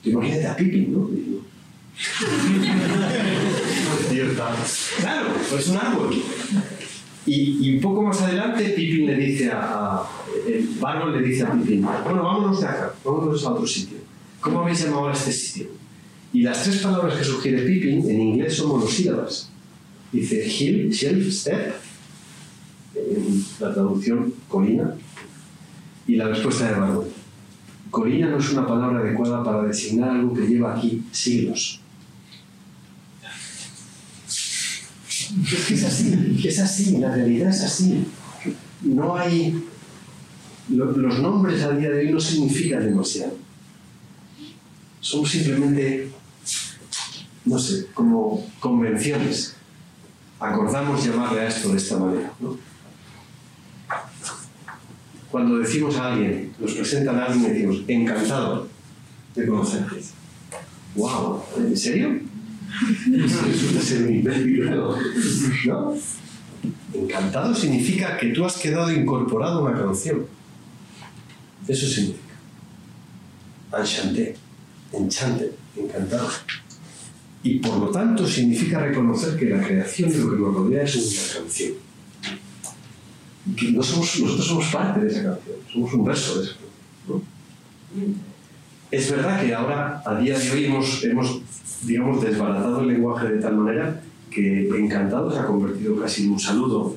[0.04, 1.10] Imagínate a Pippin, ¿no?
[4.12, 4.56] Está.
[5.00, 6.16] Claro, pues es un árbol.
[7.26, 9.60] Y, y un poco más adelante, Pippin le dice a.
[9.62, 10.10] a
[10.48, 10.70] el
[11.12, 13.98] le dice a Pippin: Bueno, vámonos de acá, vámonos a otro sitio.
[14.40, 15.68] ¿Cómo habéis llamado a este sitio?
[16.34, 19.50] Y las tres palabras que sugiere Pippin en inglés son monosílabas.
[20.12, 21.76] Dice hill, shelf, step,
[22.96, 24.96] en la traducción colina,
[26.08, 27.08] y la respuesta de Bargol.
[27.92, 31.82] Colina no es una palabra adecuada para designar algo que lleva aquí siglos.
[35.44, 38.06] Es es así, es así, la realidad es así.
[38.82, 39.64] No hay.
[40.70, 43.36] lo- los nombres a día de hoy no significan demasiado.
[45.00, 46.10] Son simplemente,
[47.46, 49.56] no sé, como convenciones.
[50.40, 52.32] Acordamos llamarle a esto de esta manera.
[52.40, 52.58] ¿no?
[55.32, 58.68] Cuando decimos a alguien, nos presentan a alguien y decimos, encantado
[59.36, 59.96] de conocerte.
[60.96, 61.44] ¡Wow!
[61.58, 62.20] ¿En serio?
[63.14, 64.24] Eso resulta ser un
[64.66, 64.96] ¿no?
[65.66, 65.96] ¿No?
[66.94, 70.26] Encantado significa que tú has quedado incorporado a una canción.
[71.68, 72.36] Eso significa.
[73.78, 74.36] Enchanté,
[74.94, 76.30] enchanted, encantado.
[77.44, 80.96] Y por lo tanto significa reconocer que la creación de lo que nos rodea es
[80.96, 81.87] una canción.
[83.74, 87.24] Nosotros somos parte de esa canción, somos un verso de esa canción.
[88.90, 91.02] Es verdad que ahora, a día de hoy, hemos,
[91.84, 96.40] digamos, desbaratado el lenguaje de tal manera que encantado se ha convertido casi en un
[96.40, 96.96] saludo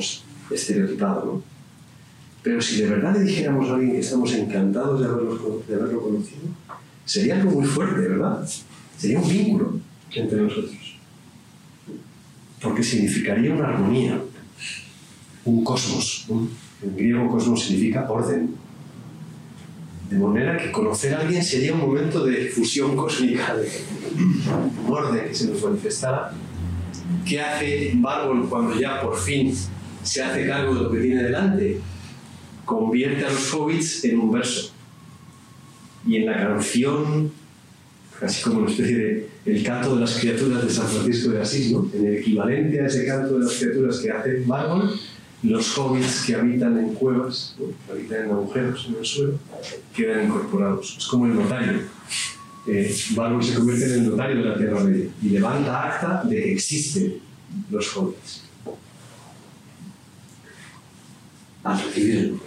[0.00, 1.42] sé, estereotipado.
[2.42, 6.02] Pero si de verdad le dijéramos a alguien que estamos encantados de haberlo, de haberlo
[6.02, 6.42] conocido,
[7.04, 8.48] sería algo muy fuerte, ¿verdad?
[8.96, 9.78] Sería un vínculo
[10.12, 10.98] entre nosotros.
[12.60, 14.20] Porque significaría una armonía,
[15.44, 16.26] un cosmos.
[16.82, 18.54] En griego cosmos significa orden.
[20.10, 23.68] De manera que conocer a alguien sería un momento de fusión cósmica, de
[24.16, 26.32] un orden que se nos manifestara.
[27.26, 29.54] ¿Qué hace Bárbol cuando ya por fin
[30.02, 31.80] se hace cargo de lo que tiene delante?
[32.64, 34.72] Convierte a los hobbits en un verso.
[36.06, 37.30] Y en la canción,
[38.18, 41.72] casi como una especie de el canto de las criaturas de San Francisco de Asís,
[41.72, 41.88] ¿no?
[41.92, 44.92] en el equivalente a ese canto de las criaturas que hace Bárbol,
[45.42, 47.66] los hobbits que habitan en cuevas, ¿no?
[47.86, 49.38] que habitan en agujeros en el suelo,
[49.94, 50.96] quedan incorporados.
[50.98, 51.80] Es como el notario.
[52.66, 53.14] Eh, se
[53.54, 57.14] convierte en el notario de la Tierra Media y levanta acta de que existen
[57.70, 58.44] los hobbits.
[61.64, 62.46] Al recibir el nombre.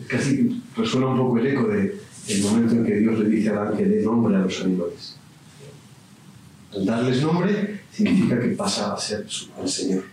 [0.00, 3.48] Es casi resuena un poco el eco de el momento en que Dios le dice
[3.48, 5.16] a Adán que dé nombre a los animales.
[6.72, 10.04] Al darles nombre significa que pasa a ser su- el Señor.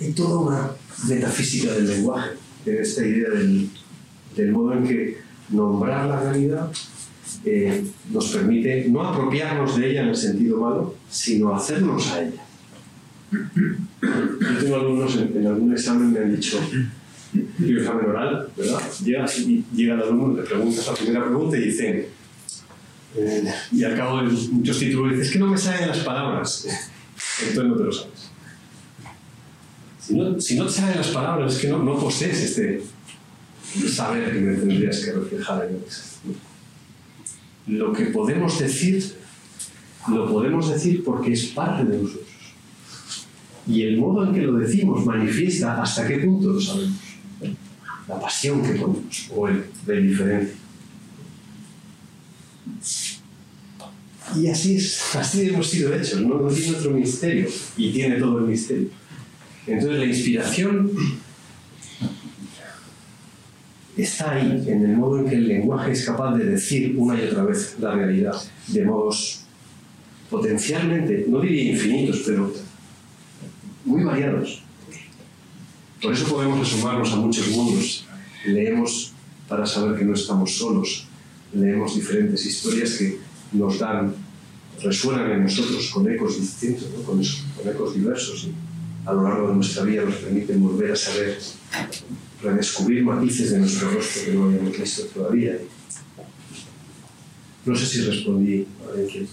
[0.00, 0.70] Hay toda una
[1.08, 2.30] metafísica del lenguaje,
[2.66, 3.68] en esta idea del,
[4.36, 5.18] del modo en que
[5.50, 6.70] nombrar la realidad
[7.44, 12.42] eh, nos permite no apropiarnos de ella en el sentido malo, sino hacernos a ella.
[13.32, 16.58] Yo tengo alumnos en, en algún examen me han dicho,
[17.32, 18.80] y examen oral, ¿verdad?
[19.04, 22.08] Llega, llega el alumno, le preguntas la primera pregunta y dice,
[23.16, 26.66] eh, y al cabo de muchos títulos dices, es que no me salen las palabras.
[27.40, 28.30] Entonces no te lo sabes.
[30.44, 32.82] Si no, te salen las palabras, es que no, no posees este
[33.88, 35.84] saber que me tendrías que reflejar en el.
[37.78, 39.14] Lo que podemos decir,
[40.08, 42.26] lo podemos decir porque es parte de nosotros.
[43.66, 46.98] Y el modo en que lo decimos manifiesta hasta qué punto lo sabemos.
[48.08, 50.56] La pasión que ponemos o el de diferencia.
[54.36, 56.40] Y así es, así hemos sido hechos, ¿no?
[56.40, 58.88] no tiene otro misterio y tiene todo el misterio.
[59.66, 60.90] Entonces la inspiración
[63.96, 67.26] está ahí, en el modo en que el lenguaje es capaz de decir una y
[67.26, 68.34] otra vez la realidad,
[68.68, 69.42] de modos
[70.30, 72.52] potencialmente, no diría infinitos, pero
[73.84, 74.62] muy variados.
[76.00, 78.06] Por eso podemos asomarnos a muchos mundos.
[78.46, 79.12] Leemos
[79.46, 81.06] para saber que no estamos solos.
[81.52, 83.18] Leemos diferentes historias que
[83.52, 84.14] nos dan,
[84.80, 87.02] resuenan en nosotros con ecos distintos, ¿no?
[87.02, 88.44] con, eso, con ecos diversos.
[88.44, 88.52] Y
[89.08, 91.38] a lo largo de nuestra vida nos permiten volver a saber,
[92.42, 95.58] redescubrir matices de nuestro rostro que no habíamos visto todavía.
[97.64, 99.28] No sé si respondí a la inquietud.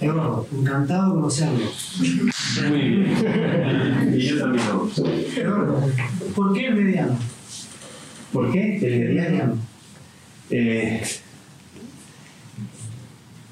[0.00, 1.70] Eduardo, encantado de conocerlo.
[1.98, 4.14] Muy bien.
[4.16, 4.98] y yo también vamos.
[4.98, 5.92] Eduardo,
[6.34, 7.18] ¿por qué el mediano?
[8.32, 8.76] ¿Por qué?
[8.78, 9.58] El mediano.
[10.48, 11.02] Eh,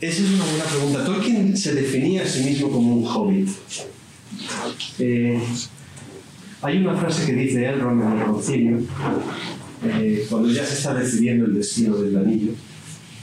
[0.01, 1.05] esa es una buena pregunta.
[1.05, 3.49] Tolkien se definía a sí mismo como un hobbit.
[4.99, 5.41] Eh,
[6.62, 8.79] hay una frase que dice Elrond en el concilio,
[9.85, 12.53] eh, cuando ya se está decidiendo el destino del anillo,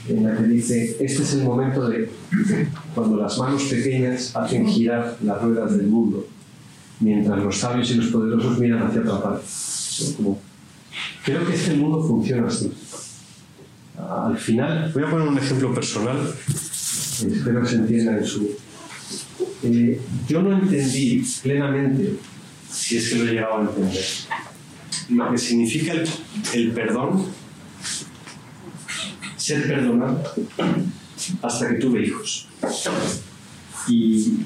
[0.08, 2.08] en la que dice, este es el momento de
[2.94, 6.26] cuando las manos pequeñas hacen girar las ruedas del mundo,
[7.00, 9.44] mientras los sabios y los poderosos miran hacia otra parte.
[11.24, 12.72] Creo que este mundo funciona así.
[13.98, 16.18] Al final, voy a poner un ejemplo personal,
[17.22, 18.56] espero que se entienda en su...
[19.62, 22.14] Eh, yo no entendí plenamente,
[22.70, 24.04] si es que lo he llegado a entender,
[25.10, 26.08] lo que significa el,
[26.54, 27.26] el perdón
[29.46, 30.34] ser perdonada
[31.42, 32.48] hasta que tuve hijos.
[33.88, 34.38] Y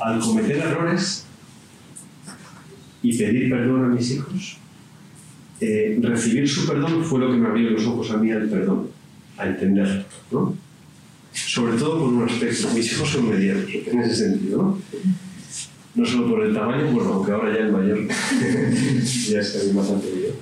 [0.00, 1.26] al cometer errores
[3.02, 4.58] y pedir perdón a mis hijos,
[5.60, 8.88] eh, recibir su perdón fue lo que me abrió los ojos a mí al perdón,
[9.38, 10.56] a entender, ¿no?
[11.52, 14.78] Sobre todo por un aspecto, mis hijos son medianos, en ese sentido, ¿no?
[15.94, 19.90] No solo por el tamaño, bueno, aunque ahora ya el mayor ya es casi más
[19.90, 20.32] anterior.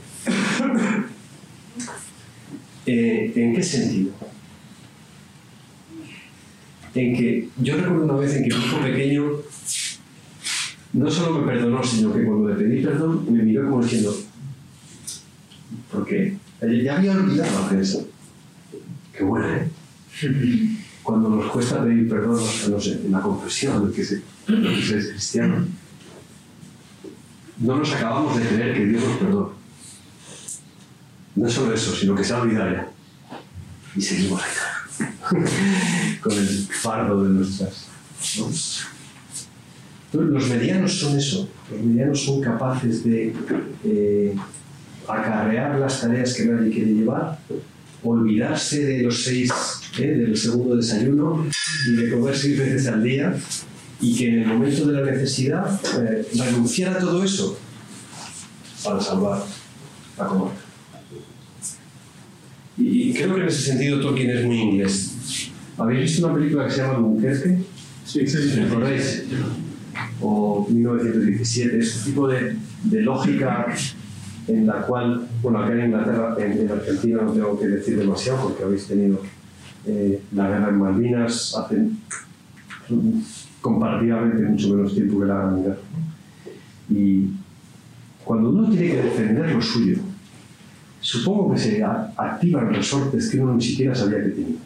[2.87, 4.13] Eh, ¿En qué sentido?
[6.95, 9.33] En que yo recuerdo una vez en que mi hijo pequeño
[10.93, 14.17] no solo me perdonó, sino que cuando le pedí perdón me miró como diciendo,
[15.91, 16.37] ¿por qué?
[16.85, 18.09] Ya había olvidado hacer eso.
[19.13, 19.69] Qué bueno, ¿eh?
[21.03, 25.67] Cuando nos cuesta pedir perdón, en la confesión, que se, que se es cristiano,
[27.59, 29.49] no nos acabamos de creer que Dios nos perdona.
[31.37, 32.85] No solo eso, sino que se ha olvidado.
[33.97, 35.07] Y seguimos ahí,
[36.21, 37.87] con el fardo de nuestras.
[38.39, 38.49] ¿no?
[40.13, 41.49] Los medianos son eso.
[41.71, 43.33] Los medianos son capaces de
[43.85, 44.35] eh,
[45.07, 47.39] acarrear las tareas que nadie quiere llevar,
[48.03, 49.53] olvidarse de los seis,
[49.99, 50.03] ¿eh?
[50.03, 51.47] del segundo desayuno
[51.89, 53.35] y de comer seis veces al día
[54.01, 57.59] y que en el momento de la necesidad eh, renunciar a todo eso
[58.85, 59.43] para salvar
[60.19, 60.55] a comer.
[62.79, 65.51] Y creo que en ese sentido Tolkien es muy inglés.
[65.77, 67.59] ¿Habéis visto una película que se llama Dunkerque?
[68.07, 68.61] Sí, sí, sí.
[68.61, 69.25] ¿Recordáis?
[70.21, 73.67] O 1917, es un tipo de, de lógica
[74.49, 78.43] en la cual, bueno, acá en Inglaterra, en, en, Argentina no tengo que decir demasiado
[78.43, 79.23] porque habéis tenido
[79.87, 81.89] eh, la guerra en Malvinas hace
[83.61, 85.79] comparativamente mucho menos tiempo que la Gran Guerra.
[86.91, 87.31] Y
[88.25, 89.99] cuando uno tiene que defender lo suyo,
[91.01, 94.57] supongo que se activan resortes que uno ni siquiera sabía que tenía.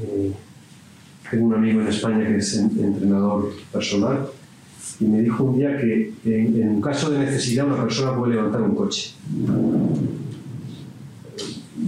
[0.00, 0.32] Eh,
[1.30, 4.28] tengo un amigo en España que es entrenador personal
[5.00, 8.62] y me dijo un día que en, en caso de necesidad una persona puede levantar
[8.62, 9.12] un coche.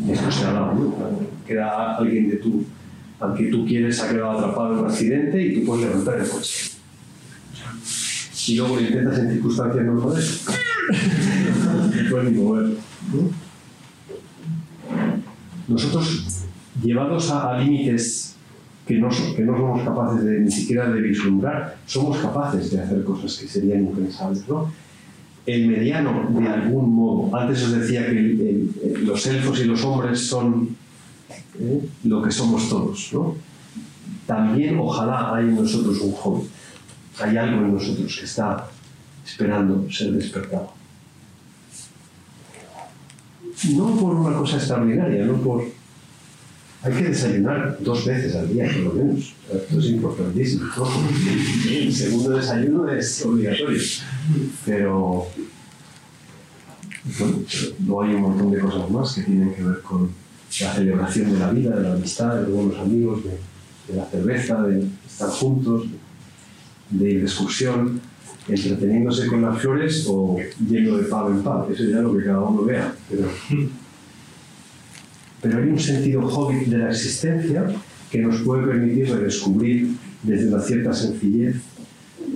[0.09, 0.95] Esto se ha dado, ¿no?
[1.47, 2.65] Queda alguien de tu,
[3.19, 6.29] al que tú quieres ha quedado atrapado en un accidente y tú puedes levantar el
[6.29, 6.71] coche.
[8.47, 10.47] Y luego lo intentas en circunstancias normales.
[12.03, 12.65] no puedes ni mover.
[12.65, 13.31] ¿no?
[15.69, 16.45] Nosotros,
[16.83, 18.37] llevados a, a límites
[18.87, 23.05] que no, que no somos capaces de, ni siquiera de vislumbrar, somos capaces de hacer
[23.05, 24.49] cosas que serían impensables.
[24.49, 24.73] ¿no?
[25.47, 28.67] El mediano, de algún modo, antes os decía que
[29.03, 30.77] los elfos y los hombres son
[31.59, 31.81] ¿eh?
[32.05, 33.11] lo que somos todos.
[33.13, 33.37] ¿no?
[34.27, 36.49] También, ojalá, hay en nosotros un joven,
[37.19, 38.69] hay algo en nosotros que está
[39.25, 40.73] esperando ser despertado.
[43.75, 45.65] No por una cosa extraordinaria, no por
[46.83, 49.35] hay que desayunar dos veces al día, por lo menos.
[49.53, 50.65] Esto es importantísimo.
[51.69, 53.81] El segundo desayuno es obligatorio.
[54.65, 55.27] Pero
[57.19, 57.39] bueno,
[57.85, 60.11] luego hay un montón de cosas más que tienen que ver con
[60.61, 64.87] la celebración de la vida, de la amistad, de los amigos, de, la cerveza, de
[65.07, 65.87] estar juntos,
[66.91, 68.01] de ir de excursión,
[68.49, 71.71] entreteniéndose con las flores o yendo de pavo en pavo.
[71.71, 72.95] Eso ya lo que cada uno vea.
[73.09, 73.29] Pero,
[75.41, 77.65] pero hay un sentido hobbit de la existencia
[78.11, 79.93] que nos puede permitir redescubrir
[80.23, 81.57] desde una cierta sencillez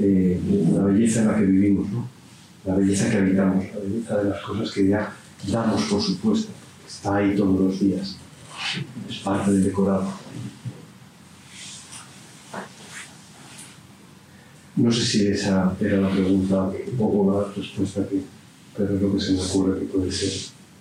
[0.01, 0.41] eh,
[0.73, 2.09] la belleza en la que vivimos, ¿no?
[2.65, 5.13] la belleza que habitamos, la belleza de las cosas que ya
[5.51, 6.53] damos por supuesto,
[6.87, 8.17] está ahí todos los días,
[9.09, 10.25] es parte del decorado.
[14.77, 18.23] No sé si esa era la pregunta o la respuesta que,
[18.77, 20.33] pero es lo que se me ocurre que puede ser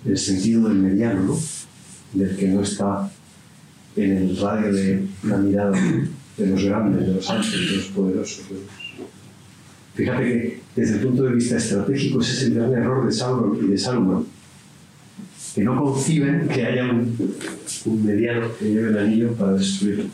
[0.06, 1.40] el sentido del mediano, ¿no?
[2.14, 3.12] Del que no está
[3.96, 5.80] en el radio de la mirada
[6.38, 8.50] de los grandes, de los altos, de los poderosos.
[8.50, 8.64] De los...
[9.96, 13.64] Fíjate que desde el punto de vista estratégico ese es el gran error de Sauron
[13.64, 14.26] y de Salomón,
[15.54, 17.36] que no conciben que haya un,
[17.86, 20.06] un mediano que lleve el anillo para destruirlo.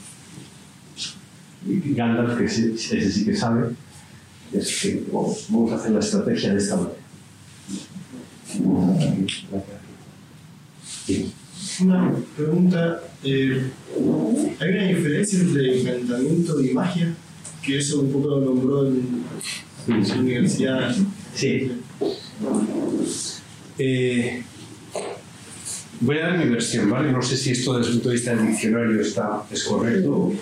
[1.65, 3.69] Y Gandalf, que ese, sí que sabe,
[4.51, 6.95] es que oh, vamos a hacer la estrategia de esta manera.
[11.05, 11.31] Sí.
[11.81, 13.71] Una pregunta, eh,
[14.59, 17.13] ¿hay una diferencia entre encantamiento y magia?
[17.63, 20.93] Que eso un poco lo nombró en, su universidad.
[21.33, 21.71] Sí.
[23.77, 24.43] Eh,
[26.01, 27.13] voy a dar mi versión, ¿vale?
[27.13, 30.33] No sé si esto desde el punto de vista del diccionario está, es correcto.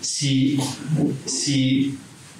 [0.00, 0.58] Si,
[1.24, 1.96] si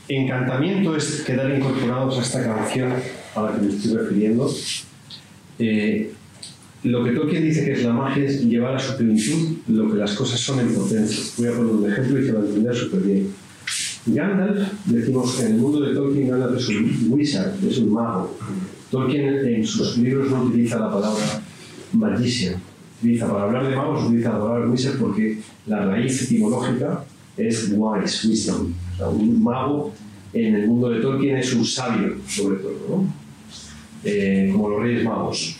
[0.08, 2.92] encantamiento es quedar incorporados a esta canción
[3.34, 4.54] a la que me estoy refiriendo,
[5.58, 6.12] eh,
[6.84, 9.98] lo que Tolkien dice que es la magia es llevar a su plenitud lo que
[9.98, 11.22] las cosas son en potencia.
[11.38, 13.28] Voy a poner un ejemplo y se va a entender súper bien.
[14.06, 18.36] Gandalf, decimos que en el mundo de Tolkien, Gandalf es un wizard, es un mago.
[18.90, 21.42] Tolkien en sus libros no utiliza la palabra
[21.92, 22.56] magician.
[22.98, 27.04] Utiliza, para hablar de magos, utiliza la palabra wizard porque la raíz etimológica
[27.36, 28.72] es wise, wisdom.
[28.94, 29.92] O sea, un mago
[30.32, 33.14] en el mundo de Tolkien es un sabio, sobre todo, ¿no?
[34.04, 35.56] Eh, como los reyes magos.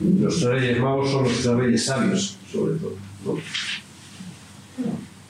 [0.00, 2.96] Los reyes magos son los reyes sabios, sobre todo.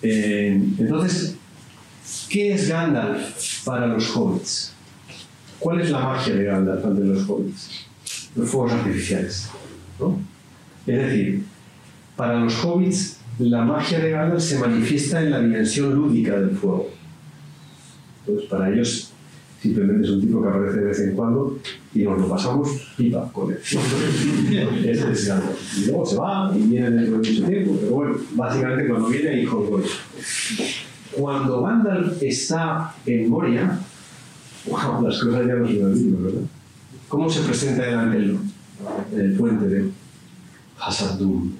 [0.02, 1.36] Eh, entonces,
[2.28, 4.72] ¿qué es Gandalf para los hobbits?
[5.58, 7.86] ¿Cuál es la magia de Gandalf ante los hobbits?
[8.36, 9.48] Los fuegos artificiales.
[9.98, 10.20] ¿no?
[10.86, 11.44] Es decir,
[12.16, 16.90] para los hobbits, la magia de Gandalf se manifiesta en la dimensión lúdica del fuego.
[18.20, 19.10] Entonces, para ellos,
[19.60, 21.58] simplemente es un tipo que aparece de vez en cuando
[21.92, 23.58] y nos lo pasamos pipa con él.
[25.76, 29.42] Y luego se va y viene dentro de mucho tiempo, pero bueno, básicamente cuando viene,
[29.42, 29.84] hijo de
[31.12, 33.78] Cuando Gandalf está en Moria,
[34.66, 36.42] wow, las cosas ya no se olvidan, ¿verdad?
[37.08, 38.38] ¿Cómo se presenta el ángel
[39.12, 39.90] en el puente de
[40.78, 41.58] Hasardun?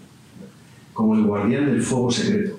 [0.92, 2.56] Como el guardián del fuego secreto,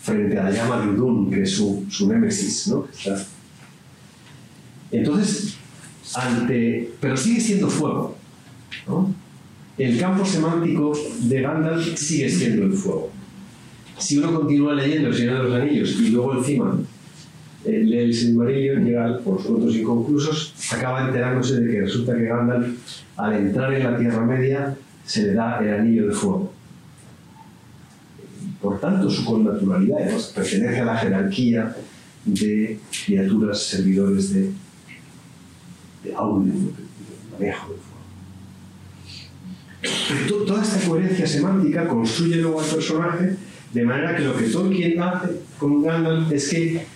[0.00, 2.86] frente a la llama de Udun, que es su, su némesis, ¿no?
[4.92, 5.56] Entonces,
[7.00, 8.16] pero sigue siendo fuego.
[9.78, 13.10] El campo semántico de Gandalf sigue siendo el fuego.
[13.98, 16.76] Si uno continúa leyendo El Señor de los Anillos y luego encima
[17.64, 22.24] eh, lee el Silmarillion, llega por los cuentos inconclusos, acaba enterándose de que resulta que
[22.24, 22.76] Gandalf,
[23.16, 26.52] al entrar en la Tierra Media, se le da el anillo de fuego.
[28.60, 29.98] Por tanto, su connaturalidad
[30.34, 31.76] pertenece a la jerarquía
[32.24, 34.50] de criaturas servidores de,
[36.04, 37.92] de Aulen, de manejo del fuego.
[40.08, 43.36] Pero toda esta coherencia semántica construye luego al personaje
[43.72, 46.86] de manera que lo que Tolkien hace con Gandalf es que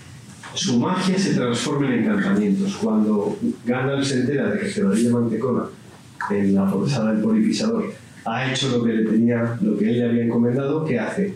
[0.55, 2.77] su magia se transforma en encantamientos.
[2.77, 5.65] Cuando Gandalf se entera de que Gerodilla Mantecona,
[6.31, 7.93] en la posada del polipisador,
[8.24, 11.35] ha hecho lo que le tenía, lo que él le había encomendado, ¿qué hace?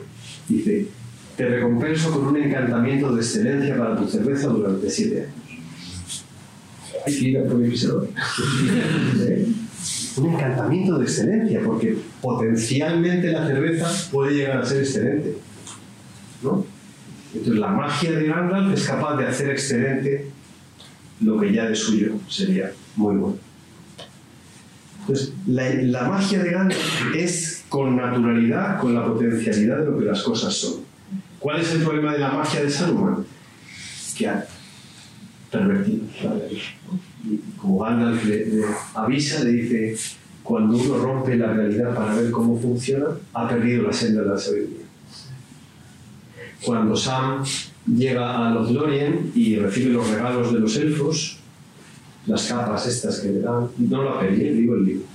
[0.48, 0.88] Dice,
[1.36, 5.39] te recompenso con un encantamiento de excelencia para tu cerveza durante siete años.
[7.06, 7.36] Hay que ir.
[9.20, 9.46] ¿Eh?
[10.16, 15.36] un encantamiento de excelencia, porque potencialmente la cerveza puede llegar a ser excelente.
[16.42, 16.64] ¿no?
[17.32, 20.26] Entonces la magia de Gandalf es capaz de hacer excelente
[21.20, 23.38] lo que ya de suyo sería muy bueno.
[25.00, 30.04] Entonces, la, la, magia de Gandalf es con naturalidad, con la potencialidad de lo que
[30.04, 30.74] las cosas son.
[31.38, 33.24] ¿Cuál es el problema de la magia de Saruman?
[34.16, 34.30] Que
[35.50, 36.62] ha pervertido la ley.
[37.24, 38.64] Y como Gandalf le, le
[38.94, 39.96] avisa, le dice,
[40.42, 44.38] cuando uno rompe la realidad para ver cómo funciona, ha perdido la senda de la
[44.38, 44.86] sabiduría.
[46.64, 47.42] Cuando Sam
[47.86, 51.38] llega a los Lorien y recibe los regalos de los elfos,
[52.26, 55.06] las capas estas que le dan, no lo pedí, digo el libro.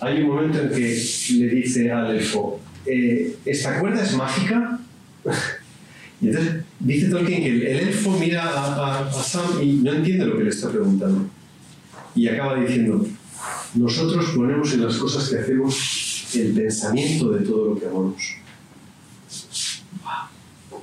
[0.00, 1.02] Hay un momento en que
[1.38, 4.80] le dice al elfo, eh, ¿esta cuerda es mágica?
[6.20, 9.92] y entonces dice Tolkien que el, el elfo mira a, a, a, Sam y no
[9.92, 11.26] entiende lo que le está preguntando.
[12.14, 13.04] Y acaba diciendo,
[13.74, 18.36] nosotros ponemos en las cosas que hacemos el pensamiento de todo lo que amamos.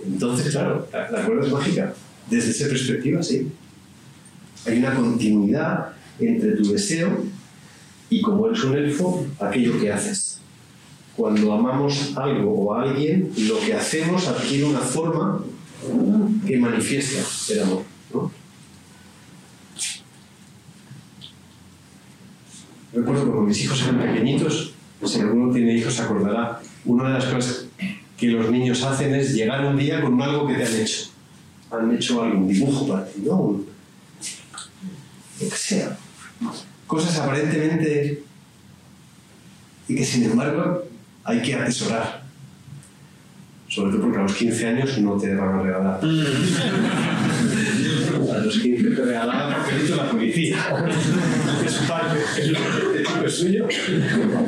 [0.06, 1.94] Entonces, claro, la, la cuerda es mágica.
[2.30, 3.48] Desde esa perspectiva, sí.
[4.66, 7.24] Hay una continuidad entre tu deseo
[8.10, 10.40] y, como eres un elfo, aquello que haces.
[11.16, 15.44] Cuando amamos algo o a alguien, lo que hacemos adquiere una forma
[16.46, 17.84] que manifiesta el amor.
[18.14, 18.32] ¿no?
[22.94, 24.74] Recuerdo cuando mis hijos eran pequeñitos,
[25.06, 27.66] si alguno tiene hijos se acordará, una de las cosas
[28.18, 31.10] que los niños hacen es llegar un día con algo que te han hecho.
[31.72, 33.62] Han hecho algún dibujo para ti, ¿no?
[35.40, 35.98] Que sea.
[36.86, 38.24] Cosas aparentemente
[39.88, 40.84] y que sin embargo
[41.24, 42.21] hay que atesorar.
[43.72, 46.02] Sobre todo porque a los 15 años no te van a regalar.
[46.04, 46.08] a
[48.40, 50.58] los 15 te regalaban papelito la policía.
[51.66, 52.52] es parte, es,
[53.26, 53.70] es suyo.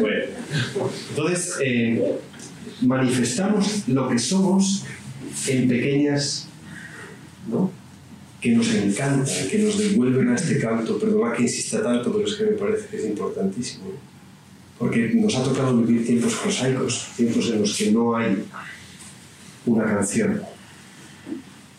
[0.02, 0.26] Bueno.
[1.10, 2.18] Entonces, eh,
[2.82, 4.84] manifestamos lo que somos
[5.48, 6.50] en pequeñas,
[7.50, 7.72] ¿no?
[8.41, 11.00] que nos encantan, que nos devuelven a este canto.
[11.00, 13.86] Perdona que insista tanto, pero es que me parece que es importantísimo.
[14.78, 18.44] Porque nos ha tocado vivir tiempos prosaicos, tiempos en los que no hay
[19.65, 20.41] una canción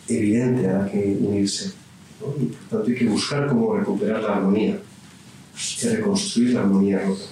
[0.08, 1.72] evidente a la que unirse.
[2.20, 2.42] ¿no?
[2.42, 4.78] Y por tanto hay que buscar cómo recuperar la armonía,
[5.82, 7.24] y reconstruir la armonía rota.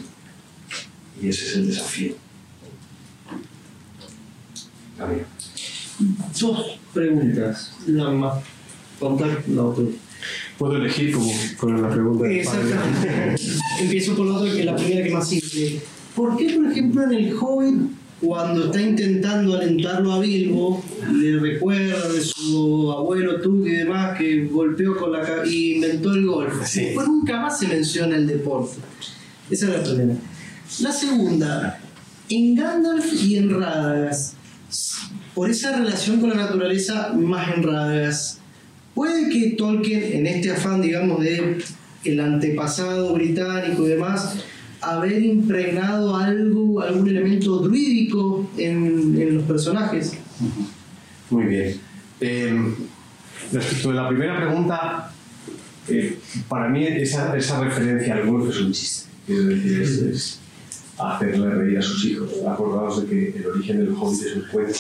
[1.21, 2.15] Y ese es el desafío.
[4.99, 5.25] Camilo.
[6.41, 8.45] Dos preguntas, nada más.
[8.99, 9.85] Contar la otra.
[10.59, 12.29] Puedo elegir como poner la pregunta.
[12.29, 13.47] Exactamente.
[13.81, 15.81] Empiezo por la otra, que es la primera que más simple.
[16.15, 17.91] ¿Por qué, por ejemplo, en el Hobbit,
[18.23, 20.83] cuando está intentando alentarlo a Bilbo,
[21.13, 26.27] le recuerda de su abuelo Tuk y demás que golpeó con la y inventó el
[26.27, 26.65] golf?
[26.65, 26.85] Sí.
[26.85, 28.77] Después nunca más se menciona el deporte.
[29.51, 30.15] Esa es la primera.
[30.81, 31.81] La segunda,
[32.29, 34.35] en Gandalf y en Radagast,
[35.35, 38.39] por esa relación con la naturaleza más en Radagast,
[38.95, 41.59] puede que Tolkien, en este afán, digamos, de
[42.05, 44.37] el antepasado británico y demás,
[44.83, 50.13] haber impregnado algo, algún elemento druídico en, en los personajes.
[51.31, 51.81] Muy bien.
[52.21, 52.75] Eh,
[53.53, 55.13] respecto de la primera pregunta,
[55.89, 56.19] eh,
[56.49, 59.09] para mí esa, esa referencia al golf es un chiste.
[59.27, 60.41] Quiero decir, es, es
[60.99, 62.31] hacerle reír a sus hijos.
[62.47, 64.79] Acordaos de que el origen del hobbit es un cuento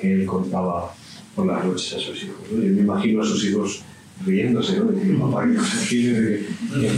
[0.00, 0.94] que él contaba
[1.34, 2.36] por las noches a sus hijos.
[2.50, 2.62] ¿no?
[2.62, 3.82] Yo me imagino a sus hijos
[4.24, 4.86] riéndose, ¿no?
[4.86, 5.56] De papá de
[5.88, 6.46] que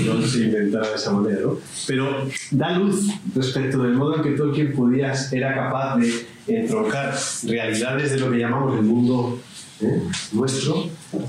[0.05, 1.59] no se inventara de esa manera, ¿no?
[1.87, 7.15] Pero da luz respecto del modo en que Tolkien podía, era capaz de entroncar
[7.45, 9.39] realidades de lo que llamamos el mundo
[9.81, 10.03] ¿eh?
[10.33, 10.89] nuestro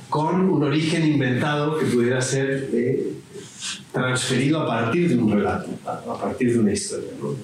[0.09, 3.13] con un origen inventado que pudiera ser eh,
[3.91, 7.11] transferido a partir de un relato, a, a partir de una historia.
[7.22, 7.35] ¿no?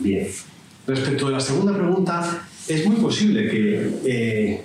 [0.00, 0.28] Bien.
[0.86, 4.64] Respecto de la segunda pregunta, es muy posible que eh,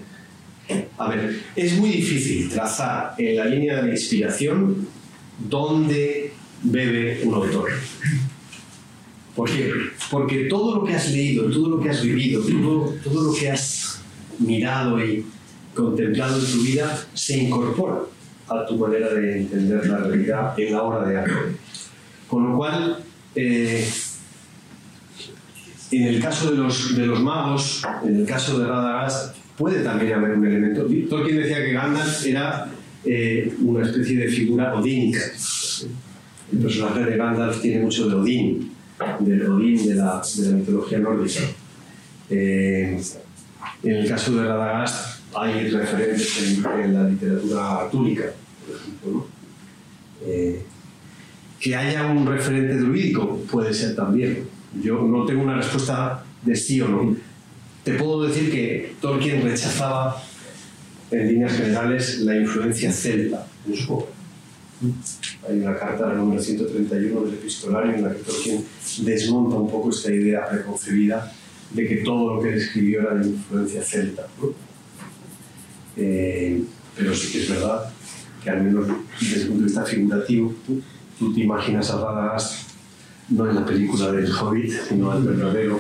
[0.98, 4.88] a ver, es muy difícil trazar en la línea de inspiración
[5.50, 6.32] dónde
[6.64, 7.70] bebe un autor.
[9.36, 9.72] ¿Por qué?
[10.12, 13.50] Porque todo lo que has leído, todo lo que has vivido, todo, todo lo que
[13.50, 14.00] has
[14.40, 15.26] mirado y
[15.74, 18.02] contemplado en tu vida se incorpora
[18.48, 21.58] a tu manera de entender la realidad en la obra de arte.
[22.28, 23.04] Con lo cual,
[23.36, 23.90] eh,
[25.92, 30.14] en el caso de los, de los magos, en el caso de Radagast, puede también
[30.14, 30.86] haber un elemento.
[31.10, 32.72] Tolkien decía que Gandalf era
[33.06, 35.20] eh, una especie de figura odínica.
[36.52, 38.72] El personaje de Gandalf tiene mucho de Odín,
[39.20, 41.42] del Odín de la, de la mitología nórdica.
[42.30, 43.02] Eh,
[43.84, 48.26] en el caso de Radagast hay referentes en, la literatura artúrica,
[48.66, 49.28] por ejemplo.
[50.26, 50.64] Eh,
[51.60, 54.48] que haya un referente druídico puede ser también.
[54.82, 57.16] Yo no tengo una respuesta de sí o no.
[57.84, 60.24] Te puedo decir que Tolkien rechazaba
[61.12, 64.08] en líneas generales la influencia celta en su obra.
[65.48, 68.64] Hay una carta, la número 131 del epistolario, en la que Tolkien
[69.00, 71.32] desmonta un poco esta idea preconcebida
[71.72, 74.28] de que todo lo que escribió era de influencia celta.
[75.98, 76.64] Eh,
[76.96, 77.92] pero sí que es verdad
[78.44, 78.88] que al menos
[79.20, 80.82] desde el punto de vista figurativo, tú,
[81.18, 82.74] tú te imaginas a Radagast
[83.30, 85.80] no en la película del Hobbit, sino al verdadero,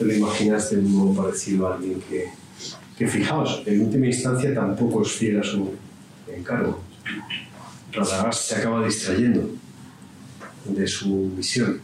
[0.00, 2.30] te lo imaginas de un modo parecido a alguien que,
[2.96, 5.74] que fijaos, en última instancia tampoco es fiel a su
[6.26, 6.80] encargo.
[7.92, 9.50] Radagast se acaba distrayendo
[10.64, 11.82] de su misión.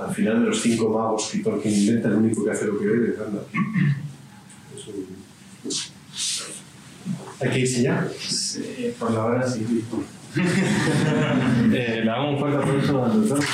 [0.00, 2.86] Al final de los cinco magos que Tolkien inventa, el único que hace lo que
[2.86, 3.18] debe es
[4.86, 5.90] un-
[7.40, 8.08] ¿Hay que irse ya?
[8.98, 9.66] por la hora sí.
[11.72, 13.44] eh, le damos un fuerte aplauso al doctor.